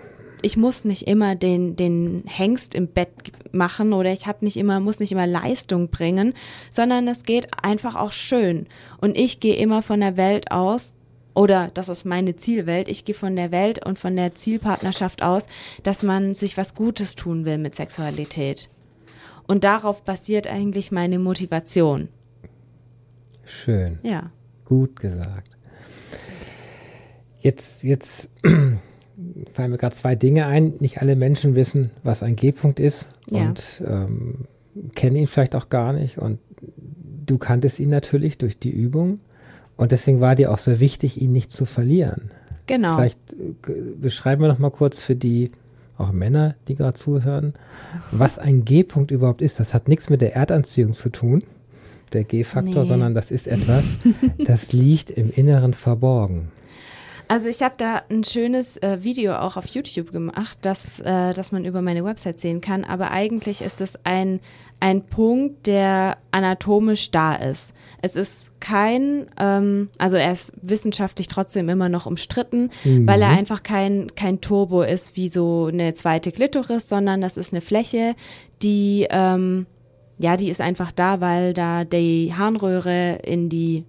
ich 0.42 0.56
muss 0.56 0.84
nicht 0.84 1.06
immer 1.06 1.34
den, 1.34 1.76
den 1.76 2.24
Hengst 2.26 2.74
im 2.74 2.88
Bett 2.88 3.10
machen 3.52 3.92
oder 3.92 4.12
ich 4.12 4.26
habe 4.26 4.44
nicht 4.44 4.56
immer, 4.56 4.80
muss 4.80 4.98
nicht 4.98 5.12
immer 5.12 5.26
Leistung 5.26 5.88
bringen, 5.88 6.34
sondern 6.70 7.08
es 7.08 7.24
geht 7.24 7.48
einfach 7.62 7.96
auch 7.96 8.12
schön. 8.12 8.66
Und 9.00 9.16
ich 9.16 9.40
gehe 9.40 9.56
immer 9.56 9.82
von 9.82 10.00
der 10.00 10.16
Welt 10.16 10.50
aus, 10.50 10.94
oder 11.34 11.70
das 11.72 11.88
ist 11.88 12.04
meine 12.04 12.36
Zielwelt, 12.36 12.88
ich 12.88 13.04
gehe 13.04 13.14
von 13.14 13.36
der 13.36 13.50
Welt 13.52 13.84
und 13.84 13.98
von 13.98 14.16
der 14.16 14.34
Zielpartnerschaft 14.34 15.22
aus, 15.22 15.46
dass 15.82 16.02
man 16.02 16.34
sich 16.34 16.56
was 16.56 16.74
Gutes 16.74 17.14
tun 17.14 17.44
will 17.44 17.58
mit 17.58 17.74
Sexualität. 17.74 18.68
Und 19.46 19.64
darauf 19.64 20.02
basiert 20.04 20.46
eigentlich 20.46 20.92
meine 20.92 21.18
Motivation. 21.18 22.08
Schön. 23.44 23.98
Ja. 24.02 24.30
Gut 24.64 25.00
gesagt. 25.00 25.56
Jetzt, 27.40 27.82
jetzt 27.82 28.30
fallen 29.52 29.70
mir 29.70 29.78
gerade 29.78 29.94
zwei 29.94 30.14
Dinge 30.14 30.46
ein. 30.46 30.74
Nicht 30.80 31.00
alle 31.00 31.16
Menschen 31.16 31.54
wissen, 31.54 31.90
was 32.02 32.22
ein 32.22 32.36
G-Punkt 32.36 32.80
ist 32.80 33.08
ja. 33.30 33.48
und 33.48 33.82
ähm, 33.86 34.46
kennen 34.94 35.16
ihn 35.16 35.26
vielleicht 35.26 35.54
auch 35.54 35.68
gar 35.68 35.92
nicht. 35.92 36.18
Und 36.18 36.38
du 37.26 37.38
kanntest 37.38 37.80
ihn 37.80 37.90
natürlich 37.90 38.38
durch 38.38 38.58
die 38.58 38.70
Übung. 38.70 39.20
Und 39.76 39.92
deswegen 39.92 40.20
war 40.20 40.34
dir 40.34 40.52
auch 40.52 40.58
so 40.58 40.80
wichtig, 40.80 41.20
ihn 41.20 41.32
nicht 41.32 41.50
zu 41.50 41.64
verlieren. 41.64 42.30
Genau. 42.66 42.96
Vielleicht 42.96 43.32
äh, 43.32 43.72
beschreiben 44.00 44.42
wir 44.42 44.48
noch 44.48 44.58
mal 44.58 44.70
kurz 44.70 45.00
für 45.00 45.16
die 45.16 45.50
auch 45.98 46.12
Männer, 46.12 46.54
die 46.68 46.74
gerade 46.74 46.98
zuhören, 46.98 47.54
was 48.10 48.38
ein 48.38 48.64
G-Punkt 48.64 49.10
überhaupt 49.10 49.42
ist. 49.42 49.60
Das 49.60 49.74
hat 49.74 49.88
nichts 49.88 50.10
mit 50.10 50.20
der 50.20 50.34
Erdanziehung 50.34 50.92
zu 50.92 51.10
tun, 51.10 51.42
der 52.12 52.24
G-Faktor, 52.24 52.82
nee. 52.82 52.88
sondern 52.88 53.14
das 53.14 53.30
ist 53.30 53.46
etwas, 53.46 53.84
das 54.38 54.72
liegt 54.72 55.10
im 55.10 55.30
Inneren 55.30 55.74
verborgen. 55.74 56.48
Also 57.28 57.48
ich 57.48 57.62
habe 57.62 57.74
da 57.78 58.02
ein 58.10 58.24
schönes 58.24 58.76
äh, 58.78 58.98
Video 59.02 59.34
auch 59.34 59.56
auf 59.56 59.66
YouTube 59.66 60.12
gemacht, 60.12 60.58
das, 60.62 61.00
äh, 61.00 61.32
das 61.32 61.52
man 61.52 61.64
über 61.64 61.82
meine 61.82 62.04
Website 62.04 62.40
sehen 62.40 62.60
kann. 62.60 62.84
Aber 62.84 63.10
eigentlich 63.10 63.62
ist 63.62 63.80
es 63.80 63.98
ein, 64.04 64.40
ein 64.80 65.06
Punkt, 65.06 65.66
der 65.66 66.18
anatomisch 66.30 67.10
da 67.10 67.34
ist. 67.34 67.74
Es 68.02 68.16
ist 68.16 68.60
kein, 68.60 69.26
ähm, 69.38 69.90
also 69.98 70.16
er 70.16 70.32
ist 70.32 70.52
wissenschaftlich 70.60 71.28
trotzdem 71.28 71.68
immer 71.68 71.88
noch 71.88 72.06
umstritten, 72.06 72.70
mhm. 72.84 73.06
weil 73.06 73.22
er 73.22 73.28
einfach 73.30 73.62
kein, 73.62 74.14
kein 74.14 74.40
Turbo 74.40 74.82
ist 74.82 75.16
wie 75.16 75.28
so 75.28 75.66
eine 75.66 75.94
zweite 75.94 76.32
Klitoris, 76.32 76.88
sondern 76.88 77.20
das 77.20 77.36
ist 77.36 77.52
eine 77.52 77.60
Fläche, 77.60 78.14
die, 78.62 79.06
ähm, 79.10 79.66
ja, 80.18 80.36
die 80.36 80.50
ist 80.50 80.60
einfach 80.60 80.92
da, 80.92 81.20
weil 81.20 81.54
da 81.54 81.84
die 81.84 82.34
Harnröhre 82.36 83.20
in 83.22 83.48
die 83.48 83.84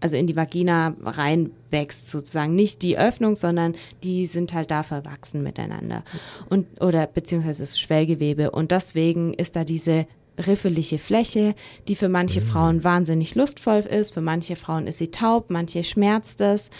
also 0.00 0.16
in 0.16 0.26
die 0.26 0.36
Vagina 0.36 0.94
reinwächst 1.02 2.08
sozusagen. 2.08 2.54
Nicht 2.54 2.82
die 2.82 2.98
Öffnung, 2.98 3.36
sondern 3.36 3.74
die 4.02 4.26
sind 4.26 4.52
halt 4.52 4.70
da 4.70 4.82
verwachsen 4.82 5.42
miteinander. 5.42 6.02
Und, 6.48 6.66
oder 6.80 7.06
beziehungsweise 7.06 7.62
das 7.62 7.78
Schwellgewebe. 7.78 8.50
Und 8.50 8.70
deswegen 8.70 9.34
ist 9.34 9.56
da 9.56 9.64
diese 9.64 10.06
riffelige 10.46 10.98
Fläche, 10.98 11.54
die 11.88 11.96
für 11.96 12.08
manche 12.08 12.40
mhm. 12.40 12.44
Frauen 12.44 12.84
wahnsinnig 12.84 13.34
lustvoll 13.34 13.80
ist, 13.80 14.12
für 14.12 14.20
manche 14.20 14.56
Frauen 14.56 14.86
ist 14.86 14.98
sie 14.98 15.08
taub, 15.08 15.46
manche 15.48 15.82
schmerzt 15.82 16.40
es. 16.40 16.70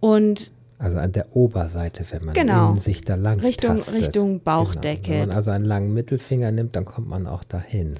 Und 0.00 0.52
also 0.78 0.98
an 0.98 1.12
der 1.12 1.34
Oberseite, 1.36 2.04
wenn 2.10 2.24
man 2.24 2.34
genau. 2.34 2.76
sich 2.76 3.00
da 3.00 3.14
lang 3.14 3.40
Richtung, 3.40 3.78
tastet. 3.78 3.94
Richtung 3.94 4.40
Bauchdecke. 4.40 5.02
Genau. 5.02 5.20
Wenn 5.20 5.28
man 5.28 5.36
also 5.36 5.50
einen 5.52 5.64
langen 5.64 5.94
Mittelfinger 5.94 6.50
nimmt, 6.50 6.74
dann 6.76 6.84
kommt 6.84 7.08
man 7.08 7.26
auch 7.26 7.44
dahin. 7.44 7.94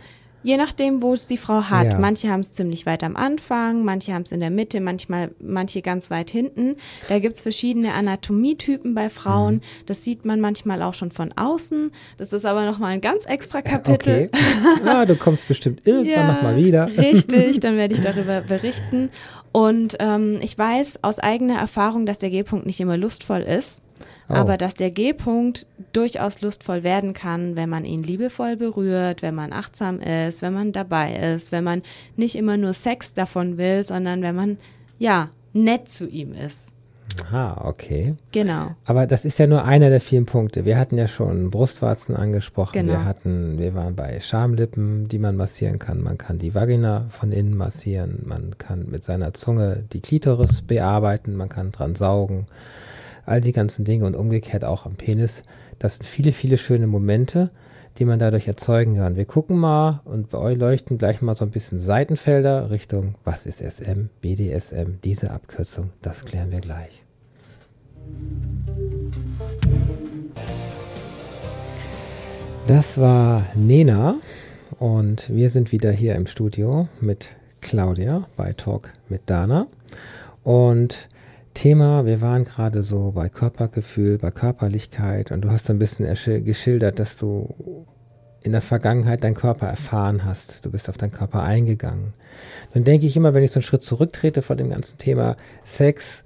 Je 0.44 0.58
nachdem, 0.58 1.00
wo 1.00 1.14
es 1.14 1.26
die 1.26 1.38
Frau 1.38 1.62
hat. 1.62 1.86
Ja. 1.86 1.98
Manche 1.98 2.28
haben 2.28 2.40
es 2.40 2.52
ziemlich 2.52 2.84
weit 2.84 3.02
am 3.02 3.16
Anfang, 3.16 3.82
manche 3.82 4.12
haben 4.12 4.22
es 4.22 4.32
in 4.32 4.40
der 4.40 4.50
Mitte, 4.50 4.80
manchmal 4.80 5.30
manche 5.40 5.80
ganz 5.80 6.10
weit 6.10 6.30
hinten. 6.30 6.76
Da 7.08 7.18
gibt 7.18 7.36
es 7.36 7.40
verschiedene 7.40 7.94
Anatomietypen 7.94 8.94
bei 8.94 9.08
Frauen. 9.08 9.54
Mhm. 9.54 9.60
Das 9.86 10.04
sieht 10.04 10.26
man 10.26 10.40
manchmal 10.40 10.82
auch 10.82 10.92
schon 10.92 11.10
von 11.10 11.32
außen. 11.32 11.92
Das 12.18 12.34
ist 12.34 12.44
aber 12.44 12.66
nochmal 12.66 12.92
ein 12.92 13.00
ganz 13.00 13.24
extra 13.24 13.62
Kapitel. 13.62 14.28
Okay. 14.32 14.84
Ja, 14.84 15.06
du 15.06 15.16
kommst 15.16 15.48
bestimmt 15.48 15.80
irgendwann 15.86 16.12
ja, 16.12 16.32
nochmal 16.32 16.56
wieder. 16.56 16.88
Richtig, 16.88 17.60
dann 17.60 17.78
werde 17.78 17.94
ich 17.94 18.00
darüber 18.02 18.42
berichten. 18.42 19.10
Und 19.50 19.96
ähm, 20.00 20.40
ich 20.42 20.58
weiß 20.58 20.98
aus 21.02 21.20
eigener 21.20 21.56
Erfahrung, 21.56 22.04
dass 22.04 22.18
der 22.18 22.28
G-Punkt 22.28 22.66
nicht 22.66 22.80
immer 22.80 22.98
lustvoll 22.98 23.40
ist. 23.40 23.80
Oh. 24.28 24.34
Aber 24.34 24.56
dass 24.56 24.74
der 24.74 24.90
G-Punkt 24.90 25.66
durchaus 25.92 26.40
lustvoll 26.40 26.82
werden 26.82 27.12
kann, 27.12 27.56
wenn 27.56 27.68
man 27.68 27.84
ihn 27.84 28.02
liebevoll 28.02 28.56
berührt, 28.56 29.22
wenn 29.22 29.34
man 29.34 29.52
achtsam 29.52 30.00
ist, 30.00 30.40
wenn 30.42 30.54
man 30.54 30.72
dabei 30.72 31.14
ist, 31.34 31.52
wenn 31.52 31.64
man 31.64 31.82
nicht 32.16 32.34
immer 32.34 32.56
nur 32.56 32.72
Sex 32.72 33.12
davon 33.14 33.58
will, 33.58 33.84
sondern 33.84 34.22
wenn 34.22 34.34
man, 34.34 34.58
ja, 34.98 35.30
nett 35.52 35.88
zu 35.88 36.06
ihm 36.06 36.32
ist. 36.32 36.72
Aha, 37.22 37.62
okay. 37.64 38.14
Genau. 38.32 38.74
Aber 38.86 39.06
das 39.06 39.24
ist 39.24 39.38
ja 39.38 39.46
nur 39.46 39.64
einer 39.64 39.90
der 39.90 40.00
vielen 40.00 40.26
Punkte. 40.26 40.64
Wir 40.64 40.78
hatten 40.78 40.98
ja 40.98 41.06
schon 41.06 41.50
Brustwarzen 41.50 42.16
angesprochen. 42.16 42.72
Genau. 42.72 42.92
Wir 42.92 43.04
hatten, 43.04 43.58
wir 43.58 43.74
waren 43.74 43.94
bei 43.94 44.18
Schamlippen, 44.20 45.06
die 45.08 45.18
man 45.18 45.36
massieren 45.36 45.78
kann. 45.78 46.02
Man 46.02 46.18
kann 46.18 46.38
die 46.38 46.54
Vagina 46.54 47.06
von 47.10 47.30
innen 47.30 47.56
massieren. 47.56 48.22
Man 48.24 48.58
kann 48.58 48.86
mit 48.90 49.04
seiner 49.04 49.32
Zunge 49.34 49.84
die 49.92 50.00
Klitoris 50.00 50.62
bearbeiten. 50.62 51.36
Man 51.36 51.48
kann 51.48 51.70
dran 51.70 51.94
saugen 51.94 52.46
all 53.26 53.40
die 53.40 53.52
ganzen 53.52 53.84
Dinge 53.84 54.06
und 54.06 54.16
umgekehrt 54.16 54.64
auch 54.64 54.86
am 54.86 54.94
Penis. 54.94 55.42
Das 55.78 55.96
sind 55.96 56.06
viele, 56.06 56.32
viele 56.32 56.58
schöne 56.58 56.86
Momente, 56.86 57.50
die 57.98 58.04
man 58.04 58.18
dadurch 58.18 58.48
erzeugen 58.48 58.96
kann. 58.96 59.16
Wir 59.16 59.24
gucken 59.24 59.56
mal 59.56 60.00
und 60.04 60.30
bei 60.30 60.38
euch 60.38 60.58
leuchten 60.58 60.98
gleich 60.98 61.22
mal 61.22 61.36
so 61.36 61.44
ein 61.44 61.50
bisschen 61.50 61.78
Seitenfelder 61.78 62.70
Richtung, 62.70 63.14
was 63.24 63.46
ist 63.46 63.60
SM, 63.60 64.08
BDSM, 64.20 64.98
diese 65.02 65.30
Abkürzung, 65.30 65.90
das 66.02 66.24
klären 66.24 66.50
wir 66.50 66.60
gleich. 66.60 67.02
Das 72.66 72.98
war 72.98 73.44
Nena 73.54 74.16
und 74.78 75.28
wir 75.28 75.50
sind 75.50 75.70
wieder 75.70 75.92
hier 75.92 76.14
im 76.14 76.26
Studio 76.26 76.88
mit 77.00 77.28
Claudia 77.60 78.26
bei 78.36 78.52
Talk 78.52 78.90
mit 79.08 79.22
Dana. 79.26 79.66
Und 80.42 81.08
Thema, 81.54 82.04
wir 82.04 82.20
waren 82.20 82.44
gerade 82.44 82.82
so 82.82 83.12
bei 83.12 83.28
Körpergefühl, 83.28 84.18
bei 84.18 84.30
Körperlichkeit 84.30 85.32
und 85.32 85.42
du 85.42 85.50
hast 85.50 85.70
ein 85.70 85.78
bisschen 85.78 86.12
geschildert, 86.44 86.98
dass 86.98 87.16
du 87.16 87.86
in 88.42 88.52
der 88.52 88.60
Vergangenheit 88.60 89.24
deinen 89.24 89.34
Körper 89.34 89.66
erfahren 89.66 90.24
hast. 90.24 90.64
Du 90.64 90.70
bist 90.70 90.90
auf 90.90 90.98
deinen 90.98 91.12
Körper 91.12 91.42
eingegangen. 91.42 92.12
Dann 92.74 92.84
denke 92.84 93.06
ich 93.06 93.16
immer, 93.16 93.32
wenn 93.32 93.42
ich 93.42 93.52
so 93.52 93.56
einen 93.56 93.64
Schritt 93.64 93.82
zurücktrete 93.82 94.42
von 94.42 94.58
dem 94.58 94.68
ganzen 94.68 94.98
Thema 94.98 95.36
Sex 95.64 96.22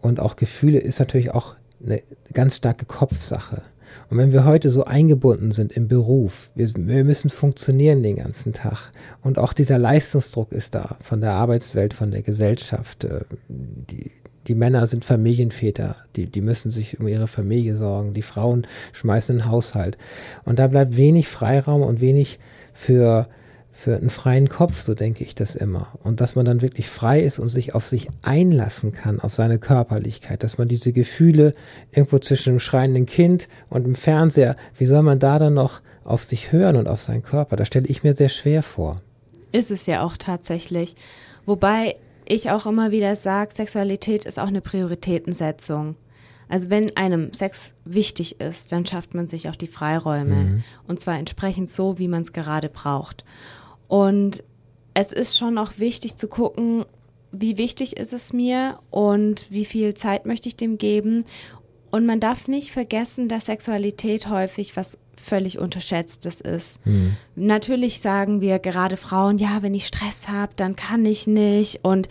und 0.00 0.18
auch 0.18 0.34
Gefühle, 0.34 0.78
ist 0.78 0.98
natürlich 0.98 1.30
auch 1.30 1.54
eine 1.84 2.02
ganz 2.32 2.56
starke 2.56 2.86
Kopfsache. 2.86 3.62
Und 4.08 4.18
wenn 4.18 4.32
wir 4.32 4.44
heute 4.44 4.70
so 4.70 4.84
eingebunden 4.84 5.52
sind 5.52 5.72
im 5.72 5.86
Beruf, 5.86 6.50
wir, 6.56 6.68
wir, 6.74 7.04
müssen 7.04 7.30
funktionieren 7.30 8.02
den 8.02 8.16
ganzen 8.16 8.52
Tag. 8.52 8.92
Und 9.22 9.38
auch 9.38 9.52
dieser 9.52 9.78
Leistungsdruck 9.78 10.52
ist 10.52 10.74
da 10.74 10.96
von 11.02 11.20
der 11.20 11.32
Arbeitswelt, 11.32 11.94
von 11.94 12.10
der 12.10 12.22
Gesellschaft. 12.22 13.04
Äh, 13.04 13.20
die, 13.48 14.10
die 14.46 14.54
Männer 14.54 14.86
sind 14.86 15.04
Familienväter, 15.04 15.96
die, 16.16 16.26
die 16.26 16.40
müssen 16.40 16.70
sich 16.70 16.98
um 16.98 17.08
ihre 17.08 17.28
Familie 17.28 17.76
sorgen, 17.76 18.14
die 18.14 18.22
Frauen 18.22 18.66
schmeißen 18.92 19.38
den 19.38 19.46
Haushalt. 19.46 19.98
Und 20.44 20.58
da 20.58 20.66
bleibt 20.66 20.96
wenig 20.96 21.28
Freiraum 21.28 21.82
und 21.82 22.00
wenig 22.00 22.38
für, 22.72 23.28
für 23.70 23.96
einen 23.96 24.10
freien 24.10 24.48
Kopf, 24.48 24.80
so 24.80 24.94
denke 24.94 25.24
ich 25.24 25.34
das 25.34 25.54
immer. 25.54 25.88
Und 26.02 26.20
dass 26.20 26.36
man 26.36 26.46
dann 26.46 26.62
wirklich 26.62 26.88
frei 26.88 27.20
ist 27.20 27.38
und 27.38 27.48
sich 27.48 27.74
auf 27.74 27.86
sich 27.86 28.08
einlassen 28.22 28.92
kann, 28.92 29.20
auf 29.20 29.34
seine 29.34 29.58
Körperlichkeit, 29.58 30.42
dass 30.42 30.56
man 30.56 30.68
diese 30.68 30.92
Gefühle 30.92 31.52
irgendwo 31.92 32.18
zwischen 32.18 32.54
dem 32.54 32.60
schreienden 32.60 33.06
Kind 33.06 33.48
und 33.68 33.84
dem 33.84 33.94
Fernseher, 33.94 34.56
wie 34.78 34.86
soll 34.86 35.02
man 35.02 35.18
da 35.18 35.38
dann 35.38 35.54
noch 35.54 35.82
auf 36.02 36.24
sich 36.24 36.50
hören 36.50 36.76
und 36.76 36.88
auf 36.88 37.02
seinen 37.02 37.22
Körper? 37.22 37.56
Das 37.56 37.68
stelle 37.68 37.86
ich 37.86 38.02
mir 38.02 38.14
sehr 38.14 38.30
schwer 38.30 38.62
vor. 38.62 39.02
Ist 39.52 39.70
es 39.70 39.86
ja 39.86 40.02
auch 40.02 40.16
tatsächlich. 40.16 40.94
Wobei 41.44 41.96
ich 42.30 42.50
auch 42.50 42.64
immer 42.66 42.92
wieder 42.92 43.16
sage, 43.16 43.52
Sexualität 43.52 44.24
ist 44.24 44.38
auch 44.38 44.46
eine 44.46 44.60
Prioritätensetzung. 44.60 45.96
Also 46.48 46.70
wenn 46.70 46.96
einem 46.96 47.32
Sex 47.32 47.74
wichtig 47.84 48.40
ist, 48.40 48.72
dann 48.72 48.86
schafft 48.86 49.14
man 49.14 49.26
sich 49.26 49.48
auch 49.48 49.56
die 49.56 49.66
Freiräume. 49.66 50.34
Mhm. 50.34 50.64
Und 50.86 51.00
zwar 51.00 51.18
entsprechend 51.18 51.70
so, 51.70 51.98
wie 51.98 52.08
man 52.08 52.22
es 52.22 52.32
gerade 52.32 52.68
braucht. 52.68 53.24
Und 53.88 54.44
es 54.94 55.12
ist 55.12 55.36
schon 55.36 55.58
auch 55.58 55.72
wichtig 55.78 56.16
zu 56.16 56.28
gucken, 56.28 56.84
wie 57.32 57.58
wichtig 57.58 57.96
ist 57.96 58.12
es 58.12 58.32
mir 58.32 58.78
und 58.90 59.46
wie 59.50 59.64
viel 59.64 59.94
Zeit 59.94 60.26
möchte 60.26 60.48
ich 60.48 60.56
dem 60.56 60.78
geben. 60.78 61.24
Und 61.90 62.06
man 62.06 62.20
darf 62.20 62.48
nicht 62.48 62.70
vergessen, 62.70 63.28
dass 63.28 63.46
Sexualität 63.46 64.28
häufig 64.28 64.76
was 64.76 64.98
völlig 65.22 65.58
unterschätztes 65.58 66.40
ist. 66.40 66.84
Mhm. 66.86 67.16
Natürlich 67.36 68.00
sagen 68.00 68.40
wir 68.40 68.58
gerade 68.58 68.96
Frauen, 68.96 69.38
ja, 69.38 69.62
wenn 69.62 69.74
ich 69.74 69.86
Stress 69.86 70.28
habe, 70.28 70.52
dann 70.56 70.76
kann 70.76 71.04
ich 71.04 71.26
nicht. 71.26 71.80
Und 71.82 72.08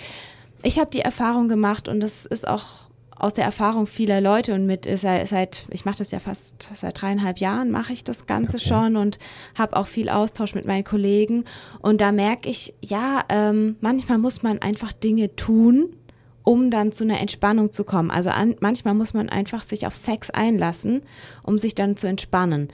ich 0.64 0.80
habe 0.80 0.92
die 0.92 1.02
Erfahrung 1.02 1.48
gemacht 1.48 1.88
und 1.88 2.00
das 2.00 2.26
ist 2.26 2.48
auch 2.48 2.90
aus 3.20 3.34
der 3.34 3.44
Erfahrung 3.44 3.86
vieler 3.86 4.22
Leute 4.22 4.54
und 4.54 4.66
mit 4.66 4.88
seit, 4.96 5.66
ich 5.70 5.84
mache 5.84 5.98
das 5.98 6.12
ja 6.12 6.20
fast 6.20 6.70
seit 6.74 7.02
dreieinhalb 7.02 7.40
Jahren 7.40 7.70
mache 7.70 7.92
ich 7.92 8.06
das 8.06 8.28
Ganze 8.28 8.56
okay. 8.56 8.68
schon 8.70 8.96
und 8.96 9.20
habe 9.58 9.76
auch 9.76 9.88
viel 9.88 10.08
Austausch 10.08 10.56
mit 10.56 10.66
meinen 10.66 10.86
Kollegen 10.86 11.44
und 11.82 12.00
da 12.00 12.14
merke 12.14 12.50
ich, 12.50 12.74
ja, 12.82 13.26
ähm, 13.28 13.76
manchmal 13.82 14.20
muss 14.20 14.42
man 14.42 14.60
einfach 14.60 14.94
Dinge 14.94 15.36
tun, 15.36 15.96
um 16.44 16.72
dann 16.72 16.92
zu 16.92 17.04
einer 17.04 17.20
Entspannung 17.20 17.72
zu 17.72 17.84
kommen. 17.84 18.12
Also 18.12 18.30
an, 18.30 18.56
manchmal 18.60 18.94
muss 18.94 19.14
man 19.14 19.30
einfach 19.30 19.64
sich 19.64 19.86
auf 19.86 19.96
Sex 19.96 20.30
einlassen, 20.30 21.02
um 21.44 21.58
sich 21.58 21.76
dann 21.76 21.98
zu 21.98 22.08
entspannen. 22.08 22.70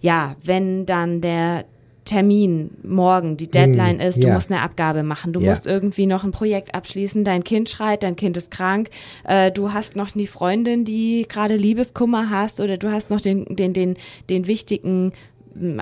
Ja, 0.00 0.36
wenn 0.42 0.86
dann 0.86 1.20
der 1.20 1.64
Termin 2.04 2.70
morgen, 2.82 3.36
die 3.36 3.48
Deadline 3.48 3.98
mm, 3.98 4.00
ist, 4.00 4.22
du 4.22 4.26
ja. 4.26 4.34
musst 4.34 4.50
eine 4.50 4.62
Abgabe 4.62 5.02
machen, 5.02 5.32
du 5.32 5.40
ja. 5.40 5.50
musst 5.50 5.66
irgendwie 5.66 6.06
noch 6.06 6.24
ein 6.24 6.32
Projekt 6.32 6.74
abschließen, 6.74 7.24
dein 7.24 7.44
Kind 7.44 7.68
schreit, 7.68 8.02
dein 8.02 8.16
Kind 8.16 8.36
ist 8.36 8.50
krank, 8.50 8.90
äh, 9.24 9.52
du 9.52 9.72
hast 9.72 9.96
noch 9.96 10.10
die 10.10 10.26
Freundin, 10.26 10.84
die 10.84 11.26
gerade 11.28 11.56
Liebeskummer 11.56 12.30
hast 12.30 12.60
oder 12.60 12.78
du 12.78 12.90
hast 12.90 13.10
noch 13.10 13.20
den, 13.20 13.44
den, 13.54 13.74
den, 13.74 13.96
den 14.28 14.46
wichtigen 14.46 15.12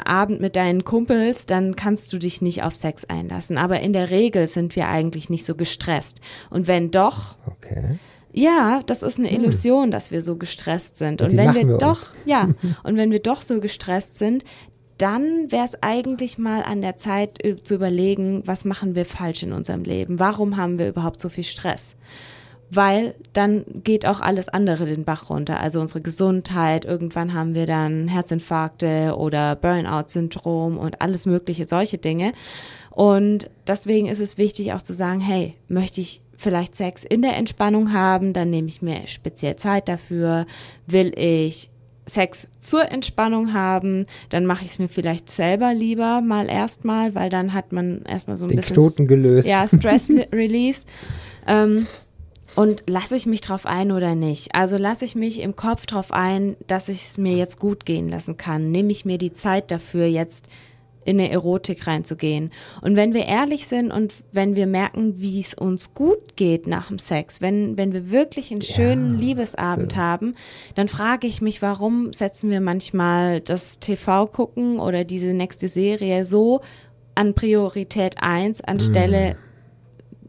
Abend 0.05 0.41
mit 0.41 0.57
deinen 0.57 0.85
Kumpels, 0.85 1.47
dann 1.47 1.77
kannst 1.77 2.12
du 2.12 2.19
dich 2.19 2.41
nicht 2.41 2.62
auf 2.62 2.75
Sex 2.75 3.05
einlassen. 3.05 3.59
Aber 3.59 3.81
in 3.81 3.93
der 3.93 4.11
Regel 4.11 4.47
sind 4.47 4.77
wir 4.77 4.89
eigentlich 4.89 5.31
nicht 5.31 5.45
so 5.45 5.55
gestresst. 5.55 6.21
Und 6.51 6.66
wenn 6.66 6.91
doch, 6.91 7.37
okay. 7.47 7.99
Ja, 8.33 8.83
das 8.87 9.03
ist 9.03 9.19
eine 9.19 9.31
hm. 9.31 9.41
Illusion, 9.41 9.85
hm. 9.85 9.91
dass 9.91 10.11
wir 10.11 10.23
so 10.23 10.37
gestresst 10.37 10.99
sind. 10.99 11.23
Und, 11.23 11.33
und 11.33 11.37
wenn 11.37 11.55
wir, 11.55 11.66
wir 11.66 11.79
doch, 11.79 12.09
ja, 12.25 12.51
und 12.83 12.97
wenn 12.97 13.11
wir 13.11 13.21
doch 13.21 13.43
so 13.43 13.61
gestresst 13.61 14.16
sind, 14.16 14.45
dann 14.99 15.51
wäre 15.51 15.64
es 15.64 15.83
eigentlich 15.83 16.39
mal 16.39 16.62
an 16.62 16.81
der 16.81 16.97
Zeit 16.97 17.43
äh, 17.45 17.57
zu 17.57 17.75
überlegen, 17.75 18.43
was 18.45 18.64
machen 18.64 18.95
wir 18.95 19.07
falsch 19.07 19.43
in 19.43 19.53
unserem 19.53 19.85
Leben? 19.85 20.19
Warum 20.19 20.57
haben 20.57 20.79
wir 20.79 20.89
überhaupt 20.89 21.21
so 21.21 21.29
viel 21.29 21.45
Stress? 21.45 21.97
Weil 22.71 23.14
dann 23.33 23.64
geht 23.83 24.05
auch 24.07 24.21
alles 24.21 24.49
andere 24.49 24.85
den 24.85 25.05
Bach 25.05 25.31
runter. 25.31 25.61
Also 25.61 25.81
unsere 25.81 26.01
Gesundheit, 26.01 26.85
irgendwann 26.85 27.33
haben 27.33 27.55
wir 27.55 27.66
dann 27.66 28.09
Herzinfarkte 28.09 29.16
oder 29.16 29.57
Burnout-Syndrom 29.57 30.77
und 30.77 31.01
alles 31.01 31.25
mögliche 31.25 31.64
solche 31.64 31.99
Dinge. 31.99 32.33
Und 32.91 33.49
deswegen 33.66 34.09
ist 34.09 34.21
es 34.21 34.39
wichtig 34.39 34.73
auch 34.73 34.83
zu 34.83 34.93
sagen, 34.93 35.21
hey, 35.21 35.55
möchte 35.69 36.01
ich 36.01 36.21
vielleicht 36.37 36.75
Sex 36.75 37.05
in 37.05 37.23
der 37.23 37.37
Entspannung 37.37 37.93
haben, 37.93 38.33
dann 38.33 38.51
nehme 38.51 38.69
ich 38.69 38.83
mir 38.83 39.07
speziell 39.07 39.57
Zeit 39.57 39.89
dafür. 39.89 40.47
Will 40.87 41.12
ich 41.16 41.71
Sex 42.09 42.49
zur 42.59 42.91
Entspannung 42.91 43.53
haben, 43.53 44.07
dann 44.31 44.47
mache 44.47 44.64
ich 44.64 44.73
es 44.73 44.79
mir 44.79 44.89
vielleicht 44.89 45.31
selber 45.31 45.75
lieber 45.75 46.21
mal 46.21 46.49
erstmal, 46.49 47.14
weil 47.14 47.31
dann 47.31 47.53
hat 47.53 47.73
man 47.73 48.03
erstmal 48.03 48.37
so 48.37 48.47
ein 48.47 48.51
Den 48.51 48.57
bisschen 48.57 48.77
Knoten 48.77 49.07
gelöst. 49.07 49.47
Ja, 49.47 49.66
Stress 49.69 50.11
Release. 50.33 50.87
Ähm, 51.47 51.87
und 52.59 52.82
lasse 52.88 53.14
ich 53.14 53.24
mich 53.24 53.40
drauf 53.40 53.66
ein 53.66 53.92
oder 53.92 54.16
nicht? 54.16 54.52
Also 54.52 54.78
lasse 54.78 55.04
ich 55.04 55.14
mich 55.14 55.42
im 55.42 55.54
Kopf 55.54 55.86
drauf 55.86 56.11
ein, 56.11 56.56
dass 56.66 56.88
ich 56.88 57.04
es 57.04 57.16
mir 57.16 57.36
jetzt 57.36 57.61
gut 57.61 57.86
gehen 57.86 58.09
lassen 58.09 58.36
kann. 58.36 58.72
Nehme 58.72 58.90
ich 58.90 59.04
mir 59.04 59.16
die 59.16 59.30
Zeit 59.30 59.70
dafür 59.70 60.06
jetzt 60.06 60.48
in 61.04 61.20
eine 61.20 61.30
Erotik 61.30 61.86
reinzugehen. 61.86 62.50
Und 62.82 62.96
wenn 62.96 63.14
wir 63.14 63.26
ehrlich 63.26 63.68
sind 63.68 63.92
und 63.92 64.12
wenn 64.32 64.56
wir 64.56 64.66
merken, 64.66 65.20
wie 65.20 65.38
es 65.38 65.54
uns 65.54 65.94
gut 65.94 66.34
geht 66.34 66.66
nach 66.66 66.88
dem 66.88 66.98
Sex, 66.98 67.40
wenn, 67.40 67.78
wenn 67.78 67.92
wir 67.92 68.11
wirklich 68.11 68.50
einen 68.50 68.62
schönen 68.62 69.14
ja, 69.14 69.20
Liebesabend 69.20 69.92
ja. 69.92 69.98
haben, 69.98 70.34
dann 70.74 70.88
frage 70.88 71.28
ich 71.28 71.40
mich, 71.40 71.62
warum 71.62 72.12
setzen 72.12 72.50
wir 72.50 72.61
manchmal 72.61 73.40
das 73.40 73.78
TV 73.78 74.26
gucken 74.26 74.80
oder 74.80 75.04
diese 75.04 75.32
nächste 75.32 75.68
Serie 75.68 76.24
so 76.24 76.62
an 77.14 77.34
Priorität 77.34 78.16
1 78.18 78.62
anstelle 78.62 79.34
mm 79.34 79.47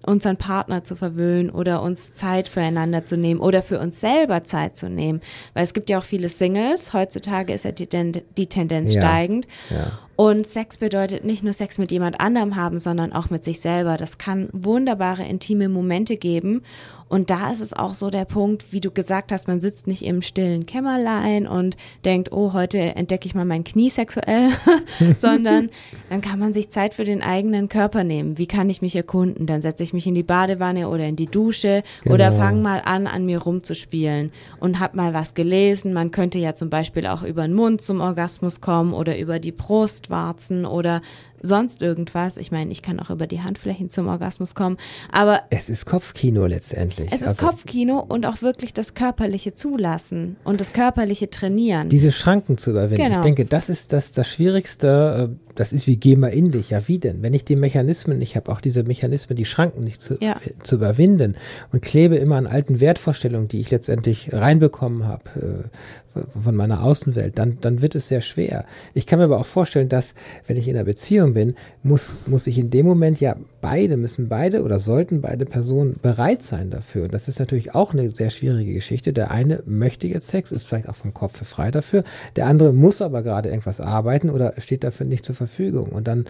unseren 0.10 0.38
Partner 0.38 0.84
zu 0.84 0.96
verwöhnen 0.96 1.52
oder 1.52 1.84
uns 1.84 2.16
Zeit 2.16 2.48
füreinander 2.48 3.04
zu 3.04 3.16
nehmen 3.16 3.40
oder 3.40 3.62
für 3.62 3.80
uns 3.80 4.02
selber 4.02 4.44
Zeit 4.44 4.76
zu 4.76 4.90
nehmen. 4.90 5.22
Weil 5.54 5.64
es 5.64 5.74
gibt 5.74 5.90
ja 5.90 6.00
auch 6.00 6.04
viele 6.04 6.30
Singles. 6.30 6.94
Heutzutage 6.94 7.54
ist 7.54 7.64
ja 7.64 7.72
die, 7.72 7.88
die 8.36 8.48
Tendenz 8.48 8.94
ja. 8.94 9.02
steigend. 9.02 9.48
Ja. 9.70 10.00
Und 10.16 10.48
Sex 10.48 10.78
bedeutet 10.78 11.24
nicht 11.24 11.44
nur 11.44 11.54
Sex 11.54 11.78
mit 11.78 11.92
jemand 11.92 12.20
anderem 12.20 12.56
haben, 12.56 12.80
sondern 12.80 13.14
auch 13.14 13.30
mit 13.30 13.44
sich 13.44 13.62
selber. 13.62 13.96
Das 13.96 14.18
kann 14.18 14.50
wunderbare 14.52 15.24
intime 15.24 15.70
Momente 15.70 16.18
geben. 16.18 16.64
Und 17.10 17.32
da 17.32 17.52
ist 17.52 17.60
es 17.60 17.74
auch 17.74 17.96
so 17.96 18.10
der 18.10 18.26
Punkt, 18.26 18.72
wie 18.72 18.82
du 18.82 18.92
gesagt 18.92 19.32
hast, 19.32 19.48
man 19.48 19.60
sitzt 19.60 19.88
nicht 19.88 20.06
im 20.06 20.22
stillen 20.22 20.68
Kämmerlein 20.68 21.48
und 21.48 21.76
denkt, 22.06 22.32
oh, 22.32 22.54
heute 22.54 22.78
entdecke 22.78 23.26
ich 23.26 23.36
mal 23.36 23.46
mein 23.46 23.64
Knie 23.64 23.90
sexuell, 23.90 24.52
sondern 25.16 25.70
dann 26.10 26.22
kann 26.22 26.40
man 26.40 26.54
sich 26.54 26.70
Zeit 26.70 26.94
für 26.94 27.06
den 27.06 27.24
eigenen 27.24 27.68
Körper 27.68 28.04
nehmen. 28.04 28.38
Wie 28.38 28.48
kann 28.48 28.70
ich 28.70 28.82
mich 28.82 28.96
erkunden? 28.96 29.48
Dann 29.48 29.62
setze 29.62 29.84
ich 29.84 29.92
mich 29.92 30.06
in 30.06 30.14
die 30.14 30.24
Badewanne 30.24 30.88
oder 30.88 31.06
in 31.08 31.16
die 31.16 31.26
Dusche 31.26 31.84
genau. 32.04 32.14
oder 32.14 32.32
fange 32.32 32.62
mal 32.62 32.82
an, 32.86 33.08
an 33.08 33.26
mir 33.26 33.40
rumzuspielen 33.40 34.32
und 34.60 34.80
habe 34.80 34.96
mal 34.96 35.14
was 35.14 35.34
gelesen. 35.34 35.94
Man 35.94 36.12
könnte 36.12 36.38
ja 36.38 36.54
zum 36.54 36.70
Beispiel 36.70 37.08
auch 37.08 37.24
über 37.24 37.42
den 37.42 37.56
Mund 37.56 37.82
zum 37.82 38.02
Orgasmus 38.02 38.62
kommen 38.62 38.94
oder 38.94 39.18
über 39.18 39.40
die 39.40 39.52
Brustwarzen 39.52 40.66
oder 40.66 41.02
sonst 41.42 41.82
irgendwas. 41.82 42.38
Ich 42.38 42.52
meine, 42.52 42.72
ich 42.72 42.82
kann 42.82 43.00
auch 43.00 43.10
über 43.10 43.28
die 43.28 43.42
Handflächen 43.42 43.90
zum 43.90 44.08
Orgasmus 44.08 44.56
kommen, 44.56 44.78
aber 45.12 45.44
es 45.50 45.70
ist 45.70 45.86
Kopfkino 45.86 46.46
letztendlich. 46.46 47.10
Es 47.12 47.22
ist 47.22 47.30
also, 47.30 47.46
Kopfkino 47.46 48.00
und 48.00 48.26
auch 48.26 48.42
wirklich 48.42 48.74
das 48.74 48.94
körperliche 48.94 49.54
zulassen 49.54 50.38
und 50.44 50.60
das 50.60 50.74
körperliche 50.74 51.30
trainieren. 51.30 51.90
Diese 51.90 52.12
Schranken 52.12 52.58
zu 52.58 52.72
überwinden. 52.72 53.04
Genau. 53.04 53.18
Ich 53.18 53.24
denke, 53.24 53.46
das 53.46 53.70
ist 53.70 53.94
das, 53.94 54.12
das 54.12 54.28
Schwierigste. 54.28 55.30
Äh, 55.32 55.50
das 55.56 55.74
ist 55.74 55.88
wie 55.88 55.98
geh 55.98 56.16
mal 56.16 56.30
in 56.30 56.52
dich. 56.52 56.70
Ja, 56.70 56.88
wie 56.88 57.00
denn? 57.00 57.22
Wenn 57.22 57.34
ich 57.34 57.44
die 57.44 57.58
Mechanismen 57.58 58.18
nicht 58.18 58.38
habe, 58.38 58.50
auch 58.50 58.62
diese 58.62 58.84
Mechanismen, 58.84 59.36
die 59.36 59.44
Schranken 59.44 59.84
nicht 59.84 60.02
zu, 60.02 60.18
ja. 60.22 60.38
zu 60.64 60.76
überwinden 60.76 61.36
und 61.74 61.82
klebe 61.82 62.16
immer 62.16 62.38
an 62.38 62.48
alten 62.48 62.80
Wertvorstellungen, 62.80 63.50
die 63.50 63.60
ich 63.60 63.70
letztendlich 63.70 64.32
reinbekommen 64.32 65.06
habe, 65.06 65.70
äh, 65.76 66.09
von 66.42 66.56
meiner 66.56 66.84
Außenwelt, 66.84 67.38
dann, 67.38 67.58
dann 67.62 67.82
wird 67.82 67.96
es 67.96 68.08
sehr 68.08 68.22
schwer. 68.22 68.66
Ich 68.94 69.06
kann 69.06 69.20
mir 69.20 69.26
aber 69.26 69.40
auch 69.40 69.46
vorstellen, 69.46 69.90
dass, 69.90 70.14
wenn 70.48 70.58
ich 70.58 70.68
in 70.68 70.76
einer 70.76 70.86
Beziehung 70.86 71.34
bin, 71.34 71.56
muss, 71.84 72.14
muss 72.26 72.48
ich 72.48 72.58
in 72.58 72.70
dem 72.70 72.86
Moment 72.86 73.20
ja 73.20 73.36
beide, 73.62 73.98
müssen 73.98 74.30
beide 74.30 74.64
oder 74.64 74.80
sollten 74.80 75.22
beide 75.22 75.46
Personen 75.46 75.98
bereit 76.02 76.42
sein 76.42 76.70
dafür. 76.70 77.04
Und 77.04 77.14
das 77.14 77.28
ist 77.28 77.40
natürlich 77.40 77.76
auch 77.76 77.94
eine 77.94 78.10
sehr 78.10 78.30
schwierige 78.30 78.74
Geschichte. 78.74 79.14
Der 79.14 79.32
eine 79.32 79.62
möchte 79.66 80.08
jetzt 80.08 80.28
Sex, 80.30 80.52
ist 80.52 80.68
vielleicht 80.68 80.90
auch 80.90 80.96
vom 80.96 81.14
Kopf 81.14 81.46
frei 81.46 81.72
dafür. 81.72 82.04
Der 82.36 82.48
andere 82.48 82.74
muss 82.74 83.02
aber 83.02 83.24
gerade 83.24 83.50
irgendwas 83.50 83.82
arbeiten 83.82 84.30
oder 84.30 84.54
steht 84.58 84.84
dafür 84.84 85.06
nicht 85.06 85.26
zur 85.26 85.36
Verfügung. 85.36 85.90
Und 85.90 86.08
dann 86.08 86.26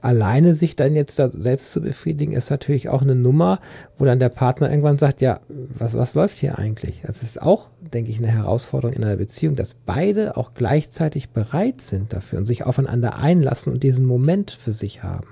alleine 0.00 0.54
sich 0.54 0.76
dann 0.76 0.94
jetzt 0.94 1.18
da 1.18 1.30
selbst 1.30 1.72
zu 1.72 1.80
befriedigen, 1.80 2.32
ist 2.32 2.50
natürlich 2.50 2.88
auch 2.88 3.02
eine 3.02 3.14
Nummer, 3.14 3.60
wo 3.98 4.04
dann 4.04 4.18
der 4.18 4.28
Partner 4.28 4.70
irgendwann 4.70 4.98
sagt, 4.98 5.20
ja, 5.20 5.40
was, 5.48 5.94
was 5.94 6.14
läuft 6.14 6.38
hier 6.38 6.58
eigentlich? 6.58 7.00
Das 7.06 7.22
ist 7.22 7.40
auch, 7.40 7.68
denke 7.80 8.10
ich, 8.10 8.18
eine 8.18 8.28
Herausforderung 8.28 8.94
in 8.94 9.04
einer 9.04 9.16
Beziehung, 9.16 9.56
dass 9.56 9.74
beide 9.74 10.36
auch 10.36 10.54
gleichzeitig 10.54 11.30
bereit 11.30 11.80
sind 11.80 12.12
dafür 12.12 12.38
und 12.38 12.46
sich 12.46 12.64
aufeinander 12.64 13.16
einlassen 13.16 13.72
und 13.72 13.82
diesen 13.82 14.06
Moment 14.06 14.50
für 14.50 14.72
sich 14.72 15.02
haben. 15.02 15.26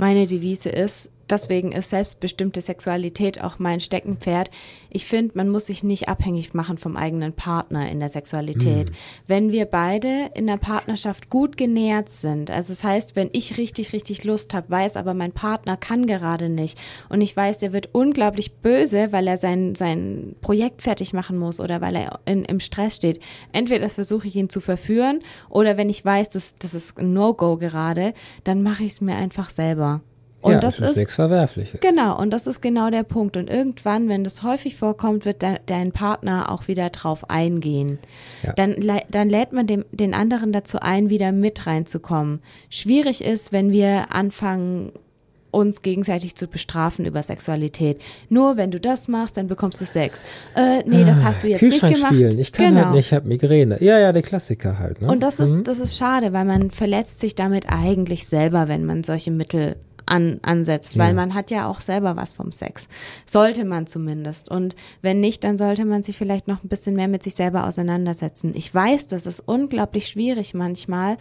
Meine 0.00 0.26
Devise 0.26 0.70
ist, 0.70 1.10
Deswegen 1.30 1.70
ist 1.70 1.90
selbstbestimmte 1.90 2.60
Sexualität 2.60 3.40
auch 3.40 3.58
mein 3.58 3.80
Steckenpferd. 3.80 4.50
Ich 4.90 5.06
finde, 5.06 5.36
man 5.36 5.48
muss 5.48 5.66
sich 5.66 5.84
nicht 5.84 6.08
abhängig 6.08 6.54
machen 6.54 6.76
vom 6.76 6.96
eigenen 6.96 7.32
Partner 7.32 7.88
in 7.88 8.00
der 8.00 8.08
Sexualität. 8.08 8.90
Mhm. 8.90 8.94
Wenn 9.28 9.52
wir 9.52 9.66
beide 9.66 10.30
in 10.34 10.48
der 10.48 10.56
Partnerschaft 10.56 11.30
gut 11.30 11.56
genährt 11.56 12.08
sind, 12.08 12.50
also 12.50 12.72
das 12.72 12.82
heißt, 12.82 13.14
wenn 13.14 13.30
ich 13.32 13.58
richtig, 13.58 13.92
richtig 13.92 14.24
Lust 14.24 14.52
habe, 14.54 14.70
weiß 14.70 14.96
aber 14.96 15.14
mein 15.14 15.32
Partner 15.32 15.76
kann 15.76 16.06
gerade 16.06 16.48
nicht 16.48 16.78
und 17.08 17.20
ich 17.20 17.36
weiß, 17.36 17.58
der 17.58 17.72
wird 17.72 17.90
unglaublich 17.92 18.54
böse, 18.54 19.12
weil 19.12 19.28
er 19.28 19.38
sein, 19.38 19.74
sein 19.76 20.34
Projekt 20.40 20.82
fertig 20.82 21.12
machen 21.12 21.38
muss 21.38 21.60
oder 21.60 21.80
weil 21.80 21.94
er 21.94 22.20
in, 22.24 22.44
im 22.44 22.58
Stress 22.58 22.96
steht. 22.96 23.20
Entweder 23.52 23.88
versuche 23.88 24.26
ich 24.26 24.34
ihn 24.34 24.48
zu 24.48 24.60
verführen 24.60 25.20
oder 25.48 25.76
wenn 25.76 25.88
ich 25.88 26.04
weiß, 26.04 26.30
dass 26.30 26.58
das 26.58 26.74
ist 26.74 26.98
ein 26.98 27.12
No-Go 27.12 27.56
gerade, 27.56 28.14
dann 28.42 28.62
mache 28.62 28.82
ich 28.82 28.92
es 28.92 29.00
mir 29.00 29.14
einfach 29.14 29.50
selber. 29.50 30.00
Und 30.42 30.52
ja, 30.52 30.60
das, 30.60 30.76
das 30.76 30.92
ist 30.92 30.96
nichts 30.96 31.14
Verwerfliches. 31.14 31.80
Genau, 31.80 32.18
und 32.18 32.30
das 32.30 32.46
ist 32.46 32.62
genau 32.62 32.90
der 32.90 33.02
Punkt. 33.02 33.36
Und 33.36 33.50
irgendwann, 33.50 34.08
wenn 34.08 34.24
das 34.24 34.42
häufig 34.42 34.76
vorkommt, 34.76 35.24
wird 35.24 35.42
de 35.42 35.58
dein 35.66 35.92
Partner 35.92 36.50
auch 36.50 36.66
wieder 36.66 36.88
drauf 36.90 37.28
eingehen. 37.28 37.98
Ja. 38.42 38.54
Dann, 38.54 38.76
dann 39.10 39.28
lädt 39.28 39.52
man 39.52 39.66
dem, 39.66 39.84
den 39.92 40.14
anderen 40.14 40.52
dazu 40.52 40.78
ein, 40.80 41.10
wieder 41.10 41.32
mit 41.32 41.66
reinzukommen. 41.66 42.40
Schwierig 42.70 43.22
ist, 43.22 43.52
wenn 43.52 43.70
wir 43.70 44.12
anfangen, 44.12 44.92
uns 45.50 45.82
gegenseitig 45.82 46.34
zu 46.36 46.46
bestrafen 46.46 47.04
über 47.04 47.22
Sexualität. 47.22 48.00
Nur 48.28 48.56
wenn 48.56 48.70
du 48.70 48.80
das 48.80 49.08
machst, 49.08 49.36
dann 49.36 49.46
bekommst 49.46 49.80
du 49.80 49.84
Sex. 49.84 50.22
Äh, 50.54 50.82
nee, 50.86 51.04
das 51.04 51.24
hast 51.24 51.42
du 51.42 51.48
jetzt 51.48 51.62
nicht 51.62 51.80
gemacht. 51.80 52.14
Spielen. 52.14 52.38
Ich 52.38 52.52
kann 52.52 52.74
genau. 52.74 52.86
halt 52.86 52.94
nicht, 52.94 53.06
ich 53.06 53.12
habe 53.12 53.28
Migräne. 53.28 53.82
Ja, 53.82 53.98
ja, 53.98 54.12
der 54.12 54.22
Klassiker 54.22 54.78
halt. 54.78 55.02
Ne? 55.02 55.08
Und 55.08 55.22
das 55.22 55.38
mhm. 55.38 55.44
ist, 55.44 55.68
das 55.68 55.80
ist 55.80 55.96
schade, 55.96 56.32
weil 56.32 56.44
man 56.44 56.70
verletzt 56.70 57.20
sich 57.20 57.34
damit 57.34 57.66
eigentlich 57.68 58.26
selber, 58.26 58.68
wenn 58.68 58.84
man 58.84 59.04
solche 59.04 59.30
Mittel 59.30 59.76
an, 60.10 60.40
ansetzt, 60.42 60.98
weil 60.98 61.08
ja. 61.08 61.14
man 61.14 61.34
hat 61.34 61.50
ja 61.50 61.68
auch 61.68 61.80
selber 61.80 62.16
was 62.16 62.32
vom 62.32 62.52
Sex. 62.52 62.88
Sollte 63.26 63.64
man 63.64 63.86
zumindest. 63.86 64.50
Und 64.50 64.74
wenn 65.02 65.20
nicht, 65.20 65.44
dann 65.44 65.56
sollte 65.56 65.84
man 65.84 66.02
sich 66.02 66.16
vielleicht 66.16 66.48
noch 66.48 66.62
ein 66.64 66.68
bisschen 66.68 66.96
mehr 66.96 67.08
mit 67.08 67.22
sich 67.22 67.34
selber 67.34 67.66
auseinandersetzen. 67.66 68.52
Ich 68.54 68.74
weiß, 68.74 69.06
das 69.06 69.26
ist 69.26 69.40
unglaublich 69.40 70.08
schwierig 70.08 70.52
manchmal, 70.54 71.16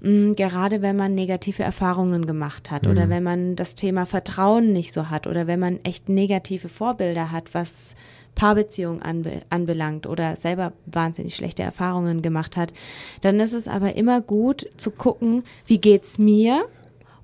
mh, 0.00 0.10
mm, 0.10 0.34
gerade 0.34 0.82
wenn 0.82 0.96
man 0.96 1.14
negative 1.14 1.62
Erfahrungen 1.62 2.26
gemacht 2.26 2.70
hat 2.70 2.84
mhm. 2.84 2.90
oder 2.90 3.08
wenn 3.08 3.22
man 3.22 3.56
das 3.56 3.74
Thema 3.74 4.06
Vertrauen 4.06 4.72
nicht 4.72 4.92
so 4.92 5.08
hat 5.10 5.26
oder 5.26 5.46
wenn 5.46 5.60
man 5.60 5.80
echt 5.84 6.08
negative 6.08 6.68
Vorbilder 6.68 7.30
hat, 7.30 7.54
was 7.54 7.94
Paarbeziehung 8.34 9.02
anbe 9.02 9.42
anbelangt 9.50 10.06
oder 10.06 10.36
selber 10.36 10.72
wahnsinnig 10.86 11.36
schlechte 11.36 11.62
Erfahrungen 11.62 12.22
gemacht 12.22 12.56
hat, 12.56 12.72
dann 13.20 13.38
ist 13.40 13.52
es 13.52 13.68
aber 13.68 13.94
immer 13.94 14.20
gut 14.20 14.68
zu 14.76 14.90
gucken, 14.90 15.44
wie 15.66 15.78
geht's 15.78 16.18
mir 16.18 16.64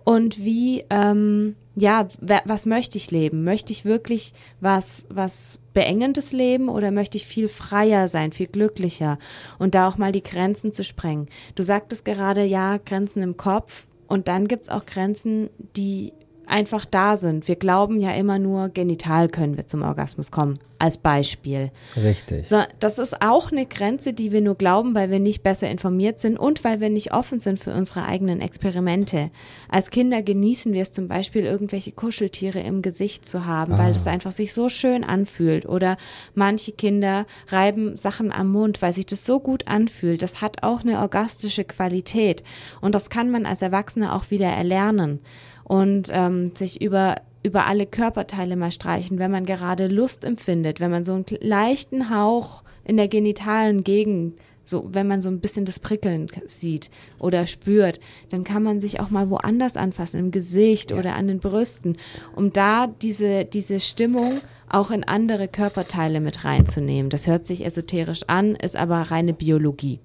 und 0.09 0.43
wie, 0.43 0.87
ähm, 0.89 1.55
ja, 1.77 2.09
was 2.23 2.65
möchte 2.65 2.97
ich 2.97 3.11
leben? 3.11 3.45
Möchte 3.45 3.75
ich 3.75 3.85
wirklich 3.85 4.33
was, 4.59 5.05
was 5.11 5.59
Beengendes 5.75 6.33
leben 6.33 6.71
oder 6.71 6.93
möchte 6.93 7.19
ich 7.19 7.27
viel 7.27 7.47
freier 7.47 8.09
sein, 8.09 8.33
viel 8.33 8.47
glücklicher 8.47 9.19
und 9.59 9.75
da 9.75 9.87
auch 9.87 9.99
mal 9.99 10.11
die 10.11 10.23
Grenzen 10.23 10.73
zu 10.73 10.83
sprengen? 10.83 11.29
Du 11.57 11.63
sagtest 11.63 12.07
gerade, 12.07 12.43
ja, 12.43 12.79
Grenzen 12.79 13.23
im 13.23 13.37
Kopf 13.37 13.87
und 14.07 14.29
dann 14.29 14.49
gibt 14.49 14.63
es 14.63 14.69
auch 14.71 14.87
Grenzen, 14.87 15.51
die 15.77 16.15
einfach 16.49 16.85
da 16.85 17.17
sind. 17.17 17.49
Wir 17.49 17.57
glauben 17.57 18.01
ja 18.01 18.13
immer 18.13 18.39
nur, 18.39 18.69
genital 18.69 19.29
können 19.29 19.57
wir 19.57 19.67
zum 19.67 19.83
Orgasmus 19.83 20.31
kommen, 20.31 20.59
als 20.79 20.99
Beispiel. 20.99 21.71
Richtig. 21.97 22.49
So, 22.49 22.63
das 22.81 22.99
ist 22.99 23.21
auch 23.23 23.53
eine 23.53 23.67
Grenze, 23.67 24.13
die 24.13 24.33
wir 24.33 24.41
nur 24.41 24.55
glauben, 24.55 24.95
weil 24.95 25.11
wir 25.11 25.19
nicht 25.19 25.43
besser 25.43 25.71
informiert 25.71 26.21
sind 26.21 26.39
und 26.39 26.65
weil 26.65 26.81
wir 26.81 26.91
nicht 26.91 27.13
offen 27.13 27.41
sind 27.41 27.59
für 27.59 27.73
unsere 27.73 28.05
eigenen 28.05 28.41
Experimente. 28.41 29.31
Als 29.69 29.91
Kinder 29.91 30.23
genießen 30.23 30.73
wir 30.73 30.83
es 30.83 30.93
zum 30.93 31.09
Beispiel, 31.09 31.45
irgendwelche 31.45 31.93
Kuscheltiere 31.93 32.61
im 32.61 32.83
Gesicht 32.83 33.29
zu 33.29 33.47
haben, 33.47 33.75
ah. 33.75 33.79
weil 33.79 33.91
es 33.91 34.07
einfach 34.07 34.33
sich 34.33 34.55
so 34.55 34.69
schön 34.69 35.05
anfühlt. 35.05 35.67
Oder 35.67 35.97
manche 36.35 36.73
Kinder 36.73 37.27
reiben 37.49 37.97
Sachen 37.97 38.33
am 38.33 38.51
Mund, 38.51 38.83
weil 38.83 38.93
sich 38.93 39.07
das 39.07 39.25
so 39.25 39.41
gut 39.41 39.69
anfühlt. 39.69 40.23
Das 40.23 40.41
hat 40.41 40.63
auch 40.63 40.81
eine 40.81 40.99
orgastische 41.01 41.65
Qualität. 41.65 42.43
Und 42.81 42.95
das 42.95 43.11
kann 43.11 43.31
man 43.31 43.47
als 43.47 43.63
Erwachsener 43.63 44.15
auch 44.15 44.31
wieder 44.31 44.49
erlernen 44.49 45.21
und 45.69 46.09
ähm, 46.11 46.55
sich 46.57 46.81
über 46.83 47.17
über 47.45 47.67
alle 47.67 47.87
Körperteile 47.87 48.57
mal 48.57 48.73
streichen, 48.73 49.21
wenn 49.21 49.31
man 49.31 49.47
gerade 49.47 49.87
Lust 49.87 50.25
empfindet, 50.25 50.81
wenn 50.81 50.91
man 50.91 51.05
so 51.05 51.15
einen 51.15 51.25
leichten 51.41 52.11
Hauch 52.11 52.65
in 52.85 52.97
der 52.97 53.07
genitalen 53.07 53.85
Gegend 53.85 54.35
so, 54.69 54.87
wenn 54.93 55.07
man 55.07 55.23
so 55.23 55.31
ein 55.31 55.41
bisschen 55.41 55.65
das 55.65 55.81
Prickeln 55.81 56.27
sieht 56.45 56.91
oder 57.19 57.47
spürt, 57.47 58.01
dann 58.29 58.45
kann 58.45 58.63
man 58.63 58.81
sich 58.81 59.01
auch 59.01 59.09
mal 59.09 59.31
woanders 59.31 59.79
anfassen, 59.79 60.21
im 60.21 60.31
Gesicht 60.31 60.91
ja. 60.91 60.99
oder 60.99 61.15
an 61.15 61.27
den 61.27 61.41
Brüsten, 61.41 61.97
um 62.37 62.53
da 62.53 62.87
diese, 62.87 63.47
diese 63.47 63.81
Stimmung 63.81 64.41
auch 64.69 64.91
in 64.91 65.05
andere 65.05 65.49
Körperteile 65.49 66.21
mit 66.21 66.45
reinzunehmen. 66.45 67.09
Das 67.09 67.27
hört 67.27 67.47
sich 67.47 67.65
esoterisch 67.65 68.25
an, 68.27 68.57
ist 68.57 68.77
aber 68.77 69.01
reine 69.11 69.33
Biologie. 69.33 70.01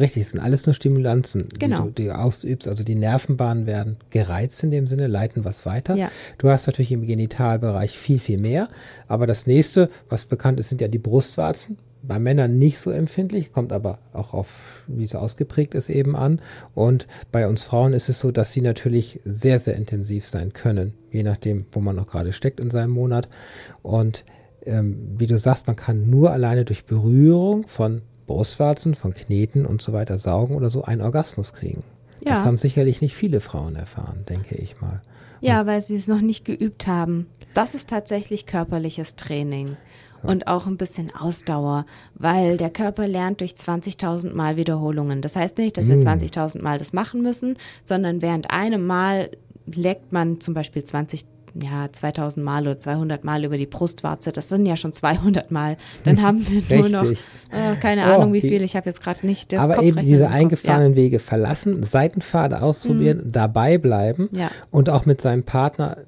Richtig, 0.00 0.24
es 0.24 0.30
sind 0.32 0.40
alles 0.40 0.66
nur 0.66 0.74
Stimulanzen, 0.74 1.48
genau. 1.58 1.82
die, 1.82 1.82
du, 1.82 1.90
die 2.02 2.10
ausübst. 2.10 2.68
Also 2.68 2.84
die 2.84 2.94
Nervenbahnen 2.94 3.66
werden 3.66 3.96
gereizt 4.10 4.62
in 4.62 4.70
dem 4.70 4.86
Sinne, 4.86 5.06
leiten 5.06 5.44
was 5.44 5.66
weiter. 5.66 5.96
Ja. 5.96 6.10
Du 6.38 6.50
hast 6.50 6.66
natürlich 6.66 6.92
im 6.92 7.06
Genitalbereich 7.06 7.98
viel, 7.98 8.18
viel 8.18 8.40
mehr. 8.40 8.68
Aber 9.08 9.26
das 9.26 9.46
nächste, 9.46 9.90
was 10.08 10.24
bekannt 10.24 10.60
ist, 10.60 10.68
sind 10.68 10.80
ja 10.80 10.88
die 10.88 10.98
Brustwarzen. 10.98 11.78
Bei 12.02 12.20
Männern 12.20 12.58
nicht 12.58 12.78
so 12.78 12.90
empfindlich, 12.90 13.52
kommt 13.52 13.72
aber 13.72 13.98
auch 14.12 14.32
auf, 14.32 14.48
wie 14.86 15.06
so 15.06 15.18
ausgeprägt 15.18 15.74
ist, 15.74 15.88
eben 15.88 16.14
an. 16.14 16.40
Und 16.74 17.06
bei 17.32 17.48
uns 17.48 17.64
Frauen 17.64 17.94
ist 17.94 18.08
es 18.08 18.20
so, 18.20 18.30
dass 18.30 18.52
sie 18.52 18.60
natürlich 18.60 19.20
sehr, 19.24 19.58
sehr 19.58 19.74
intensiv 19.74 20.26
sein 20.26 20.52
können, 20.52 20.94
je 21.10 21.24
nachdem, 21.24 21.66
wo 21.72 21.80
man 21.80 21.96
noch 21.96 22.06
gerade 22.06 22.32
steckt 22.32 22.60
in 22.60 22.70
seinem 22.70 22.90
Monat. 22.90 23.28
Und 23.82 24.24
ähm, 24.66 25.14
wie 25.18 25.26
du 25.26 25.38
sagst, 25.38 25.66
man 25.66 25.76
kann 25.76 26.08
nur 26.08 26.32
alleine 26.32 26.64
durch 26.64 26.84
Berührung 26.84 27.66
von 27.66 28.02
Brustwarzen, 28.26 28.94
von 28.94 29.14
Kneten 29.14 29.66
und 29.66 29.82
so 29.82 29.92
weiter 29.92 30.18
saugen 30.18 30.54
oder 30.54 30.70
so 30.70 30.84
einen 30.84 31.00
Orgasmus 31.00 31.52
kriegen. 31.52 31.82
Ja. 32.24 32.34
Das 32.34 32.44
haben 32.44 32.58
sicherlich 32.58 33.00
nicht 33.00 33.14
viele 33.14 33.40
Frauen 33.40 33.76
erfahren, 33.76 34.24
denke 34.28 34.56
ich 34.56 34.80
mal. 34.80 35.00
Ja, 35.40 35.60
und 35.60 35.66
weil 35.66 35.82
sie 35.82 35.96
es 35.96 36.08
noch 36.08 36.20
nicht 36.20 36.44
geübt 36.44 36.86
haben. 36.86 37.26
Das 37.54 37.74
ist 37.74 37.90
tatsächlich 37.90 38.46
körperliches 38.46 39.16
Training 39.16 39.76
und 40.22 40.46
auch 40.46 40.66
ein 40.66 40.76
bisschen 40.76 41.14
Ausdauer, 41.14 41.86
weil 42.14 42.56
der 42.56 42.70
Körper 42.70 43.06
lernt 43.06 43.40
durch 43.40 43.52
20.000 43.52 44.34
Mal 44.34 44.56
Wiederholungen. 44.56 45.22
Das 45.22 45.36
heißt 45.36 45.58
nicht, 45.58 45.76
dass 45.76 45.88
wir 45.88 45.96
20.000 45.96 46.58
mm. 46.58 46.62
Mal 46.62 46.78
das 46.78 46.92
machen 46.92 47.22
müssen, 47.22 47.56
sondern 47.84 48.22
während 48.22 48.50
einem 48.50 48.86
Mal 48.86 49.30
leckt 49.66 50.12
man 50.12 50.40
zum 50.40 50.54
Beispiel 50.54 50.84
20 50.84 51.24
ja, 51.62 51.90
2000 51.90 52.44
Mal 52.44 52.62
oder 52.62 52.78
200 52.78 53.24
Mal 53.24 53.44
über 53.44 53.56
die 53.56 53.66
Brustwarze, 53.66 54.32
das 54.32 54.48
sind 54.48 54.66
ja 54.66 54.76
schon 54.76 54.92
200 54.92 55.50
Mal. 55.50 55.76
Dann 56.04 56.22
haben 56.22 56.46
wir 56.48 56.78
nur 56.78 56.88
noch, 56.88 57.04
äh, 57.04 57.76
keine 57.80 58.02
oh, 58.02 58.14
Ahnung 58.14 58.32
wie 58.32 58.40
viel, 58.40 58.62
ich 58.62 58.76
habe 58.76 58.88
jetzt 58.88 59.02
gerade 59.02 59.26
nicht 59.26 59.52
das 59.52 59.60
Aber 59.60 59.82
eben 59.82 60.00
diese 60.00 60.28
eingefahrenen 60.28 60.92
ja. 60.92 60.96
Wege 60.96 61.18
verlassen, 61.18 61.82
Seitenpfade 61.82 62.62
ausprobieren, 62.62 63.22
mhm. 63.26 63.32
dabei 63.32 63.78
bleiben 63.78 64.28
ja. 64.32 64.50
und 64.70 64.90
auch 64.90 65.06
mit 65.06 65.20
seinem 65.20 65.42
Partner 65.42 65.98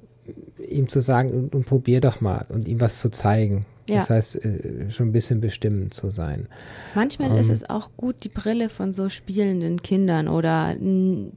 ihm 0.67 0.87
zu 0.87 1.01
sagen, 1.01 1.31
und, 1.31 1.55
und 1.55 1.65
probier 1.65 2.01
doch 2.01 2.21
mal 2.21 2.45
und 2.49 2.67
ihm 2.67 2.79
was 2.79 2.99
zu 2.99 3.09
zeigen. 3.09 3.65
Ja. 3.87 4.01
Das 4.01 4.09
heißt, 4.09 4.45
äh, 4.45 4.91
schon 4.91 5.07
ein 5.07 5.11
bisschen 5.11 5.41
bestimmend 5.41 5.95
zu 5.95 6.11
sein. 6.11 6.47
Manchmal 6.93 7.31
um, 7.31 7.37
ist 7.37 7.47
ähm. 7.47 7.55
es 7.55 7.69
auch 7.69 7.89
gut, 7.97 8.23
die 8.23 8.29
Brille 8.29 8.69
von 8.69 8.93
so 8.93 9.09
spielenden 9.09 9.81
Kindern 9.81 10.27
oder 10.27 10.75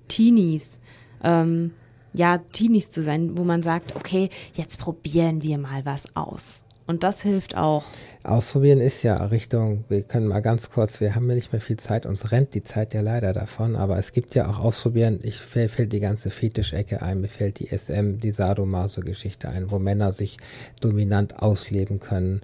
Teenies 0.08 0.80
ähm, 1.24 1.70
ja, 2.12 2.38
Teenies 2.38 2.90
zu 2.90 3.02
sein, 3.02 3.36
wo 3.36 3.44
man 3.44 3.62
sagt, 3.62 3.96
okay, 3.96 4.28
jetzt 4.54 4.78
probieren 4.78 5.42
wir 5.42 5.58
mal 5.58 5.84
was 5.84 6.14
aus. 6.14 6.64
Und 6.86 7.04
das 7.04 7.22
hilft 7.22 7.56
auch. 7.56 7.84
Ausprobieren 8.24 8.80
ist 8.80 9.02
ja 9.02 9.16
Richtung, 9.26 9.84
wir 9.88 10.02
können 10.02 10.26
mal 10.26 10.42
ganz 10.42 10.70
kurz, 10.70 11.00
wir 11.00 11.14
haben 11.14 11.28
ja 11.28 11.36
nicht 11.36 11.52
mehr 11.52 11.60
viel 11.60 11.76
Zeit, 11.78 12.06
uns 12.06 12.32
rennt 12.32 12.54
die 12.54 12.64
Zeit 12.64 12.92
ja 12.92 13.00
leider 13.00 13.32
davon, 13.32 13.76
aber 13.76 13.98
es 13.98 14.12
gibt 14.12 14.34
ja 14.34 14.48
auch 14.50 14.58
Ausprobieren, 14.58 15.20
ich 15.22 15.38
fällt 15.38 15.92
die 15.92 16.00
ganze 16.00 16.30
Fetischecke 16.30 17.00
ein, 17.00 17.20
mir 17.20 17.28
fällt 17.28 17.60
die 17.60 17.68
SM, 17.68 18.18
die 18.18 18.32
Sadomaso-Geschichte 18.32 19.48
ein, 19.48 19.70
wo 19.70 19.78
Männer 19.78 20.12
sich 20.12 20.38
dominant 20.80 21.40
ausleben 21.40 22.00
können. 22.00 22.42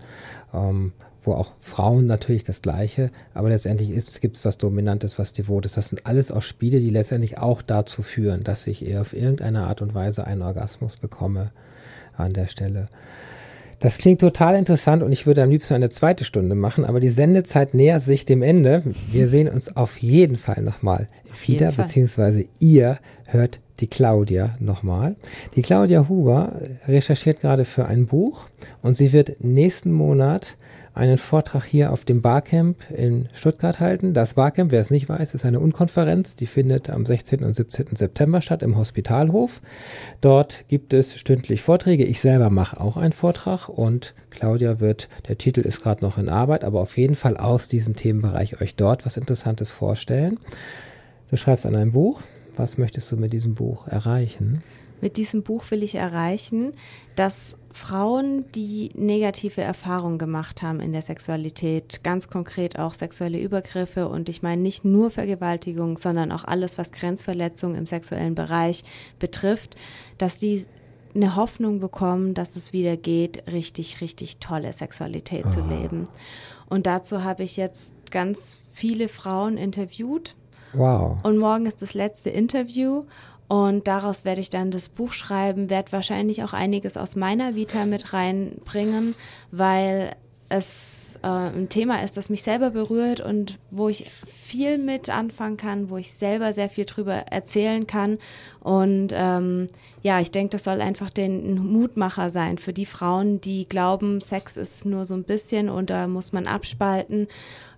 Ähm, 0.54 0.92
wo 1.28 1.34
auch 1.34 1.52
Frauen 1.60 2.06
natürlich 2.06 2.42
das 2.42 2.62
Gleiche, 2.62 3.10
aber 3.34 3.50
letztendlich 3.50 3.90
gibt 4.20 4.36
es 4.36 4.44
was 4.44 4.56
Dominantes, 4.56 5.18
was 5.18 5.32
Devotes. 5.32 5.74
Das 5.74 5.90
sind 5.90 6.06
alles 6.06 6.32
auch 6.32 6.42
Spiele, 6.42 6.80
die 6.80 6.90
letztendlich 6.90 7.36
auch 7.38 7.60
dazu 7.60 8.02
führen, 8.02 8.44
dass 8.44 8.66
ich 8.66 8.84
eher 8.84 9.02
auf 9.02 9.12
irgendeine 9.12 9.64
Art 9.64 9.82
und 9.82 9.94
Weise 9.94 10.26
einen 10.26 10.42
Orgasmus 10.42 10.96
bekomme 10.96 11.50
an 12.16 12.32
der 12.32 12.48
Stelle. 12.48 12.86
Das 13.80 13.98
klingt 13.98 14.20
total 14.20 14.56
interessant 14.56 15.02
und 15.02 15.12
ich 15.12 15.26
würde 15.26 15.42
am 15.42 15.50
liebsten 15.50 15.74
eine 15.74 15.90
zweite 15.90 16.24
Stunde 16.24 16.54
machen, 16.54 16.84
aber 16.84 16.98
die 16.98 17.10
Sendezeit 17.10 17.74
nähert 17.74 18.02
sich 18.02 18.24
dem 18.24 18.42
Ende. 18.42 18.82
Wir 19.12 19.28
sehen 19.28 19.48
uns 19.48 19.76
auf 19.76 19.98
jeden 19.98 20.38
Fall 20.38 20.62
nochmal 20.62 21.08
wieder, 21.46 21.72
beziehungsweise 21.72 22.46
ihr 22.58 22.98
hört 23.26 23.60
die 23.80 23.86
Claudia 23.86 24.56
nochmal. 24.58 25.16
Die 25.54 25.62
Claudia 25.62 26.08
Huber 26.08 26.60
recherchiert 26.86 27.40
gerade 27.40 27.64
für 27.64 27.86
ein 27.86 28.06
Buch 28.06 28.46
und 28.82 28.96
sie 28.96 29.12
wird 29.12 29.42
nächsten 29.42 29.92
Monat 29.92 30.56
einen 30.98 31.18
Vortrag 31.18 31.64
hier 31.64 31.92
auf 31.92 32.04
dem 32.04 32.22
Barcamp 32.22 32.78
in 32.90 33.28
Stuttgart 33.32 33.78
halten. 33.78 34.14
Das 34.14 34.34
Barcamp, 34.34 34.72
wer 34.72 34.80
es 34.80 34.90
nicht 34.90 35.08
weiß, 35.08 35.32
ist 35.32 35.44
eine 35.44 35.60
Unkonferenz, 35.60 36.34
die 36.34 36.46
findet 36.46 36.90
am 36.90 37.06
16. 37.06 37.44
und 37.44 37.52
17. 37.52 37.94
September 37.94 38.42
statt 38.42 38.64
im 38.64 38.76
Hospitalhof. 38.76 39.60
Dort 40.20 40.64
gibt 40.66 40.92
es 40.92 41.16
stündlich 41.16 41.62
Vorträge. 41.62 42.04
Ich 42.04 42.20
selber 42.20 42.50
mache 42.50 42.80
auch 42.80 42.96
einen 42.96 43.12
Vortrag 43.12 43.68
und 43.68 44.14
Claudia 44.30 44.80
wird, 44.80 45.08
der 45.28 45.38
Titel 45.38 45.60
ist 45.60 45.82
gerade 45.82 46.04
noch 46.04 46.18
in 46.18 46.28
Arbeit, 46.28 46.64
aber 46.64 46.80
auf 46.80 46.96
jeden 46.98 47.14
Fall 47.14 47.36
aus 47.36 47.68
diesem 47.68 47.94
Themenbereich 47.94 48.60
euch 48.60 48.74
dort 48.74 49.06
was 49.06 49.16
Interessantes 49.16 49.70
vorstellen. 49.70 50.40
Du 51.30 51.36
schreibst 51.36 51.66
an 51.66 51.76
einem 51.76 51.92
Buch. 51.92 52.22
Was 52.56 52.78
möchtest 52.78 53.12
du 53.12 53.16
mit 53.16 53.32
diesem 53.32 53.54
Buch 53.54 53.86
erreichen? 53.86 54.60
Mit 55.00 55.16
diesem 55.16 55.44
Buch 55.44 55.70
will 55.70 55.84
ich 55.84 55.94
erreichen, 55.94 56.72
dass 57.14 57.56
Frauen, 57.70 58.44
die 58.52 58.90
negative 58.94 59.60
Erfahrungen 59.60 60.18
gemacht 60.18 60.62
haben 60.62 60.80
in 60.80 60.90
der 60.90 61.02
Sexualität, 61.02 62.02
ganz 62.02 62.28
konkret 62.28 62.80
auch 62.80 62.94
sexuelle 62.94 63.38
Übergriffe 63.38 64.08
und 64.08 64.28
ich 64.28 64.42
meine 64.42 64.60
nicht 64.60 64.84
nur 64.84 65.12
Vergewaltigung, 65.12 65.98
sondern 65.98 66.32
auch 66.32 66.42
alles, 66.44 66.78
was 66.78 66.90
Grenzverletzung 66.90 67.76
im 67.76 67.86
sexuellen 67.86 68.34
Bereich 68.34 68.82
betrifft, 69.20 69.76
dass 70.16 70.38
die 70.38 70.64
eine 71.14 71.36
Hoffnung 71.36 71.78
bekommen, 71.78 72.34
dass 72.34 72.56
es 72.56 72.72
wieder 72.72 72.96
geht, 72.96 73.44
richtig, 73.50 74.00
richtig 74.00 74.38
tolle 74.38 74.72
Sexualität 74.72 75.44
oh. 75.46 75.50
zu 75.50 75.62
ah. 75.62 75.68
leben. 75.68 76.08
Und 76.68 76.86
dazu 76.86 77.22
habe 77.22 77.44
ich 77.44 77.56
jetzt 77.56 77.92
ganz 78.10 78.56
viele 78.72 79.08
Frauen 79.08 79.56
interviewt. 79.56 80.34
Wow. 80.72 81.18
Und 81.22 81.38
morgen 81.38 81.66
ist 81.66 81.82
das 81.82 81.94
letzte 81.94 82.30
Interview 82.30 83.04
Und 83.48 83.88
daraus 83.88 84.26
werde 84.26 84.42
ich 84.42 84.50
dann 84.50 84.70
das 84.70 84.90
Buch 84.90 85.14
schreiben, 85.14 85.70
werde 85.70 85.92
wahrscheinlich 85.92 86.44
auch 86.44 86.52
einiges 86.52 86.98
aus 86.98 87.16
meiner 87.16 87.54
Vita 87.54 87.86
mit 87.86 88.12
reinbringen, 88.12 89.14
weil 89.50 90.14
es 90.50 91.18
äh, 91.22 91.26
ein 91.26 91.70
Thema 91.70 92.02
ist, 92.02 92.18
das 92.18 92.28
mich 92.28 92.42
selber 92.42 92.70
berührt 92.70 93.20
und 93.20 93.58
wo 93.70 93.88
ich 93.88 94.10
viel 94.48 94.78
mit 94.78 95.10
anfangen 95.10 95.58
kann, 95.58 95.90
wo 95.90 95.98
ich 95.98 96.12
selber 96.12 96.52
sehr 96.52 96.70
viel 96.70 96.86
drüber 96.86 97.12
erzählen 97.12 97.86
kann. 97.86 98.18
Und 98.60 99.08
ähm, 99.12 99.66
ja, 100.02 100.20
ich 100.20 100.30
denke, 100.30 100.52
das 100.52 100.64
soll 100.64 100.80
einfach 100.80 101.10
den 101.10 101.58
Mutmacher 101.58 102.30
sein 102.30 102.56
für 102.56 102.72
die 102.72 102.86
Frauen, 102.86 103.40
die 103.40 103.68
glauben, 103.68 104.20
Sex 104.20 104.56
ist 104.56 104.86
nur 104.86 105.04
so 105.04 105.14
ein 105.14 105.24
bisschen 105.24 105.68
und 105.68 105.90
da 105.90 106.06
muss 106.06 106.32
man 106.32 106.46
abspalten. 106.46 107.28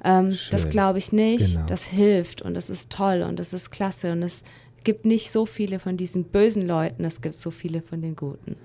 Ähm, 0.04 0.36
das 0.50 0.68
glaube 0.68 0.98
ich 0.98 1.10
nicht. 1.10 1.54
Genau. 1.54 1.66
Das 1.66 1.84
hilft 1.84 2.40
und 2.42 2.56
es 2.56 2.70
ist 2.70 2.90
toll 2.90 3.22
und 3.22 3.40
es 3.40 3.52
ist 3.52 3.70
klasse 3.70 4.12
und 4.12 4.22
es 4.22 4.44
gibt 4.84 5.04
nicht 5.04 5.32
so 5.32 5.46
viele 5.46 5.78
von 5.78 5.96
diesen 5.96 6.24
bösen 6.24 6.66
Leuten, 6.66 7.04
es 7.04 7.20
gibt 7.20 7.34
so 7.34 7.50
viele 7.50 7.82
von 7.82 8.00
den 8.00 8.16
Guten. 8.16 8.56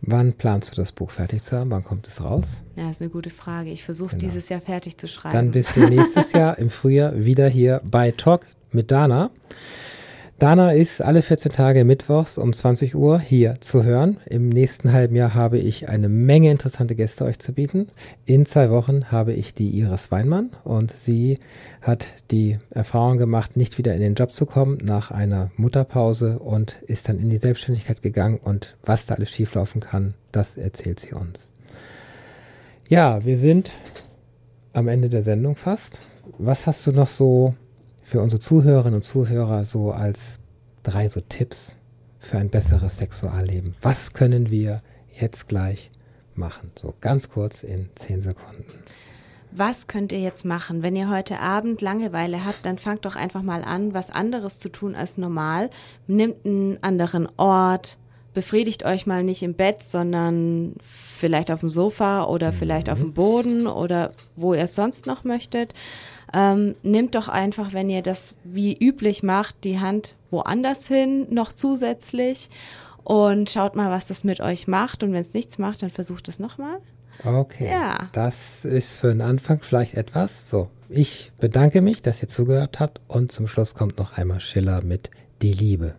Wann 0.00 0.32
planst 0.32 0.70
du 0.70 0.76
das 0.76 0.92
Buch 0.92 1.10
fertig 1.10 1.42
zu 1.42 1.56
haben? 1.56 1.70
Wann 1.70 1.84
kommt 1.84 2.06
es 2.06 2.22
raus? 2.22 2.46
Ja, 2.76 2.86
das 2.86 2.96
ist 2.96 3.02
eine 3.02 3.10
gute 3.10 3.30
Frage. 3.30 3.70
Ich 3.70 3.82
versuche 3.84 4.06
es 4.06 4.12
genau. 4.12 4.32
dieses 4.32 4.48
Jahr 4.48 4.60
fertig 4.60 4.96
zu 4.96 5.08
schreiben. 5.08 5.34
Dann 5.34 5.50
bist 5.50 5.74
du 5.76 5.80
nächstes 5.80 6.32
Jahr 6.34 6.58
im 6.58 6.70
Frühjahr 6.70 7.24
wieder 7.24 7.48
hier 7.48 7.80
bei 7.84 8.12
Talk 8.12 8.46
mit 8.70 8.90
Dana. 8.90 9.30
Dana 10.38 10.70
ist 10.70 11.02
alle 11.02 11.22
14 11.22 11.50
Tage 11.50 11.84
mittwochs 11.84 12.38
um 12.38 12.52
20 12.52 12.94
Uhr 12.94 13.18
hier 13.18 13.56
zu 13.60 13.82
hören. 13.82 14.18
Im 14.24 14.50
nächsten 14.50 14.92
halben 14.92 15.16
Jahr 15.16 15.34
habe 15.34 15.58
ich 15.58 15.88
eine 15.88 16.08
Menge 16.08 16.52
interessante 16.52 16.94
Gäste 16.94 17.24
euch 17.24 17.40
zu 17.40 17.52
bieten. 17.52 17.88
In 18.24 18.46
zwei 18.46 18.70
Wochen 18.70 19.10
habe 19.10 19.32
ich 19.32 19.52
die 19.52 19.70
Iris 19.70 20.12
Weinmann 20.12 20.50
und 20.62 20.92
sie 20.92 21.40
hat 21.82 22.06
die 22.30 22.56
Erfahrung 22.70 23.18
gemacht, 23.18 23.56
nicht 23.56 23.78
wieder 23.78 23.94
in 23.94 24.00
den 24.00 24.14
Job 24.14 24.32
zu 24.32 24.46
kommen 24.46 24.78
nach 24.80 25.10
einer 25.10 25.50
Mutterpause 25.56 26.38
und 26.38 26.76
ist 26.86 27.08
dann 27.08 27.18
in 27.18 27.30
die 27.30 27.38
Selbstständigkeit 27.38 28.00
gegangen 28.00 28.38
und 28.40 28.76
was 28.84 29.06
da 29.06 29.16
alles 29.16 29.30
schieflaufen 29.30 29.80
kann, 29.80 30.14
das 30.30 30.56
erzählt 30.56 31.00
sie 31.00 31.14
uns. 31.14 31.50
Ja, 32.88 33.24
wir 33.24 33.38
sind 33.38 33.72
am 34.72 34.86
Ende 34.86 35.08
der 35.08 35.24
Sendung 35.24 35.56
fast. 35.56 35.98
Was 36.38 36.64
hast 36.64 36.86
du 36.86 36.92
noch 36.92 37.08
so 37.08 37.54
für 38.08 38.22
unsere 38.22 38.40
Zuhörerinnen 38.40 38.94
und 38.94 39.02
Zuhörer 39.02 39.66
so 39.66 39.92
als 39.92 40.38
drei 40.82 41.08
so 41.08 41.20
Tipps 41.20 41.76
für 42.18 42.38
ein 42.38 42.48
besseres 42.48 42.96
Sexualleben? 42.96 43.74
Was 43.82 44.14
können 44.14 44.50
wir 44.50 44.82
jetzt 45.20 45.46
gleich 45.46 45.90
machen? 46.34 46.72
So 46.80 46.94
ganz 47.02 47.28
kurz 47.28 47.62
in 47.62 47.90
zehn 47.96 48.22
Sekunden. 48.22 48.64
Was 49.50 49.88
könnt 49.88 50.12
ihr 50.12 50.20
jetzt 50.20 50.46
machen? 50.46 50.82
Wenn 50.82 50.96
ihr 50.96 51.10
heute 51.10 51.38
Abend 51.38 51.82
Langeweile 51.82 52.46
habt, 52.46 52.64
dann 52.64 52.78
fangt 52.78 53.04
doch 53.04 53.14
einfach 53.14 53.42
mal 53.42 53.62
an, 53.62 53.92
was 53.92 54.08
anderes 54.08 54.58
zu 54.58 54.70
tun 54.70 54.94
als 54.94 55.18
normal. 55.18 55.68
Nimmt 56.06 56.46
einen 56.46 56.82
anderen 56.82 57.28
Ort, 57.36 57.98
befriedigt 58.32 58.84
euch 58.84 59.06
mal 59.06 59.22
nicht 59.22 59.42
im 59.42 59.52
Bett, 59.54 59.82
sondern 59.82 60.76
vielleicht 60.82 61.50
auf 61.50 61.60
dem 61.60 61.70
Sofa 61.70 62.24
oder 62.24 62.54
vielleicht 62.54 62.86
mhm. 62.86 62.92
auf 62.92 63.00
dem 63.00 63.12
Boden 63.12 63.66
oder 63.66 64.12
wo 64.34 64.54
ihr 64.54 64.62
es 64.62 64.74
sonst 64.74 65.06
noch 65.06 65.24
möchtet. 65.24 65.74
Ähm, 66.32 66.74
nehmt 66.82 67.14
doch 67.14 67.28
einfach, 67.28 67.72
wenn 67.72 67.88
ihr 67.88 68.02
das 68.02 68.34
wie 68.44 68.76
üblich 68.76 69.22
macht, 69.22 69.64
die 69.64 69.80
Hand 69.80 70.14
woanders 70.30 70.86
hin, 70.86 71.26
noch 71.30 71.52
zusätzlich 71.52 72.50
und 73.04 73.48
schaut 73.48 73.74
mal, 73.74 73.90
was 73.90 74.06
das 74.06 74.24
mit 74.24 74.40
euch 74.40 74.68
macht. 74.68 75.02
Und 75.02 75.12
wenn 75.12 75.20
es 75.20 75.32
nichts 75.32 75.58
macht, 75.58 75.82
dann 75.82 75.90
versucht 75.90 76.28
es 76.28 76.38
nochmal. 76.38 76.78
Okay. 77.24 77.70
Ja. 77.70 78.08
Das 78.12 78.64
ist 78.64 78.96
für 78.96 79.08
den 79.08 79.22
Anfang 79.22 79.60
vielleicht 79.62 79.94
etwas. 79.94 80.48
So, 80.48 80.68
ich 80.88 81.32
bedanke 81.40 81.80
mich, 81.80 82.02
dass 82.02 82.22
ihr 82.22 82.28
zugehört 82.28 82.80
habt 82.80 83.00
und 83.08 83.32
zum 83.32 83.48
Schluss 83.48 83.74
kommt 83.74 83.98
noch 83.98 84.16
einmal 84.16 84.40
Schiller 84.40 84.84
mit 84.84 85.10
Die 85.42 85.52
Liebe. 85.52 85.94